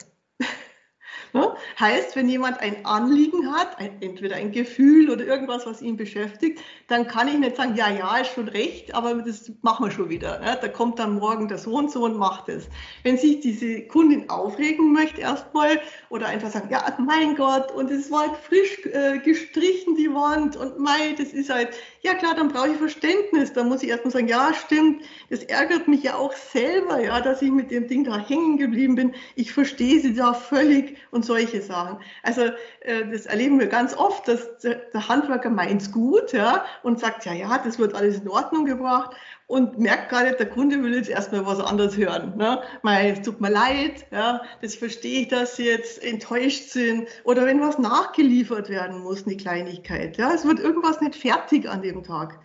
Heißt, 1.78 2.16
wenn 2.16 2.28
jemand 2.28 2.60
ein 2.60 2.84
Anliegen 2.84 3.52
hat, 3.52 3.78
ein, 3.78 4.00
entweder 4.00 4.36
ein 4.36 4.52
Gefühl 4.52 5.10
oder 5.10 5.24
irgendwas, 5.24 5.66
was 5.66 5.82
ihn 5.82 5.96
beschäftigt, 5.96 6.60
dann 6.88 7.06
kann 7.06 7.28
ich 7.28 7.38
nicht 7.38 7.56
sagen, 7.56 7.74
ja, 7.76 7.90
ja, 7.90 8.16
ist 8.18 8.32
schon 8.32 8.48
recht, 8.48 8.94
aber 8.94 9.14
das 9.14 9.52
machen 9.62 9.86
wir 9.86 9.90
schon 9.90 10.08
wieder. 10.08 10.38
Ne? 10.40 10.58
Da 10.60 10.68
kommt 10.68 10.98
dann 10.98 11.16
morgen 11.16 11.48
der 11.48 11.58
Sohn 11.58 11.88
so 11.88 12.04
und 12.04 12.16
macht 12.16 12.48
es. 12.48 12.68
Wenn 13.02 13.18
sich 13.18 13.40
diese 13.40 13.82
Kundin 13.82 14.30
aufregen 14.30 14.92
möchte 14.92 15.20
erstmal 15.20 15.80
oder 16.08 16.26
einfach 16.26 16.50
sagen, 16.50 16.68
ja, 16.70 16.84
mein 16.98 17.36
Gott, 17.36 17.72
und 17.72 17.90
es 17.90 18.10
war 18.10 18.28
halt 18.28 18.36
frisch 18.36 18.86
äh, 18.86 19.18
gestrichen, 19.18 19.96
die 19.96 20.12
Wand, 20.12 20.56
und 20.56 20.78
mei, 20.78 21.14
das 21.18 21.28
ist 21.28 21.50
halt, 21.50 21.70
ja 22.02 22.14
klar, 22.14 22.34
dann 22.34 22.48
brauche 22.48 22.70
ich 22.70 22.76
Verständnis. 22.76 23.52
Da 23.52 23.64
muss 23.64 23.82
ich 23.82 23.90
erstmal 23.90 24.12
sagen, 24.12 24.28
ja, 24.28 24.52
stimmt, 24.54 25.02
das 25.28 25.42
ärgert 25.44 25.88
mich 25.88 26.02
ja 26.02 26.14
auch 26.14 26.32
selber, 26.32 27.00
ja, 27.02 27.20
dass 27.20 27.42
ich 27.42 27.50
mit 27.50 27.70
dem 27.70 27.88
Ding 27.88 28.04
da 28.04 28.16
hängen 28.16 28.56
geblieben 28.56 28.94
bin. 28.94 29.14
Ich 29.34 29.52
verstehe 29.52 30.00
sie 30.00 30.14
da 30.14 30.32
völlig 30.32 30.96
und 31.10 31.24
solche 31.26 31.60
Sachen. 31.60 31.98
Also 32.22 32.42
äh, 32.80 33.04
das 33.10 33.26
erleben 33.26 33.58
wir 33.58 33.66
ganz 33.66 33.94
oft, 33.94 34.26
dass 34.28 34.58
der 34.58 35.08
Handwerker 35.08 35.50
meint 35.50 35.92
gut 35.92 36.32
ja, 36.32 36.64
und 36.82 37.00
sagt, 37.00 37.24
ja, 37.24 37.32
ja, 37.32 37.58
das 37.58 37.78
wird 37.78 37.94
alles 37.94 38.20
in 38.20 38.28
Ordnung 38.28 38.64
gebracht 38.64 39.14
und 39.46 39.78
merkt 39.78 40.12
nicht, 40.12 40.40
der 40.40 40.48
Kunde 40.48 40.82
will 40.82 40.94
jetzt 40.94 41.08
erstmal 41.08 41.46
was 41.46 41.60
anderes 41.60 41.96
hören. 41.96 42.36
Ne? 42.36 42.60
Mal, 42.82 43.06
es 43.06 43.22
tut 43.22 43.40
mir 43.40 43.50
leid, 43.50 44.06
ja, 44.10 44.42
das 44.60 44.74
verstehe 44.74 45.22
ich, 45.22 45.28
dass 45.28 45.56
Sie 45.56 45.66
jetzt 45.66 46.02
enttäuscht 46.02 46.70
sind. 46.70 47.08
Oder 47.24 47.46
wenn 47.46 47.60
was 47.60 47.78
nachgeliefert 47.78 48.68
werden 48.68 49.00
muss, 49.00 49.26
eine 49.26 49.36
Kleinigkeit. 49.36 50.16
Ja, 50.16 50.32
es 50.32 50.44
wird 50.44 50.58
irgendwas 50.58 51.00
nicht 51.00 51.14
fertig 51.14 51.68
an 51.68 51.82
dem 51.82 52.02
Tag. 52.02 52.40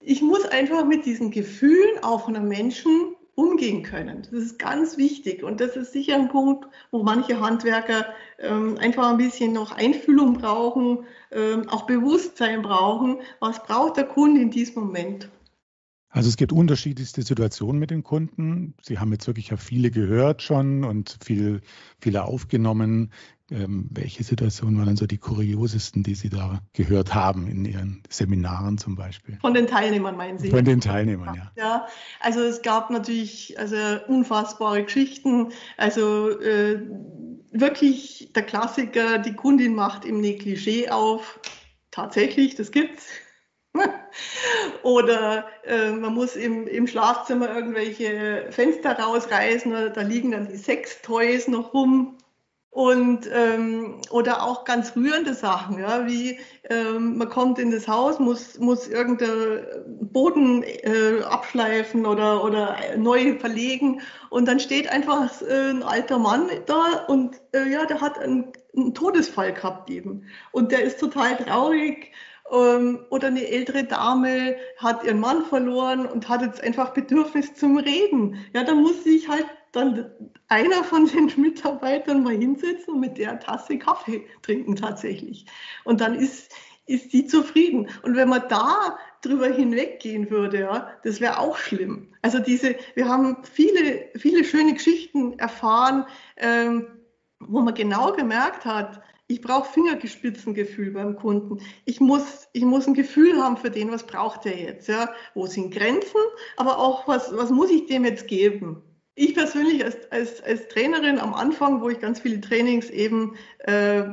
Ich 0.00 0.20
muss 0.20 0.44
einfach 0.44 0.84
mit 0.84 1.06
diesen 1.06 1.30
Gefühlen 1.30 2.02
auch 2.02 2.24
von 2.24 2.36
einem 2.36 2.48
Menschen 2.48 3.14
umgehen 3.34 3.82
können. 3.82 4.22
Das 4.22 4.32
ist 4.32 4.58
ganz 4.58 4.98
wichtig 4.98 5.42
und 5.42 5.60
das 5.60 5.76
ist 5.76 5.92
sicher 5.92 6.16
ein 6.16 6.28
Punkt, 6.28 6.66
wo 6.90 7.02
manche 7.02 7.40
Handwerker 7.40 8.06
ähm, 8.38 8.76
einfach 8.78 9.10
ein 9.10 9.16
bisschen 9.16 9.52
noch 9.52 9.72
Einfühlung 9.72 10.34
brauchen, 10.34 11.04
ähm, 11.30 11.68
auch 11.68 11.86
Bewusstsein 11.86 12.62
brauchen. 12.62 13.18
Was 13.40 13.62
braucht 13.62 13.96
der 13.96 14.04
Kunde 14.04 14.40
in 14.40 14.50
diesem 14.50 14.82
Moment? 14.82 15.30
Also 16.10 16.28
es 16.28 16.36
gibt 16.36 16.52
unterschiedlichste 16.52 17.22
Situationen 17.22 17.78
mit 17.78 17.90
den 17.90 18.02
Kunden. 18.02 18.74
Sie 18.82 18.98
haben 18.98 19.12
jetzt 19.12 19.26
wirklich 19.26 19.48
ja 19.48 19.56
viele 19.56 19.90
gehört 19.90 20.42
schon 20.42 20.84
und 20.84 21.16
viel, 21.24 21.62
viele 22.00 22.24
aufgenommen. 22.24 23.12
Ähm, 23.52 23.88
welche 23.90 24.24
Situationen 24.24 24.78
waren 24.78 24.86
dann 24.86 24.96
so 24.96 25.06
die 25.06 25.18
kuriosesten, 25.18 26.02
die 26.02 26.14
Sie 26.14 26.30
da 26.30 26.60
gehört 26.72 27.14
haben 27.14 27.46
in 27.48 27.64
Ihren 27.66 28.02
Seminaren 28.08 28.78
zum 28.78 28.96
Beispiel? 28.96 29.36
Von 29.40 29.52
den 29.52 29.66
Teilnehmern 29.66 30.16
meinen 30.16 30.38
Sie? 30.38 30.48
Von 30.48 30.64
den 30.64 30.80
Teilnehmern, 30.80 31.34
ja. 31.34 31.52
Ja, 31.56 31.86
also 32.20 32.40
es 32.40 32.62
gab 32.62 32.90
natürlich 32.90 33.58
also 33.58 33.76
unfassbare 34.06 34.84
Geschichten. 34.84 35.52
Also 35.76 36.30
äh, 36.40 36.80
wirklich 37.50 38.30
der 38.34 38.44
Klassiker, 38.44 39.18
die 39.18 39.34
Kundin 39.34 39.74
macht 39.74 40.06
im 40.06 40.20
Negligé 40.20 40.88
auf. 40.88 41.38
Tatsächlich, 41.90 42.54
das 42.54 42.70
gibt's. 42.70 43.06
Oder 44.82 45.46
äh, 45.64 45.90
man 45.90 46.14
muss 46.14 46.36
im, 46.36 46.66
im 46.66 46.86
Schlafzimmer 46.86 47.54
irgendwelche 47.54 48.46
Fenster 48.50 48.98
rausreißen, 48.98 49.92
da 49.94 50.00
liegen 50.02 50.30
dann 50.30 50.48
die 50.48 50.56
Sextoys 50.56 51.48
noch 51.48 51.74
rum. 51.74 52.16
Und, 52.72 53.28
ähm, 53.30 54.00
oder 54.10 54.42
auch 54.42 54.64
ganz 54.64 54.96
rührende 54.96 55.34
Sachen, 55.34 55.78
ja, 55.78 56.06
wie 56.06 56.38
ähm, 56.70 57.18
man 57.18 57.28
kommt 57.28 57.58
in 57.58 57.70
das 57.70 57.86
Haus, 57.86 58.18
muss, 58.18 58.58
muss 58.58 58.88
irgendeinen 58.88 59.60
Boden 60.10 60.62
äh, 60.62 61.22
abschleifen 61.22 62.06
oder, 62.06 62.42
oder 62.42 62.78
neu 62.96 63.38
verlegen 63.38 64.00
und 64.30 64.48
dann 64.48 64.58
steht 64.58 64.88
einfach 64.88 65.42
äh, 65.42 65.68
ein 65.68 65.82
alter 65.82 66.18
Mann 66.18 66.48
da 66.64 67.04
und 67.08 67.42
äh, 67.52 67.68
ja, 67.68 67.84
der 67.84 68.00
hat 68.00 68.18
einen, 68.18 68.52
einen 68.74 68.94
Todesfall 68.94 69.52
gehabt 69.52 69.90
eben. 69.90 70.24
Und 70.52 70.72
der 70.72 70.82
ist 70.82 70.98
total 70.98 71.36
traurig 71.36 72.10
ähm, 72.50 73.00
oder 73.10 73.26
eine 73.26 73.46
ältere 73.46 73.84
Dame 73.84 74.56
hat 74.78 75.04
ihren 75.04 75.20
Mann 75.20 75.44
verloren 75.44 76.06
und 76.06 76.30
hat 76.30 76.40
jetzt 76.40 76.62
einfach 76.62 76.94
Bedürfnis 76.94 77.52
zum 77.54 77.76
Reden. 77.76 78.38
Ja, 78.54 78.64
da 78.64 78.74
muss 78.74 79.04
sich 79.04 79.28
halt 79.28 79.46
dann 79.72 80.10
einer 80.48 80.84
von 80.84 81.06
den 81.06 81.32
Mitarbeitern 81.36 82.22
mal 82.22 82.36
hinsetzen 82.36 82.94
und 82.94 83.00
mit 83.00 83.18
der 83.18 83.40
Tasse 83.40 83.78
Kaffee 83.78 84.24
trinken 84.42 84.76
tatsächlich. 84.76 85.46
Und 85.84 86.00
dann 86.00 86.14
ist, 86.14 86.52
ist 86.86 87.12
die 87.12 87.26
zufrieden. 87.26 87.88
Und 88.02 88.16
wenn 88.16 88.28
man 88.28 88.42
da 88.48 88.98
drüber 89.22 89.48
hinweggehen 89.48 90.30
würde, 90.30 90.60
ja, 90.60 90.90
das 91.04 91.20
wäre 91.20 91.38
auch 91.38 91.56
schlimm. 91.56 92.14
Also 92.22 92.38
diese, 92.38 92.76
wir 92.94 93.08
haben 93.08 93.38
viele, 93.44 94.10
viele 94.16 94.44
schöne 94.44 94.74
Geschichten 94.74 95.38
erfahren, 95.38 96.06
ähm, 96.36 96.86
wo 97.40 97.60
man 97.60 97.74
genau 97.74 98.12
gemerkt 98.12 98.64
hat, 98.64 99.02
ich 99.28 99.40
brauche 99.40 99.72
Fingergespitzengefühl 99.72 100.90
beim 100.90 101.16
Kunden. 101.16 101.60
Ich 101.86 102.00
muss, 102.00 102.48
ich 102.52 102.64
muss 102.64 102.86
ein 102.86 102.92
Gefühl 102.92 103.42
haben 103.42 103.56
für 103.56 103.70
den, 103.70 103.90
was 103.90 104.06
braucht 104.06 104.44
er 104.44 104.58
jetzt. 104.58 104.88
Ja? 104.88 105.10
Wo 105.34 105.46
sind 105.46 105.72
Grenzen, 105.72 106.20
aber 106.58 106.78
auch, 106.78 107.08
was, 107.08 107.34
was 107.34 107.50
muss 107.50 107.70
ich 107.70 107.86
dem 107.86 108.04
jetzt 108.04 108.28
geben? 108.28 108.82
Ich 109.14 109.34
persönlich 109.34 109.84
als, 109.84 109.96
als, 110.10 110.42
als 110.42 110.68
Trainerin 110.68 111.18
am 111.18 111.34
Anfang, 111.34 111.80
wo 111.80 111.88
ich 111.88 112.00
ganz 112.00 112.20
viele 112.20 112.40
Trainings 112.40 112.88
eben 112.90 113.36
äh, 113.58 114.04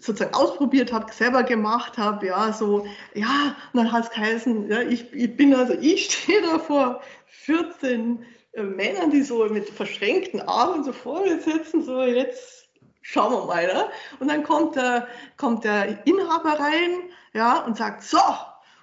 sozusagen 0.00 0.34
ausprobiert 0.34 0.92
habe, 0.92 1.12
selber 1.12 1.42
gemacht 1.42 1.98
habe, 1.98 2.26
ja, 2.26 2.52
so, 2.52 2.86
ja, 3.14 3.56
und 3.72 3.78
dann 3.80 3.92
hat 3.92 4.04
es 4.04 4.10
geheißen, 4.10 4.70
ja, 4.70 4.80
ich, 4.82 5.12
ich 5.12 5.36
bin 5.36 5.54
also, 5.54 5.74
ich 5.80 6.04
stehe 6.06 6.42
da 6.42 6.58
vor 6.58 7.02
14 7.26 8.24
äh, 8.52 8.62
Männern, 8.62 9.10
die 9.10 9.22
so 9.22 9.44
mit 9.46 9.68
verschränkten 9.68 10.40
Armen 10.40 10.84
so 10.84 10.92
vor 10.92 11.22
mir 11.22 11.40
sitzen, 11.40 11.82
so 11.82 12.02
jetzt 12.02 12.68
schauen 13.02 13.32
wir 13.32 13.46
mal. 13.46 13.66
Ne? 13.66 13.84
Und 14.20 14.28
dann 14.28 14.42
kommt 14.42 14.76
der, 14.76 15.08
kommt 15.36 15.64
der 15.64 16.06
Inhaber 16.06 16.60
rein 16.60 17.10
ja, 17.32 17.64
und 17.64 17.76
sagt, 17.76 18.02
so, 18.02 18.18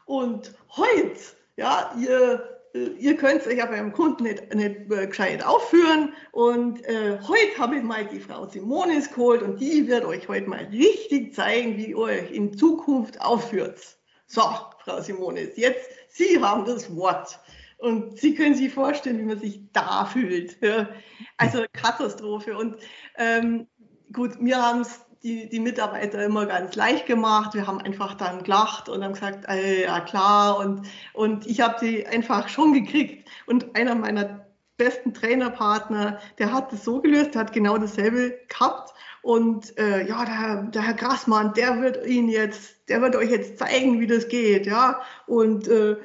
und 0.05 0.53
heute, 0.75 1.19
ja, 1.57 1.93
ihr, 1.99 2.54
ihr 2.75 3.15
könnt 3.15 3.47
euch 3.47 3.57
ja 3.57 3.65
beim 3.65 3.93
Kunden 3.93 4.23
nicht, 4.23 4.53
nicht 4.53 4.91
äh, 4.91 5.07
gescheit 5.07 5.43
aufführen. 5.45 6.13
Und 6.31 6.83
äh, 6.85 7.17
heute 7.27 7.57
habe 7.57 7.77
ich 7.77 7.83
mal 7.83 8.05
die 8.05 8.19
Frau 8.19 8.47
Simonis 8.47 9.09
geholt 9.09 9.41
und 9.41 9.59
die 9.59 9.87
wird 9.87 10.03
euch 10.03 10.27
heute 10.27 10.49
mal 10.49 10.65
richtig 10.71 11.33
zeigen, 11.33 11.77
wie 11.77 11.91
ihr 11.91 11.97
euch 11.97 12.31
in 12.31 12.57
Zukunft 12.57 13.19
aufführt. 13.21 13.79
So, 14.27 14.41
Frau 14.79 15.01
Simonis, 15.01 15.55
jetzt 15.55 15.89
Sie 16.09 16.41
haben 16.41 16.65
das 16.65 16.93
Wort. 16.95 17.39
Und 17.77 18.17
Sie 18.17 18.35
können 18.35 18.55
sich 18.55 18.73
vorstellen, 18.73 19.19
wie 19.19 19.23
man 19.23 19.39
sich 19.39 19.61
da 19.73 20.05
fühlt. 20.05 20.61
Ja. 20.61 20.89
Also 21.37 21.63
Katastrophe. 21.73 22.57
Und 22.57 22.77
ähm, 23.17 23.67
gut, 24.11 24.41
mir 24.41 24.61
haben 24.61 24.81
es 24.81 25.04
die, 25.25 25.49
die 25.49 25.59
Mitarbeiter 25.59 26.23
immer 26.23 26.45
ganz 26.45 26.75
leicht 26.75 27.07
gemacht. 27.07 27.55
Wir 27.55 27.65
haben 27.65 27.81
einfach 27.81 28.13
dann 28.13 28.43
gelacht 28.43 28.87
und 28.89 29.03
haben 29.03 29.13
gesagt, 29.13 29.45
ey, 29.47 29.83
ja 29.83 29.99
klar. 30.01 30.59
Und, 30.59 30.87
und 31.13 31.47
ich 31.47 31.61
habe 31.61 31.79
sie 31.79 32.05
einfach 32.05 32.47
schon 32.47 32.73
gekriegt. 32.73 33.27
Und 33.47 33.75
einer 33.75 33.95
meiner 33.95 34.45
besten 34.77 35.15
Trainerpartner, 35.15 36.19
der 36.37 36.53
hat 36.53 36.71
das 36.71 36.85
so 36.85 37.01
gelöst, 37.01 37.33
der 37.33 37.41
hat 37.41 37.53
genau 37.53 37.75
dasselbe 37.79 38.39
gehabt. 38.47 38.93
Und 39.23 39.75
äh, 39.79 40.07
ja, 40.07 40.25
der, 40.25 40.63
der 40.69 40.81
Herr 40.83 40.93
Grassmann, 40.93 41.55
der 41.55 41.81
wird 41.81 42.05
Ihnen 42.05 42.29
jetzt, 42.29 42.87
der 42.87 43.01
wird 43.01 43.15
euch 43.15 43.31
jetzt 43.31 43.57
zeigen, 43.57 43.99
wie 43.99 44.07
das 44.07 44.27
geht, 44.27 44.67
ja. 44.67 45.01
Und, 45.25 45.67
äh, 45.67 45.95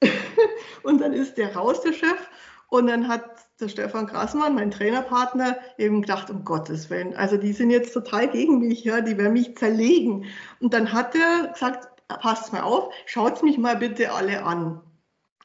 und 0.84 1.02
dann 1.02 1.12
ist 1.12 1.36
der 1.36 1.54
raus, 1.54 1.82
der 1.82 1.92
Chef. 1.92 2.30
Und 2.68 2.86
dann 2.86 3.08
hat 3.08 3.39
der 3.60 3.68
Stefan 3.68 4.06
Grassmann, 4.06 4.54
mein 4.54 4.70
Trainerpartner, 4.70 5.56
eben 5.78 6.02
gedacht, 6.02 6.30
um 6.30 6.44
Gottes 6.44 6.90
Willen, 6.90 7.14
also 7.14 7.36
die 7.36 7.52
sind 7.52 7.70
jetzt 7.70 7.92
total 7.92 8.28
gegen 8.28 8.58
mich, 8.58 8.84
ja, 8.84 9.00
die 9.00 9.16
werden 9.16 9.32
mich 9.32 9.56
zerlegen. 9.56 10.26
Und 10.60 10.74
dann 10.74 10.92
hat 10.92 11.14
er 11.14 11.48
gesagt, 11.52 11.88
passt 12.08 12.52
mal 12.52 12.62
auf, 12.62 12.92
schaut 13.06 13.42
mich 13.42 13.58
mal 13.58 13.76
bitte 13.76 14.12
alle 14.12 14.42
an. 14.44 14.80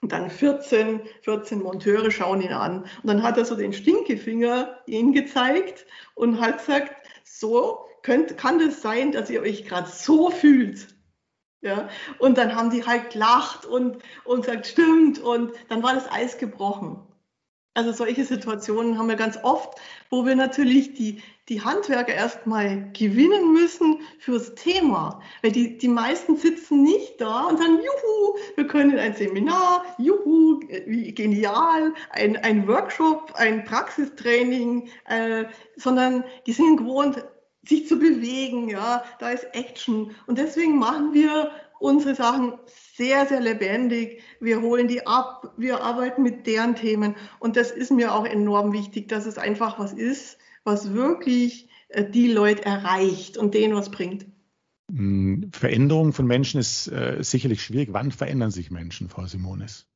Und 0.01 0.11
dann 0.11 0.29
14, 0.29 1.01
14 1.21 1.61
Monteure 1.61 2.11
schauen 2.11 2.41
ihn 2.41 2.53
an. 2.53 2.81
Und 2.81 3.07
dann 3.07 3.23
hat 3.23 3.37
er 3.37 3.45
so 3.45 3.55
den 3.55 3.73
Stinkefinger 3.73 4.77
ihnen 4.85 5.13
gezeigt 5.13 5.85
und 6.13 6.39
hat 6.39 6.59
gesagt, 6.59 6.95
so 7.23 7.85
könnt, 8.03 8.37
kann 8.37 8.59
das 8.59 8.81
sein, 8.81 9.11
dass 9.11 9.29
ihr 9.29 9.41
euch 9.41 9.65
gerade 9.65 9.89
so 9.89 10.29
fühlt. 10.29 10.95
Ja, 11.61 11.89
und 12.19 12.37
dann 12.37 12.55
haben 12.55 12.69
die 12.69 12.85
halt 12.85 13.09
gelacht 13.09 13.65
und, 13.65 13.97
und 14.25 14.45
gesagt, 14.45 14.67
stimmt. 14.67 15.19
Und 15.19 15.53
dann 15.69 15.81
war 15.81 15.95
das 15.95 16.11
Eis 16.11 16.37
gebrochen. 16.37 17.01
Also 17.75 17.91
solche 17.91 18.23
Situationen 18.23 18.97
haben 18.97 19.09
wir 19.09 19.17
ganz 19.17 19.37
oft, 19.43 19.77
wo 20.09 20.25
wir 20.25 20.35
natürlich 20.35 20.93
die, 20.93 21.21
die 21.49 21.61
Handwerker 21.61 22.13
erstmal 22.13 22.89
gewinnen 22.93 23.51
müssen 23.51 23.99
fürs 24.17 24.55
Thema. 24.55 25.21
Weil 25.41 25.51
die, 25.51 25.77
die 25.77 25.89
meisten 25.89 26.37
sitzen 26.37 26.83
nicht 26.83 27.19
da 27.19 27.43
und 27.43 27.57
sagen, 27.57 27.75
juhu, 27.75 28.37
wir 28.55 28.65
können 28.65 28.97
ein 28.97 29.13
Seminar, 29.13 29.83
juhu, 29.97 30.61
wie 30.87 31.13
genial, 31.13 31.93
ein, 32.11 32.37
ein 32.37 32.65
Workshop, 32.65 33.33
ein 33.35 33.65
Praxistraining, 33.65 34.87
äh, 35.09 35.43
sondern 35.75 36.23
die 36.47 36.53
sind 36.53 36.77
gewohnt, 36.77 37.25
sich 37.67 37.89
zu 37.89 37.99
bewegen, 37.99 38.69
ja, 38.69 39.03
da 39.19 39.31
ist 39.31 39.47
Action. 39.53 40.15
Und 40.27 40.37
deswegen 40.37 40.77
machen 40.77 41.13
wir 41.13 41.51
unsere 41.79 42.15
Sachen 42.15 42.53
sehr, 42.95 43.25
sehr 43.25 43.41
lebendig. 43.41 44.21
Wir 44.45 44.61
holen 44.61 44.87
die 44.87 45.05
ab, 45.05 45.53
wir 45.57 45.81
arbeiten 45.81 46.23
mit 46.23 46.47
deren 46.47 46.75
Themen. 46.75 47.15
Und 47.39 47.57
das 47.57 47.71
ist 47.71 47.91
mir 47.91 48.13
auch 48.13 48.25
enorm 48.25 48.71
wichtig, 48.71 49.09
dass 49.09 49.25
es 49.25 49.37
einfach 49.37 49.79
was 49.79 49.91
ist, 49.91 50.37
was 50.63 50.93
wirklich 50.93 51.67
äh, 51.89 52.09
die 52.09 52.31
Leute 52.31 52.63
erreicht 52.63 53.37
und 53.37 53.53
denen 53.53 53.75
was 53.75 53.89
bringt. 53.89 54.25
Hm, 54.91 55.49
Veränderung 55.51 56.13
von 56.13 56.27
Menschen 56.27 56.59
ist 56.59 56.87
äh, 56.87 57.17
sicherlich 57.21 57.63
schwierig. 57.63 57.89
Wann 57.91 58.11
verändern 58.11 58.51
sich 58.51 58.71
Menschen, 58.71 59.09
Frau 59.09 59.25
Simonis? 59.25 59.87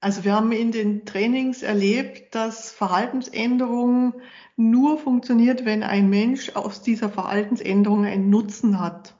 Also 0.00 0.24
wir 0.24 0.32
haben 0.32 0.52
in 0.52 0.70
den 0.70 1.04
Trainings 1.04 1.62
erlebt, 1.62 2.34
dass 2.34 2.70
Verhaltensänderung 2.70 4.14
nur 4.56 4.98
funktioniert, 4.98 5.64
wenn 5.64 5.82
ein 5.82 6.08
Mensch 6.08 6.50
aus 6.54 6.82
dieser 6.82 7.10
Verhaltensänderung 7.10 8.04
einen 8.04 8.30
Nutzen 8.30 8.80
hat. 8.80 9.17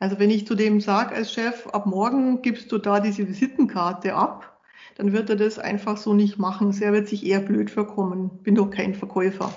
Also 0.00 0.18
wenn 0.18 0.30
ich 0.30 0.46
zu 0.46 0.54
dem 0.54 0.80
sage 0.80 1.14
als 1.14 1.32
Chef, 1.32 1.66
ab 1.68 1.86
morgen 1.86 2.40
gibst 2.40 2.72
du 2.72 2.78
da 2.78 3.00
diese 3.00 3.28
Visitenkarte 3.28 4.14
ab, 4.14 4.58
dann 4.96 5.12
wird 5.12 5.30
er 5.30 5.36
das 5.36 5.58
einfach 5.58 5.98
so 5.98 6.14
nicht 6.14 6.38
machen. 6.38 6.74
Er 6.80 6.92
wird 6.92 7.06
sich 7.06 7.24
eher 7.24 7.40
blöd 7.40 7.70
vorkommen. 7.70 8.30
Bin 8.42 8.54
doch 8.54 8.70
kein 8.70 8.94
Verkäufer. 8.94 9.52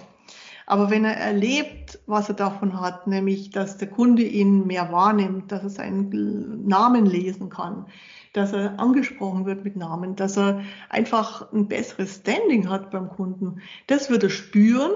Aber 0.66 0.90
wenn 0.90 1.06
er 1.06 1.16
erlebt, 1.16 2.00
was 2.08 2.30
er 2.30 2.36
davon 2.36 2.80
hat, 2.80 3.08
nämlich, 3.08 3.52
dass 3.52 3.78
der 3.78 3.90
Kunde 3.90 4.24
ihn 4.24 4.68
mehr 4.68 4.92
wahrnimmt, 4.92 5.52
dass 5.52 5.64
er 5.64 5.70
seinen 5.70 6.66
Namen 6.66 7.06
lesen 7.06 7.50
kann, 7.50 7.88
dass 8.34 8.54
er 8.54 8.80
angesprochen 8.80 9.46
wird 9.46 9.64
mit 9.64 9.76
Namen, 9.76 10.16
dass 10.16 10.38
er 10.38 10.62
einfach 10.90 11.52
ein 11.54 11.68
besseres 11.68 12.16
Standing 12.16 12.70
hat 12.70 12.92
beim 12.92 13.10
Kunden, 13.10 13.62
das 13.88 14.10
wird 14.10 14.24
er 14.24 14.30
spüren 14.30 14.92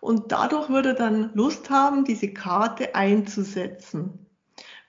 und 0.00 0.32
dadurch 0.32 0.68
wird 0.68 0.86
er 0.86 0.94
dann 0.94 1.30
Lust 1.34 1.70
haben, 1.70 2.04
diese 2.04 2.32
Karte 2.32 2.94
einzusetzen. 2.96 4.21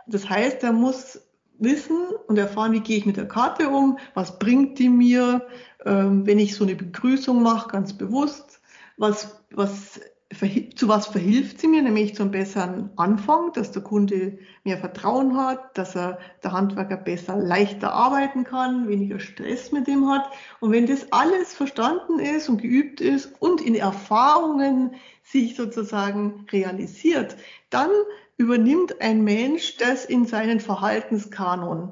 Das 0.07 0.29
heißt, 0.29 0.63
er 0.63 0.73
muss 0.73 1.21
wissen 1.59 2.07
und 2.27 2.37
erfahren, 2.37 2.73
wie 2.73 2.79
gehe 2.81 2.97
ich 2.97 3.05
mit 3.05 3.17
der 3.17 3.27
Karte 3.27 3.69
um, 3.69 3.97
was 4.13 4.39
bringt 4.39 4.79
die 4.79 4.89
mir, 4.89 5.47
ähm, 5.85 6.25
wenn 6.25 6.39
ich 6.39 6.55
so 6.55 6.63
eine 6.63 6.75
Begrüßung 6.75 7.41
mache, 7.41 7.69
ganz 7.69 7.93
bewusst, 7.93 8.61
was, 8.97 9.43
was 9.51 9.99
zu 10.75 10.87
was 10.87 11.07
verhilft 11.07 11.59
sie 11.59 11.67
mir, 11.67 11.81
nämlich 11.81 12.15
zum 12.15 12.31
besseren 12.31 12.89
Anfang, 12.95 13.51
dass 13.53 13.71
der 13.71 13.83
Kunde 13.83 14.39
mehr 14.63 14.77
Vertrauen 14.77 15.37
hat, 15.37 15.77
dass 15.77 15.95
er 15.95 16.19
der 16.43 16.51
Handwerker 16.51 16.97
besser, 16.97 17.35
leichter 17.35 17.93
arbeiten 17.93 18.43
kann, 18.43 18.87
weniger 18.87 19.19
Stress 19.19 19.71
mit 19.71 19.87
dem 19.87 20.09
hat. 20.09 20.29
Und 20.59 20.71
wenn 20.71 20.87
das 20.87 21.11
alles 21.11 21.53
verstanden 21.53 22.19
ist 22.19 22.49
und 22.49 22.61
geübt 22.61 23.01
ist 23.01 23.33
und 23.39 23.61
in 23.61 23.75
Erfahrungen 23.75 24.95
sich 25.23 25.55
sozusagen 25.55 26.45
realisiert, 26.51 27.37
dann 27.69 27.89
übernimmt 28.37 29.01
ein 29.01 29.23
Mensch 29.23 29.77
das 29.77 30.05
in 30.05 30.25
seinen 30.25 30.59
Verhaltenskanon. 30.59 31.91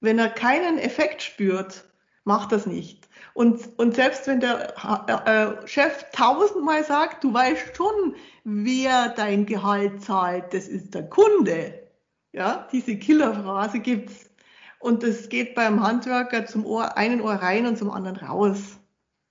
Wenn 0.00 0.18
er 0.18 0.28
keinen 0.28 0.78
Effekt 0.78 1.22
spürt, 1.22 1.84
macht 2.24 2.52
das 2.52 2.66
nicht. 2.66 3.08
Und, 3.34 3.78
und 3.78 3.96
selbst 3.96 4.26
wenn 4.26 4.40
der 4.40 4.74
äh, 5.26 5.66
Chef 5.66 6.04
tausendmal 6.12 6.84
sagt, 6.84 7.24
du 7.24 7.34
weißt 7.34 7.76
schon, 7.76 8.14
wer 8.44 9.08
dein 9.08 9.46
Gehalt 9.46 10.02
zahlt, 10.02 10.54
das 10.54 10.68
ist 10.68 10.94
der 10.94 11.08
Kunde. 11.08 11.82
Ja, 12.32 12.68
diese 12.72 12.96
Killerphrase 12.96 13.80
gibt's. 13.80 14.30
Und 14.78 15.02
das 15.02 15.28
geht 15.28 15.54
beim 15.54 15.82
Handwerker 15.82 16.46
zum 16.46 16.66
Ohr, 16.66 16.96
einen 16.96 17.20
Ohr 17.20 17.34
rein 17.34 17.66
und 17.66 17.78
zum 17.78 17.90
anderen 17.90 18.18
raus. 18.18 18.78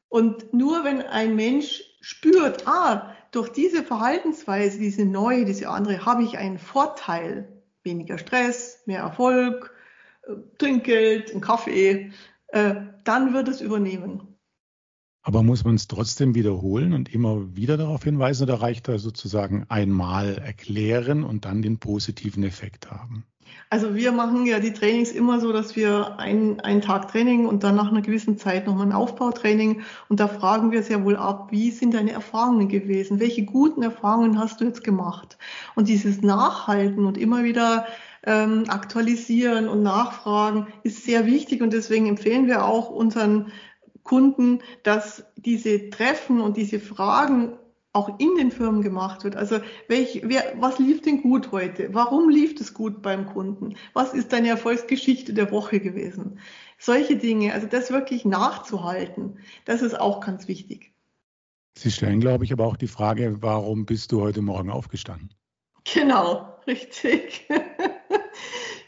Und 0.09 0.53
nur 0.53 0.83
wenn 0.83 1.01
ein 1.01 1.35
Mensch 1.35 1.83
spürt, 2.01 2.67
ah, 2.67 3.15
durch 3.33 3.49
diese 3.49 3.83
Verhaltensweise, 3.83 4.79
diese 4.79 5.05
neue, 5.05 5.45
diese 5.45 5.69
andere, 5.69 6.05
habe 6.05 6.23
ich 6.23 6.37
einen 6.37 6.59
Vorteil. 6.59 7.49
Weniger 7.83 8.17
Stress, 8.17 8.81
mehr 8.85 9.01
Erfolg, 9.01 9.73
äh, 10.23 10.33
Trinkgeld, 10.57 11.33
ein 11.35 11.41
Kaffee, 11.41 12.11
äh, 12.47 12.75
dann 13.03 13.33
wird 13.33 13.49
es 13.49 13.59
übernehmen. 13.59 14.37
Aber 15.21 15.41
muss 15.41 15.63
man 15.63 15.75
es 15.75 15.87
trotzdem 15.87 16.35
wiederholen 16.35 16.93
und 16.93 17.13
immer 17.13 17.55
wieder 17.55 17.77
darauf 17.77 18.03
hinweisen 18.03 18.43
oder 18.43 18.61
reicht 18.61 18.87
da 18.87 18.97
sozusagen 18.99 19.65
einmal 19.69 20.37
erklären 20.37 21.23
und 21.23 21.45
dann 21.45 21.61
den 21.61 21.79
positiven 21.79 22.43
Effekt 22.43 22.91
haben? 22.91 23.25
Also 23.69 23.95
wir 23.95 24.11
machen 24.11 24.45
ja 24.45 24.59
die 24.59 24.73
Trainings 24.73 25.11
immer 25.11 25.39
so, 25.39 25.51
dass 25.51 25.75
wir 25.75 26.19
einen, 26.19 26.59
einen 26.59 26.81
Tag 26.81 27.11
Training 27.11 27.47
und 27.47 27.63
dann 27.63 27.75
nach 27.75 27.91
einer 27.91 28.01
gewissen 28.01 28.37
Zeit 28.37 28.67
nochmal 28.67 28.87
ein 28.87 28.93
Aufbautraining 28.93 29.81
und 30.09 30.19
da 30.19 30.27
fragen 30.27 30.71
wir 30.71 30.83
sehr 30.83 31.03
wohl 31.03 31.15
ab, 31.15 31.47
wie 31.51 31.71
sind 31.71 31.93
deine 31.93 32.11
Erfahrungen 32.11 32.67
gewesen? 32.67 33.19
Welche 33.19 33.45
guten 33.45 33.81
Erfahrungen 33.81 34.37
hast 34.39 34.61
du 34.61 34.65
jetzt 34.65 34.83
gemacht? 34.83 35.37
Und 35.75 35.87
dieses 35.87 36.21
Nachhalten 36.21 37.05
und 37.05 37.17
immer 37.17 37.43
wieder 37.43 37.87
ähm, 38.25 38.65
aktualisieren 38.67 39.67
und 39.67 39.83
nachfragen 39.83 40.67
ist 40.83 41.03
sehr 41.03 41.25
wichtig 41.25 41.61
und 41.61 41.73
deswegen 41.73 42.07
empfehlen 42.07 42.47
wir 42.47 42.65
auch 42.65 42.89
unseren 42.89 43.51
Kunden, 44.03 44.59
dass 44.83 45.25
diese 45.35 45.89
Treffen 45.89 46.41
und 46.41 46.57
diese 46.57 46.79
Fragen 46.79 47.53
auch 47.93 48.19
in 48.19 48.35
den 48.35 48.51
Firmen 48.51 48.81
gemacht 48.81 49.23
wird. 49.23 49.35
Also 49.35 49.59
welch, 49.87 50.21
wer, 50.23 50.55
was 50.59 50.79
lief 50.79 51.01
denn 51.01 51.21
gut 51.21 51.51
heute? 51.51 51.93
Warum 51.93 52.29
lief 52.29 52.59
es 52.59 52.73
gut 52.73 53.01
beim 53.03 53.27
Kunden? 53.27 53.75
Was 53.93 54.13
ist 54.13 54.33
deine 54.33 54.49
Erfolgsgeschichte 54.49 55.33
der 55.33 55.51
Woche 55.51 55.79
gewesen? 55.79 56.39
Solche 56.79 57.15
Dinge, 57.15 57.53
also 57.53 57.67
das 57.67 57.91
wirklich 57.91 58.25
nachzuhalten, 58.25 59.39
das 59.65 59.83
ist 59.83 59.99
auch 59.99 60.19
ganz 60.21 60.47
wichtig. 60.47 60.93
Sie 61.77 61.91
stellen, 61.91 62.19
glaube 62.19 62.43
ich, 62.43 62.51
aber 62.51 62.65
auch 62.65 62.77
die 62.77 62.87
Frage, 62.87 63.41
warum 63.41 63.85
bist 63.85 64.11
du 64.11 64.21
heute 64.21 64.41
Morgen 64.41 64.69
aufgestanden? 64.69 65.33
Genau, 65.85 66.59
richtig. 66.67 67.47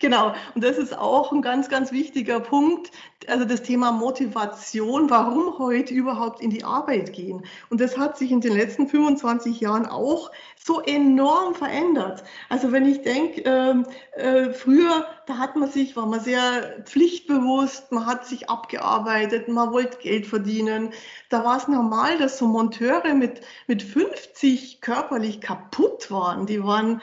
Genau, 0.05 0.35
und 0.53 0.63
das 0.63 0.77
ist 0.77 0.95
auch 0.95 1.31
ein 1.31 1.41
ganz, 1.41 1.67
ganz 1.67 1.91
wichtiger 1.91 2.39
Punkt. 2.39 2.91
Also 3.27 3.43
das 3.43 3.63
Thema 3.63 3.91
Motivation, 3.91 5.09
warum 5.09 5.57
heute 5.57 5.95
überhaupt 5.95 6.41
in 6.41 6.51
die 6.51 6.63
Arbeit 6.63 7.11
gehen. 7.11 7.43
Und 7.71 7.81
das 7.81 7.97
hat 7.97 8.15
sich 8.15 8.29
in 8.29 8.39
den 8.39 8.53
letzten 8.53 8.87
25 8.87 9.59
Jahren 9.61 9.87
auch 9.87 10.29
so 10.63 10.79
enorm 10.79 11.55
verändert. 11.55 12.23
Also 12.49 12.71
wenn 12.71 12.85
ich 12.85 13.01
denke, 13.01 13.41
ähm, 13.45 13.87
äh, 14.11 14.53
früher, 14.53 15.07
da 15.25 15.39
hat 15.39 15.55
man 15.55 15.71
sich, 15.71 15.95
war 15.95 16.05
man 16.05 16.19
sehr 16.19 16.83
pflichtbewusst, 16.83 17.91
man 17.91 18.05
hat 18.05 18.27
sich 18.27 18.47
abgearbeitet, 18.47 19.47
man 19.47 19.71
wollte 19.71 19.97
Geld 19.97 20.27
verdienen. 20.27 20.91
Da 21.29 21.43
war 21.43 21.57
es 21.57 21.67
normal, 21.67 22.19
dass 22.19 22.37
so 22.37 22.45
Monteure 22.45 23.15
mit, 23.15 23.41
mit 23.65 23.81
50 23.81 24.81
körperlich 24.81 25.41
kaputt 25.41 26.11
waren. 26.11 26.45
Die 26.45 26.63
waren 26.63 27.01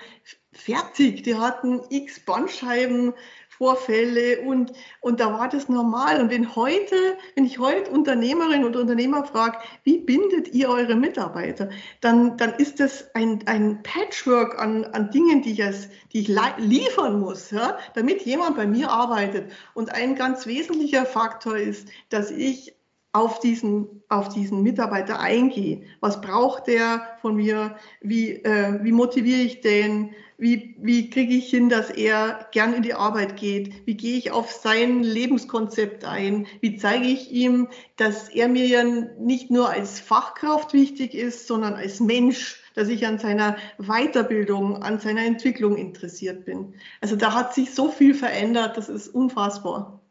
fertig. 0.52 1.22
Die 1.22 1.36
hatten 1.36 1.80
x 1.90 2.20
Bandscheiben, 2.20 3.14
Vorfälle 3.62 4.40
und, 4.40 4.72
und 5.00 5.20
da 5.20 5.32
war 5.32 5.48
das 5.48 5.68
normal. 5.68 6.20
Und 6.20 6.30
wenn 6.30 6.56
heute, 6.56 6.96
wenn 7.36 7.44
ich 7.44 7.58
heute 7.58 7.90
Unternehmerinnen 7.90 8.64
und 8.64 8.74
Unternehmer 8.74 9.24
frage, 9.24 9.58
wie 9.84 9.98
bindet 9.98 10.52
ihr 10.52 10.68
eure 10.68 10.96
Mitarbeiter, 10.96 11.70
dann, 12.00 12.36
dann 12.38 12.54
ist 12.54 12.80
das 12.80 13.14
ein, 13.14 13.44
ein 13.46 13.82
Patchwork 13.84 14.58
an, 14.58 14.84
an 14.86 15.10
Dingen, 15.10 15.42
die 15.42 15.52
ich, 15.52 15.62
als, 15.62 15.88
die 16.12 16.22
ich 16.22 16.36
liefern 16.58 17.20
muss, 17.20 17.52
ja, 17.52 17.78
damit 17.94 18.22
jemand 18.22 18.56
bei 18.56 18.66
mir 18.66 18.90
arbeitet. 18.90 19.52
Und 19.74 19.94
ein 19.94 20.16
ganz 20.16 20.46
wesentlicher 20.46 21.06
Faktor 21.06 21.56
ist, 21.56 21.88
dass 22.08 22.30
ich 22.32 22.74
auf 23.12 23.40
diesen, 23.40 24.02
auf 24.08 24.30
diesen 24.30 24.62
Mitarbeiter 24.62 25.20
eingehe. 25.20 25.82
Was 26.00 26.20
braucht 26.20 26.66
der 26.66 27.18
von 27.20 27.36
mir? 27.36 27.76
Wie, 28.00 28.30
äh, 28.30 28.82
wie 28.82 28.92
motiviere 28.92 29.42
ich 29.42 29.60
den? 29.60 30.14
Wie, 30.42 30.74
wie 30.80 31.08
kriege 31.08 31.34
ich 31.34 31.50
hin, 31.50 31.68
dass 31.68 31.88
er 31.88 32.48
gern 32.50 32.74
in 32.74 32.82
die 32.82 32.94
Arbeit 32.94 33.36
geht? 33.36 33.86
Wie 33.86 33.96
gehe 33.96 34.18
ich 34.18 34.32
auf 34.32 34.50
sein 34.50 35.04
Lebenskonzept 35.04 36.04
ein? 36.04 36.48
Wie 36.60 36.76
zeige 36.76 37.06
ich 37.06 37.30
ihm, 37.30 37.68
dass 37.94 38.28
er 38.28 38.48
mir 38.48 38.66
ja 38.66 38.82
nicht 38.82 39.52
nur 39.52 39.70
als 39.70 40.00
Fachkraft 40.00 40.72
wichtig 40.72 41.14
ist, 41.14 41.46
sondern 41.46 41.74
als 41.74 42.00
Mensch, 42.00 42.60
dass 42.74 42.88
ich 42.88 43.06
an 43.06 43.20
seiner 43.20 43.56
Weiterbildung, 43.78 44.82
an 44.82 44.98
seiner 44.98 45.24
Entwicklung 45.24 45.76
interessiert 45.76 46.44
bin. 46.44 46.74
Also 47.00 47.14
da 47.14 47.34
hat 47.34 47.54
sich 47.54 47.72
so 47.72 47.92
viel 47.92 48.12
verändert, 48.12 48.76
das 48.76 48.88
ist 48.88 49.06
unfassbar. 49.14 50.01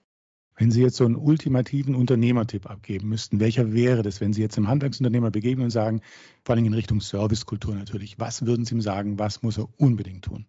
Wenn 0.62 0.70
Sie 0.70 0.84
jetzt 0.84 0.98
so 0.98 1.06
einen 1.06 1.16
ultimativen 1.16 1.96
Unternehmertipp 1.96 2.70
abgeben 2.70 3.10
müssten, 3.10 3.40
welcher 3.40 3.74
wäre 3.74 4.04
das, 4.04 4.22
wenn 4.22 4.32
Sie 4.32 4.44
jetzt 4.44 4.58
einem 4.58 4.68
Handwerksunternehmer 4.68 5.32
begegnen 5.32 5.64
und 5.64 5.72
sagen, 5.72 6.02
vor 6.46 6.54
allem 6.54 6.66
in 6.66 6.76
Richtung 6.76 7.02
Servicekultur 7.02 7.74
natürlich, 7.74 8.20
was 8.20 8.46
würden 8.46 8.64
Sie 8.64 8.76
ihm 8.76 8.82
sagen, 8.82 9.18
was 9.18 9.42
muss 9.42 9.58
er 9.58 9.68
unbedingt 9.78 10.26
tun? 10.26 10.46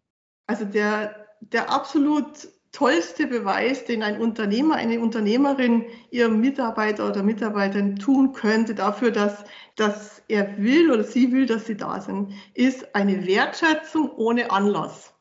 Also 0.48 0.66
der, 0.66 1.16
der 1.40 1.70
absolut 1.70 2.26
tollste 2.72 3.26
Beweis, 3.26 3.86
den 3.86 4.02
ein 4.02 4.20
Unternehmer, 4.20 4.74
eine 4.74 5.00
Unternehmerin 5.00 5.86
ihrem 6.10 6.42
Mitarbeiter 6.42 7.08
oder 7.08 7.22
Mitarbeiterin 7.22 7.96
tun 7.96 8.34
könnte 8.34 8.74
dafür, 8.74 9.12
dass, 9.12 9.46
dass 9.76 10.22
er 10.28 10.58
will 10.58 10.90
oder 10.90 11.04
sie 11.04 11.32
will, 11.32 11.46
dass 11.46 11.64
sie 11.66 11.78
da 11.78 12.02
sind, 12.02 12.34
ist 12.52 12.94
eine 12.94 13.26
Wertschätzung 13.26 14.10
ohne 14.10 14.50
Anlass. 14.50 15.14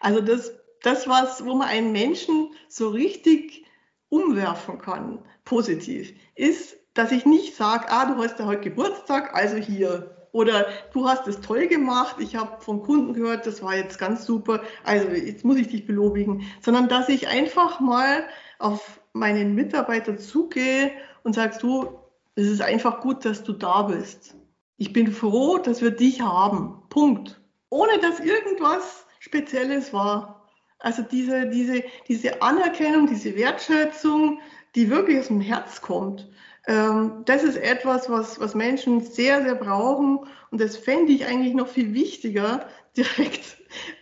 Also 0.00 0.20
das, 0.20 0.50
das 0.82 1.06
was, 1.06 1.44
wo 1.44 1.54
man 1.54 1.68
einen 1.68 1.92
Menschen 1.92 2.48
so 2.68 2.88
richtig 2.88 3.69
umwerfen 4.10 4.78
kann, 4.78 5.20
positiv, 5.44 6.12
ist, 6.34 6.76
dass 6.94 7.12
ich 7.12 7.24
nicht 7.24 7.56
sage, 7.56 7.86
ah, 7.88 8.12
du 8.12 8.22
hast 8.22 8.38
ja 8.38 8.46
heute 8.46 8.62
Geburtstag, 8.62 9.34
also 9.34 9.56
hier. 9.56 10.16
Oder 10.32 10.66
du 10.92 11.08
hast 11.08 11.26
es 11.26 11.40
toll 11.40 11.66
gemacht, 11.66 12.16
ich 12.20 12.36
habe 12.36 12.60
vom 12.60 12.82
Kunden 12.82 13.14
gehört, 13.14 13.46
das 13.46 13.62
war 13.62 13.74
jetzt 13.74 13.98
ganz 13.98 14.24
super, 14.24 14.62
also 14.84 15.08
jetzt 15.08 15.44
muss 15.44 15.56
ich 15.56 15.68
dich 15.68 15.86
belobigen. 15.86 16.44
Sondern 16.60 16.88
dass 16.88 17.08
ich 17.08 17.26
einfach 17.26 17.80
mal 17.80 18.24
auf 18.58 19.00
meinen 19.12 19.54
Mitarbeiter 19.54 20.18
zugehe 20.18 20.92
und 21.24 21.34
sagst 21.34 21.62
du, 21.62 21.88
es 22.36 22.46
ist 22.46 22.62
einfach 22.62 23.00
gut, 23.00 23.24
dass 23.24 23.42
du 23.42 23.52
da 23.52 23.82
bist. 23.82 24.36
ich 24.76 24.92
bin 24.94 25.12
froh, 25.12 25.58
dass 25.58 25.82
wir 25.82 25.90
dich 25.90 26.22
haben. 26.22 26.82
Punkt. 26.88 27.40
Ohne 27.68 27.98
dass 27.98 28.18
irgendwas 28.18 29.04
Spezielles 29.18 29.92
war. 29.92 30.39
Also 30.80 31.02
diese, 31.02 31.46
diese, 31.48 31.84
diese 32.08 32.40
Anerkennung, 32.42 33.06
diese 33.06 33.36
Wertschätzung, 33.36 34.40
die 34.74 34.90
wirklich 34.90 35.18
aus 35.18 35.28
dem 35.28 35.40
Herz 35.40 35.80
kommt. 35.80 36.28
Ähm, 36.66 37.22
das 37.24 37.42
ist 37.42 37.56
etwas, 37.56 38.08
was, 38.08 38.38
was 38.40 38.54
Menschen 38.54 39.00
sehr, 39.00 39.42
sehr 39.42 39.54
brauchen. 39.54 40.20
Und 40.50 40.60
das 40.60 40.76
fände 40.76 41.12
ich 41.12 41.26
eigentlich 41.26 41.54
noch 41.54 41.68
viel 41.68 41.94
wichtiger, 41.94 42.66
direkt 42.96 43.56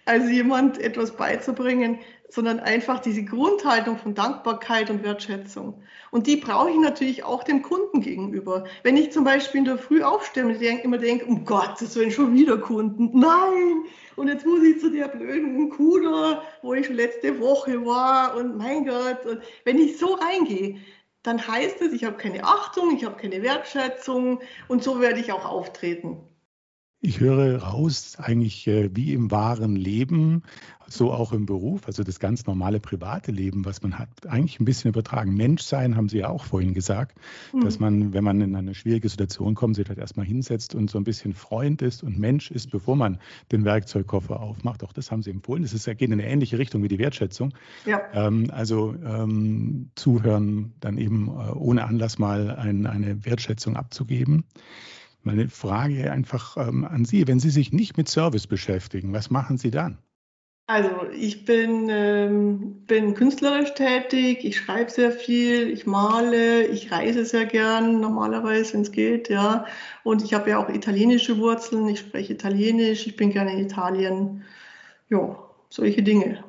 als 0.06 0.30
jemand 0.30 0.78
etwas 0.78 1.14
beizubringen, 1.14 1.98
sondern 2.28 2.60
einfach 2.60 3.00
diese 3.00 3.24
Grundhaltung 3.24 3.96
von 3.96 4.14
Dankbarkeit 4.14 4.90
und 4.90 5.02
Wertschätzung. 5.02 5.82
Und 6.10 6.26
die 6.26 6.36
brauche 6.36 6.70
ich 6.70 6.78
natürlich 6.78 7.24
auch 7.24 7.42
dem 7.42 7.62
Kunden 7.62 8.00
gegenüber. 8.00 8.64
Wenn 8.82 8.96
ich 8.96 9.12
zum 9.12 9.24
Beispiel 9.24 9.60
in 9.60 9.64
der 9.64 9.78
Früh 9.78 10.02
aufstehe 10.02 10.44
und 10.44 10.60
immer 10.60 10.98
denke, 10.98 11.24
um 11.24 11.44
Gottes 11.44 11.96
Willen, 11.96 12.10
schon 12.10 12.34
wieder 12.34 12.58
Kunden, 12.58 13.18
nein, 13.18 13.84
und 14.16 14.28
jetzt 14.28 14.44
muss 14.44 14.62
ich 14.62 14.80
zu 14.80 14.90
der 14.90 15.08
blöden 15.08 15.70
Kuder, 15.70 16.42
wo 16.62 16.74
ich 16.74 16.86
schon 16.86 16.96
letzte 16.96 17.40
Woche 17.40 17.84
war 17.84 18.36
und 18.36 18.58
mein 18.58 18.84
Gott, 18.84 19.24
und 19.24 19.40
wenn 19.64 19.78
ich 19.78 19.98
so 19.98 20.14
reingehe, 20.14 20.76
dann 21.22 21.46
heißt 21.46 21.80
es, 21.82 21.92
ich 21.92 22.04
habe 22.04 22.16
keine 22.16 22.44
Achtung, 22.44 22.96
ich 22.96 23.04
habe 23.04 23.16
keine 23.16 23.42
Wertschätzung 23.42 24.40
und 24.68 24.82
so 24.82 25.00
werde 25.00 25.20
ich 25.20 25.32
auch 25.32 25.44
auftreten. 25.44 26.27
Ich 27.00 27.20
höre 27.20 27.62
raus, 27.62 28.16
eigentlich 28.18 28.66
äh, 28.66 28.90
wie 28.92 29.12
im 29.12 29.30
wahren 29.30 29.76
Leben, 29.76 30.42
so 30.88 31.12
auch 31.12 31.32
im 31.32 31.46
Beruf, 31.46 31.86
also 31.86 32.02
das 32.02 32.18
ganz 32.18 32.46
normale 32.46 32.80
private 32.80 33.30
Leben, 33.30 33.64
was 33.64 33.82
man 33.82 34.00
hat, 34.00 34.08
eigentlich 34.26 34.58
ein 34.58 34.64
bisschen 34.64 34.88
übertragen. 34.88 35.34
Menschsein 35.34 35.94
haben 35.94 36.08
Sie 36.08 36.18
ja 36.18 36.28
auch 36.28 36.44
vorhin 36.44 36.74
gesagt, 36.74 37.16
mhm. 37.52 37.60
dass 37.60 37.78
man, 37.78 38.14
wenn 38.14 38.24
man 38.24 38.40
in 38.40 38.56
eine 38.56 38.74
schwierige 38.74 39.08
Situation 39.08 39.54
kommt, 39.54 39.76
sich 39.76 39.88
halt 39.88 39.98
erstmal 39.98 40.26
hinsetzt 40.26 40.74
und 40.74 40.90
so 40.90 40.98
ein 40.98 41.04
bisschen 41.04 41.34
Freund 41.34 41.82
ist 41.82 42.02
und 42.02 42.18
Mensch 42.18 42.50
ist, 42.50 42.72
bevor 42.72 42.96
man 42.96 43.20
den 43.52 43.64
Werkzeugkoffer 43.64 44.40
aufmacht. 44.40 44.82
Auch 44.82 44.92
das 44.92 45.12
haben 45.12 45.22
Sie 45.22 45.30
empfohlen. 45.30 45.62
Das 45.62 45.74
ist, 45.74 45.84
geht 45.84 46.00
in 46.02 46.14
eine 46.14 46.26
ähnliche 46.26 46.58
Richtung 46.58 46.82
wie 46.82 46.88
die 46.88 46.98
Wertschätzung. 46.98 47.54
Ja. 47.86 48.00
Ähm, 48.12 48.50
also 48.52 48.96
ähm, 49.04 49.90
zuhören, 49.94 50.72
dann 50.80 50.98
eben 50.98 51.28
äh, 51.28 51.52
ohne 51.52 51.84
Anlass 51.84 52.18
mal 52.18 52.50
ein, 52.56 52.86
eine 52.86 53.24
Wertschätzung 53.24 53.76
abzugeben. 53.76 54.42
Meine 55.22 55.48
Frage 55.48 56.10
einfach 56.10 56.56
ähm, 56.56 56.84
an 56.84 57.04
Sie, 57.04 57.26
wenn 57.26 57.40
Sie 57.40 57.50
sich 57.50 57.72
nicht 57.72 57.96
mit 57.96 58.08
Service 58.08 58.46
beschäftigen, 58.46 59.12
was 59.12 59.30
machen 59.30 59.58
Sie 59.58 59.70
dann? 59.70 59.98
Also 60.70 60.90
ich 61.14 61.46
bin, 61.46 61.88
ähm, 61.90 62.84
bin 62.84 63.14
künstlerisch 63.14 63.72
tätig, 63.72 64.44
ich 64.44 64.58
schreibe 64.58 64.90
sehr 64.90 65.12
viel, 65.12 65.70
ich 65.70 65.86
male, 65.86 66.66
ich 66.66 66.92
reise 66.92 67.24
sehr 67.24 67.46
gern 67.46 68.00
normalerweise, 68.00 68.74
wenn 68.74 68.82
es 68.82 68.92
geht, 68.92 69.30
ja. 69.30 69.64
Und 70.04 70.22
ich 70.22 70.34
habe 70.34 70.50
ja 70.50 70.58
auch 70.58 70.68
italienische 70.68 71.38
Wurzeln, 71.38 71.88
ich 71.88 72.00
spreche 72.00 72.34
Italienisch, 72.34 73.06
ich 73.06 73.16
bin 73.16 73.30
gerne 73.30 73.54
in 73.54 73.60
Italien. 73.60 74.44
Ja, 75.08 75.38
solche 75.70 76.02
Dinge. 76.02 76.44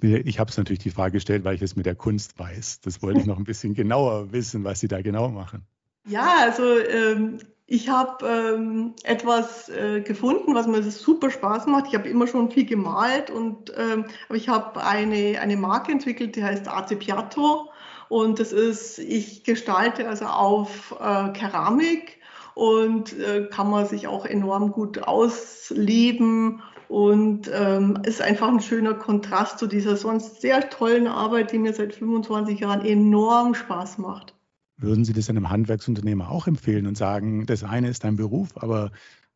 Ich 0.00 0.38
habe 0.40 0.50
es 0.50 0.56
natürlich 0.56 0.80
die 0.80 0.90
Frage 0.90 1.12
gestellt, 1.12 1.44
weil 1.44 1.54
ich 1.54 1.62
es 1.62 1.76
mit 1.76 1.84
der 1.84 1.94
Kunst 1.94 2.38
weiß. 2.38 2.80
Das 2.80 3.02
wollte 3.02 3.20
ich 3.20 3.26
noch 3.26 3.36
ein 3.36 3.44
bisschen 3.44 3.74
genauer 3.74 4.32
wissen, 4.32 4.64
was 4.64 4.80
Sie 4.80 4.88
da 4.88 5.02
genau 5.02 5.28
machen. 5.28 5.66
Ja, 6.04 6.34
also 6.40 6.78
ähm, 6.78 7.38
ich 7.66 7.88
habe 7.88 8.26
ähm, 8.26 8.94
etwas 9.04 9.68
äh, 9.68 10.00
gefunden, 10.00 10.54
was 10.54 10.66
mir 10.66 10.82
super 10.82 11.30
Spaß 11.30 11.66
macht. 11.66 11.86
Ich 11.88 11.94
habe 11.94 12.08
immer 12.08 12.26
schon 12.26 12.50
viel 12.50 12.66
gemalt 12.66 13.30
und 13.30 13.72
ähm, 13.76 14.06
aber 14.28 14.36
ich 14.36 14.48
habe 14.48 14.84
eine, 14.84 15.40
eine 15.40 15.56
Marke 15.56 15.92
entwickelt, 15.92 16.36
die 16.36 16.44
heißt 16.44 16.68
Arte 16.68 16.96
Piatto. 16.96 17.70
Und 18.08 18.40
das 18.40 18.52
ist, 18.52 18.98
ich 18.98 19.44
gestalte 19.44 20.06
also 20.08 20.26
auf 20.26 20.94
äh, 21.00 21.30
Keramik 21.32 22.18
und 22.54 23.18
äh, 23.18 23.46
kann 23.50 23.70
man 23.70 23.86
sich 23.86 24.06
auch 24.06 24.26
enorm 24.26 24.72
gut 24.72 25.02
ausleben 25.04 26.62
und 26.88 27.50
ähm, 27.54 27.98
ist 28.04 28.20
einfach 28.20 28.48
ein 28.48 28.60
schöner 28.60 28.94
Kontrast 28.94 29.58
zu 29.58 29.66
dieser 29.66 29.96
sonst 29.96 30.42
sehr 30.42 30.68
tollen 30.68 31.06
Arbeit, 31.06 31.52
die 31.52 31.58
mir 31.58 31.72
seit 31.72 31.94
25 31.94 32.60
Jahren 32.60 32.84
enorm 32.84 33.54
Spaß 33.54 33.96
macht. 33.98 34.34
Würden 34.82 35.04
Sie 35.04 35.12
das 35.12 35.30
einem 35.30 35.48
Handwerksunternehmer 35.48 36.30
auch 36.30 36.48
empfehlen 36.48 36.86
und 36.86 36.98
sagen, 36.98 37.46
das 37.46 37.62
eine 37.62 37.88
ist 37.88 38.02
dein 38.02 38.16
Beruf, 38.16 38.56
aber 38.56 38.90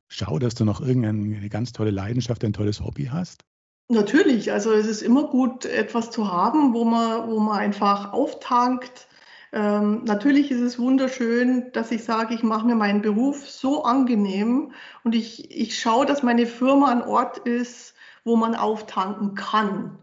schau, 0.08 0.38
dass 0.38 0.56
du 0.56 0.64
noch 0.64 0.80
irgendeine 0.80 1.48
ganz 1.48 1.72
tolle 1.72 1.92
Leidenschaft, 1.92 2.44
ein 2.44 2.52
tolles 2.52 2.80
Hobby 2.80 3.06
hast? 3.06 3.44
Natürlich, 3.88 4.50
also 4.50 4.72
es 4.72 4.86
ist 4.86 5.02
immer 5.02 5.28
gut, 5.28 5.64
etwas 5.64 6.10
zu 6.10 6.32
haben, 6.32 6.74
wo 6.74 6.84
man, 6.84 7.30
wo 7.30 7.38
man 7.38 7.58
einfach 7.58 8.12
auftankt. 8.12 9.06
Ähm, 9.52 10.02
natürlich 10.04 10.50
ist 10.50 10.60
es 10.60 10.80
wunderschön, 10.80 11.70
dass 11.72 11.92
ich 11.92 12.02
sage, 12.02 12.34
ich 12.34 12.42
mache 12.42 12.66
mir 12.66 12.74
meinen 12.74 13.00
Beruf 13.00 13.48
so 13.48 13.84
angenehm 13.84 14.72
und 15.04 15.14
ich, 15.14 15.56
ich 15.56 15.78
schaue, 15.78 16.06
dass 16.06 16.24
meine 16.24 16.46
Firma 16.46 16.90
ein 16.90 17.02
Ort 17.02 17.38
ist, 17.38 17.94
wo 18.24 18.34
man 18.34 18.56
auftanken 18.56 19.36
kann 19.36 19.98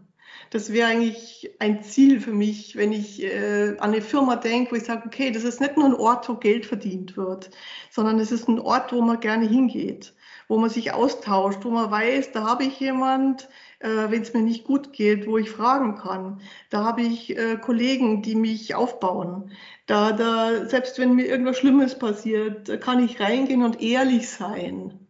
das 0.54 0.72
wäre 0.72 0.88
eigentlich 0.88 1.50
ein 1.58 1.82
Ziel 1.82 2.20
für 2.20 2.30
mich, 2.30 2.76
wenn 2.76 2.92
ich 2.92 3.24
äh, 3.24 3.70
an 3.78 3.90
eine 3.90 4.00
Firma 4.00 4.36
denke, 4.36 4.70
wo 4.70 4.76
ich 4.76 4.84
sage, 4.84 5.02
okay, 5.04 5.32
das 5.32 5.42
ist 5.42 5.60
nicht 5.60 5.76
nur 5.76 5.86
ein 5.86 5.94
Ort, 5.94 6.28
wo 6.28 6.34
Geld 6.34 6.64
verdient 6.64 7.16
wird, 7.16 7.50
sondern 7.90 8.20
es 8.20 8.30
ist 8.30 8.46
ein 8.46 8.60
Ort, 8.60 8.92
wo 8.92 9.02
man 9.02 9.18
gerne 9.18 9.48
hingeht, 9.48 10.14
wo 10.46 10.56
man 10.56 10.70
sich 10.70 10.92
austauscht, 10.92 11.64
wo 11.64 11.70
man 11.70 11.90
weiß, 11.90 12.30
da 12.30 12.44
habe 12.44 12.62
ich 12.62 12.78
jemand, 12.78 13.48
äh, 13.80 13.88
wenn 14.10 14.22
es 14.22 14.32
mir 14.32 14.42
nicht 14.42 14.62
gut 14.62 14.92
geht, 14.92 15.26
wo 15.26 15.38
ich 15.38 15.50
fragen 15.50 15.96
kann. 15.96 16.40
Da 16.70 16.84
habe 16.84 17.02
ich 17.02 17.36
äh, 17.36 17.56
Kollegen, 17.56 18.22
die 18.22 18.36
mich 18.36 18.76
aufbauen. 18.76 19.50
Da, 19.86 20.12
da, 20.12 20.66
selbst 20.66 21.00
wenn 21.00 21.16
mir 21.16 21.26
irgendwas 21.26 21.58
Schlimmes 21.58 21.98
passiert, 21.98 22.80
kann 22.80 23.04
ich 23.04 23.18
reingehen 23.18 23.64
und 23.64 23.82
ehrlich 23.82 24.30
sein. 24.30 25.03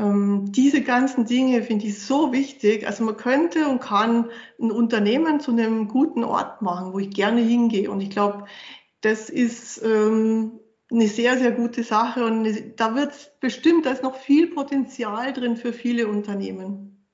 Ähm, 0.00 0.50
diese 0.50 0.82
ganzen 0.82 1.26
Dinge 1.26 1.62
finde 1.62 1.86
ich 1.86 2.02
so 2.02 2.32
wichtig. 2.32 2.86
Also 2.86 3.04
man 3.04 3.18
könnte 3.18 3.68
und 3.68 3.80
kann 3.80 4.30
ein 4.58 4.70
Unternehmen 4.70 5.40
zu 5.40 5.50
einem 5.50 5.88
guten 5.88 6.24
Ort 6.24 6.62
machen, 6.62 6.94
wo 6.94 6.98
ich 6.98 7.10
gerne 7.10 7.42
hingehe. 7.42 7.90
Und 7.90 8.00
ich 8.00 8.08
glaube, 8.08 8.46
das 9.02 9.28
ist 9.28 9.82
ähm, 9.84 10.52
eine 10.90 11.06
sehr, 11.06 11.38
sehr 11.38 11.52
gute 11.52 11.84
Sache. 11.84 12.24
Und 12.24 12.48
da 12.76 12.94
wird 12.94 13.12
bestimmt, 13.40 13.84
da 13.84 13.90
ist 13.90 14.02
noch 14.02 14.16
viel 14.16 14.46
Potenzial 14.46 15.34
drin 15.34 15.56
für 15.56 15.74
viele 15.74 16.08
Unternehmen. 16.08 17.06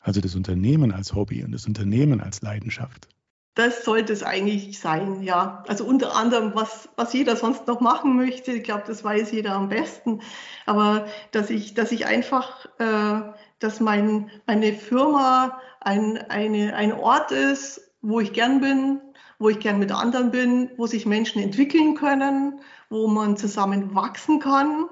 Also 0.00 0.20
das 0.20 0.34
Unternehmen 0.34 0.92
als 0.92 1.14
Hobby 1.14 1.42
und 1.44 1.52
das 1.52 1.66
Unternehmen 1.66 2.20
als 2.20 2.42
Leidenschaft. 2.42 3.08
Das 3.54 3.84
sollte 3.84 4.14
es 4.14 4.22
eigentlich 4.22 4.80
sein, 4.80 5.22
ja. 5.22 5.62
Also 5.68 5.84
unter 5.84 6.16
anderem, 6.16 6.52
was, 6.54 6.88
was 6.96 7.12
jeder 7.12 7.36
sonst 7.36 7.66
noch 7.66 7.80
machen 7.80 8.16
möchte. 8.16 8.52
Ich 8.52 8.64
glaube, 8.64 8.84
das 8.86 9.04
weiß 9.04 9.30
jeder 9.32 9.52
am 9.52 9.68
besten. 9.68 10.22
Aber 10.64 11.06
dass 11.32 11.50
ich, 11.50 11.74
dass 11.74 11.92
ich 11.92 12.06
einfach, 12.06 12.66
äh, 12.78 13.20
dass 13.58 13.80
mein, 13.80 14.30
meine 14.46 14.72
Firma 14.72 15.60
ein, 15.80 16.18
eine, 16.30 16.74
ein 16.74 16.92
Ort 16.92 17.30
ist, 17.30 17.92
wo 18.00 18.20
ich 18.20 18.32
gern 18.32 18.60
bin, 18.60 19.00
wo 19.38 19.50
ich 19.50 19.58
gern 19.58 19.78
mit 19.78 19.92
anderen 19.92 20.30
bin, 20.30 20.70
wo 20.78 20.86
sich 20.86 21.04
Menschen 21.04 21.42
entwickeln 21.42 21.94
können, 21.94 22.60
wo 22.88 23.06
man 23.06 23.36
zusammen 23.36 23.94
wachsen 23.94 24.40
kann 24.40 24.88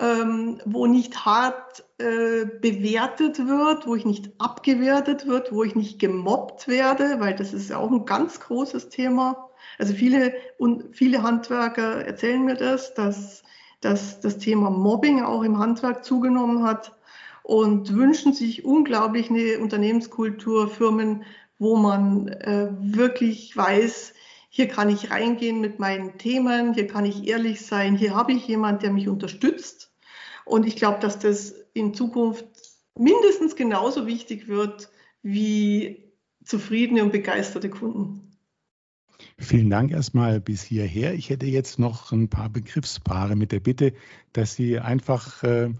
ähm, 0.00 0.60
wo 0.64 0.86
nicht 0.86 1.24
hart 1.24 1.84
äh, 1.98 2.46
bewertet 2.60 3.46
wird, 3.46 3.86
wo 3.86 3.94
ich 3.94 4.04
nicht 4.04 4.32
abgewertet 4.38 5.26
wird, 5.26 5.52
wo 5.52 5.62
ich 5.62 5.76
nicht 5.76 5.98
gemobbt 6.00 6.66
werde, 6.66 7.20
weil 7.20 7.34
das 7.34 7.52
ist 7.52 7.70
ja 7.70 7.78
auch 7.78 7.90
ein 7.90 8.04
ganz 8.04 8.40
großes 8.40 8.88
Thema. 8.88 9.50
Also 9.78 9.94
viele 9.94 10.34
und 10.58 10.96
viele 10.96 11.22
Handwerker 11.22 12.04
erzählen 12.04 12.44
mir 12.44 12.56
das, 12.56 12.94
dass, 12.94 13.44
dass 13.80 14.20
das 14.20 14.38
Thema 14.38 14.70
Mobbing 14.70 15.22
auch 15.22 15.42
im 15.42 15.58
Handwerk 15.58 16.04
zugenommen 16.04 16.64
hat 16.64 16.92
und 17.44 17.94
wünschen 17.94 18.32
sich 18.32 18.64
unglaublich 18.64 19.30
eine 19.30 19.58
Unternehmenskultur, 19.60 20.68
Firmen, 20.68 21.24
wo 21.58 21.76
man 21.76 22.28
äh, 22.28 22.68
wirklich 22.80 23.56
weiß, 23.56 24.14
hier 24.56 24.68
kann 24.68 24.88
ich 24.88 25.10
reingehen 25.10 25.60
mit 25.60 25.80
meinen 25.80 26.16
Themen, 26.16 26.74
hier 26.74 26.86
kann 26.86 27.04
ich 27.04 27.26
ehrlich 27.26 27.66
sein, 27.66 27.96
hier 27.96 28.14
habe 28.14 28.30
ich 28.32 28.46
jemand, 28.46 28.84
der 28.84 28.92
mich 28.92 29.08
unterstützt. 29.08 29.92
Und 30.44 30.64
ich 30.64 30.76
glaube, 30.76 31.00
dass 31.00 31.18
das 31.18 31.56
in 31.72 31.92
Zukunft 31.92 32.46
mindestens 32.96 33.56
genauso 33.56 34.06
wichtig 34.06 34.46
wird 34.46 34.90
wie 35.24 36.12
zufriedene 36.44 37.02
und 37.02 37.10
begeisterte 37.10 37.68
Kunden. 37.68 38.30
Vielen 39.38 39.70
Dank 39.70 39.90
erstmal 39.90 40.40
bis 40.40 40.62
hierher. 40.62 41.14
Ich 41.14 41.30
hätte 41.30 41.46
jetzt 41.46 41.80
noch 41.80 42.12
ein 42.12 42.28
paar 42.28 42.48
Begriffspaare 42.48 43.34
mit 43.34 43.50
der 43.50 43.58
Bitte, 43.58 43.92
dass 44.34 44.54
Sie 44.54 44.78
einfach 44.78 45.42
äh, 45.42 45.70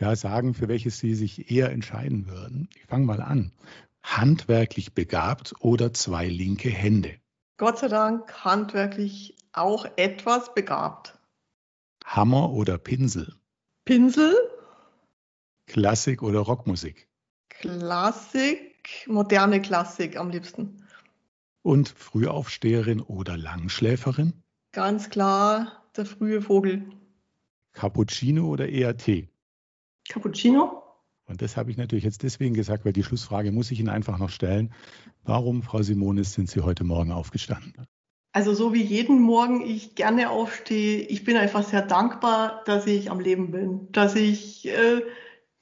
ja, 0.00 0.16
sagen, 0.16 0.54
für 0.54 0.66
welches 0.66 0.98
Sie 0.98 1.14
sich 1.14 1.52
eher 1.52 1.70
entscheiden 1.70 2.26
würden. 2.26 2.68
Ich 2.74 2.86
fange 2.86 3.06
mal 3.06 3.22
an. 3.22 3.52
Handwerklich 4.02 4.92
begabt 4.92 5.54
oder 5.60 5.92
zwei 5.92 6.26
linke 6.26 6.70
Hände? 6.70 7.12
Gott 7.56 7.78
sei 7.78 7.88
Dank 7.88 8.44
handwerklich 8.44 9.36
auch 9.52 9.86
etwas 9.96 10.54
begabt. 10.54 11.16
Hammer 12.04 12.50
oder 12.50 12.78
Pinsel? 12.78 13.32
Pinsel. 13.84 14.34
Klassik 15.66 16.22
oder 16.22 16.40
Rockmusik? 16.40 17.08
Klassik, 17.48 19.06
moderne 19.06 19.62
Klassik 19.62 20.16
am 20.16 20.30
liebsten. 20.30 20.84
Und 21.62 21.88
Frühaufsteherin 21.88 23.00
oder 23.00 23.36
Langschläferin? 23.36 24.42
Ganz 24.72 25.08
klar 25.08 25.84
der 25.96 26.06
frühe 26.06 26.42
Vogel. 26.42 26.84
Cappuccino 27.72 28.48
oder 28.48 28.68
eher 28.68 28.96
Tee? 28.96 29.28
Cappuccino. 30.08 30.82
Und 31.26 31.40
das 31.40 31.56
habe 31.56 31.70
ich 31.70 31.76
natürlich 31.76 32.04
jetzt 32.04 32.22
deswegen 32.22 32.54
gesagt, 32.54 32.84
weil 32.84 32.92
die 32.92 33.02
Schlussfrage 33.02 33.50
muss 33.50 33.70
ich 33.70 33.80
Ihnen 33.80 33.88
einfach 33.88 34.18
noch 34.18 34.28
stellen. 34.28 34.74
Warum, 35.26 35.62
Frau 35.62 35.80
Simonis, 35.80 36.34
sind 36.34 36.50
Sie 36.50 36.60
heute 36.60 36.84
Morgen 36.84 37.10
aufgestanden? 37.10 37.86
Also 38.32 38.52
so 38.52 38.74
wie 38.74 38.82
jeden 38.82 39.20
Morgen 39.20 39.62
ich 39.62 39.94
gerne 39.94 40.28
aufstehe, 40.28 41.00
ich 41.02 41.24
bin 41.24 41.36
einfach 41.36 41.62
sehr 41.62 41.82
dankbar, 41.82 42.62
dass 42.66 42.86
ich 42.86 43.10
am 43.10 43.20
Leben 43.20 43.50
bin, 43.50 43.88
dass 43.92 44.16
ich 44.16 44.68
äh, 44.68 45.02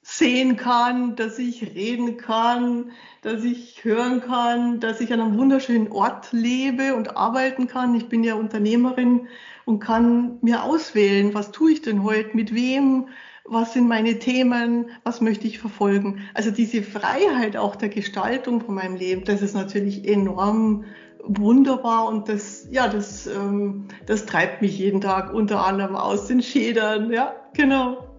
sehen 0.01 0.57
kann, 0.57 1.15
dass 1.15 1.39
ich 1.39 1.75
reden 1.75 2.17
kann, 2.17 2.91
dass 3.21 3.45
ich 3.45 3.85
hören 3.85 4.19
kann, 4.19 4.81
dass 4.81 4.99
ich 4.99 5.13
an 5.13 5.21
einem 5.21 5.37
wunderschönen 5.37 5.91
Ort 5.93 6.33
lebe 6.33 6.95
und 6.95 7.15
arbeiten 7.15 7.67
kann. 7.67 7.95
Ich 7.95 8.09
bin 8.09 8.23
ja 8.23 8.35
Unternehmerin 8.35 9.27
und 9.63 9.79
kann 9.79 10.39
mir 10.41 10.63
auswählen, 10.63 11.33
was 11.33 11.51
tue 11.51 11.71
ich 11.71 11.81
denn 11.81 12.03
heute, 12.03 12.35
mit 12.35 12.53
wem, 12.53 13.07
was 13.45 13.73
sind 13.73 13.87
meine 13.87 14.19
Themen, 14.19 14.89
was 15.03 15.21
möchte 15.21 15.47
ich 15.47 15.59
verfolgen. 15.59 16.21
Also 16.33 16.51
diese 16.51 16.81
Freiheit 16.81 17.57
auch 17.57 17.75
der 17.75 17.89
Gestaltung 17.89 18.61
von 18.61 18.75
meinem 18.75 18.95
Leben, 18.95 19.23
das 19.25 19.41
ist 19.41 19.53
natürlich 19.53 20.07
enorm 20.07 20.85
wunderbar 21.25 22.07
und 22.07 22.27
das, 22.29 22.67
ja, 22.71 22.87
das, 22.87 23.27
ähm, 23.27 23.85
das 24.05 24.25
treibt 24.25 24.61
mich 24.61 24.77
jeden 24.77 25.01
Tag 25.01 25.33
unter 25.33 25.65
anderem 25.65 25.95
aus 25.95 26.27
den 26.27 26.41
Schädern. 26.41 27.11
Ja, 27.11 27.33
genau. 27.53 28.09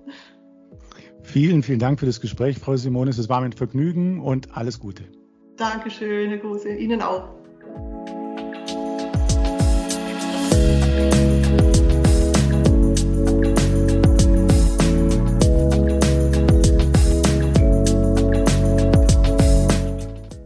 Vielen, 1.23 1.63
vielen 1.63 1.79
Dank 1.79 2.01
für 2.01 2.07
das 2.07 2.21
Gespräch, 2.21 2.59
Frau 2.59 2.77
Simonis. 2.77 3.19
Es 3.19 3.29
war 3.29 3.41
mir 3.41 3.47
ein 3.47 3.53
Vergnügen 3.53 4.21
und 4.21 4.57
alles 4.57 4.79
Gute. 4.79 5.05
Dankeschön, 5.57 6.31
Herr 6.31 6.39
Große. 6.39 6.75
Ihnen 6.75 7.01
auch. 7.01 7.44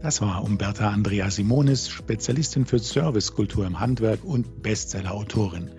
Das 0.09 0.23
war 0.23 0.43
Umberta 0.43 0.89
Andrea 0.89 1.31
Simonis, 1.31 1.91
Spezialistin 1.91 2.65
für 2.65 2.79
Servicekultur 2.79 3.67
im 3.67 3.79
Handwerk 3.79 4.25
und 4.25 4.63
Bestseller-Autorin. 4.63 5.71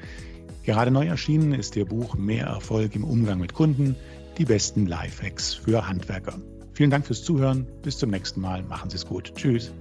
Gerade 0.61 0.91
neu 0.91 1.07
erschienen 1.07 1.55
ist 1.55 1.75
ihr 1.75 1.85
Buch 1.85 2.13
Mehr 2.13 2.45
Erfolg 2.45 2.95
im 2.95 3.03
Umgang 3.03 3.39
mit 3.39 3.55
Kunden, 3.55 3.95
die 4.37 4.45
besten 4.45 4.85
Lifehacks 4.85 5.55
für 5.55 5.87
Handwerker. 5.87 6.35
Vielen 6.73 6.91
Dank 6.91 7.07
fürs 7.07 7.23
Zuhören. 7.23 7.65
Bis 7.81 7.97
zum 7.97 8.11
nächsten 8.11 8.39
Mal. 8.39 8.61
Machen 8.61 8.91
Sie 8.91 8.97
es 8.97 9.07
gut. 9.07 9.33
Tschüss. 9.33 9.73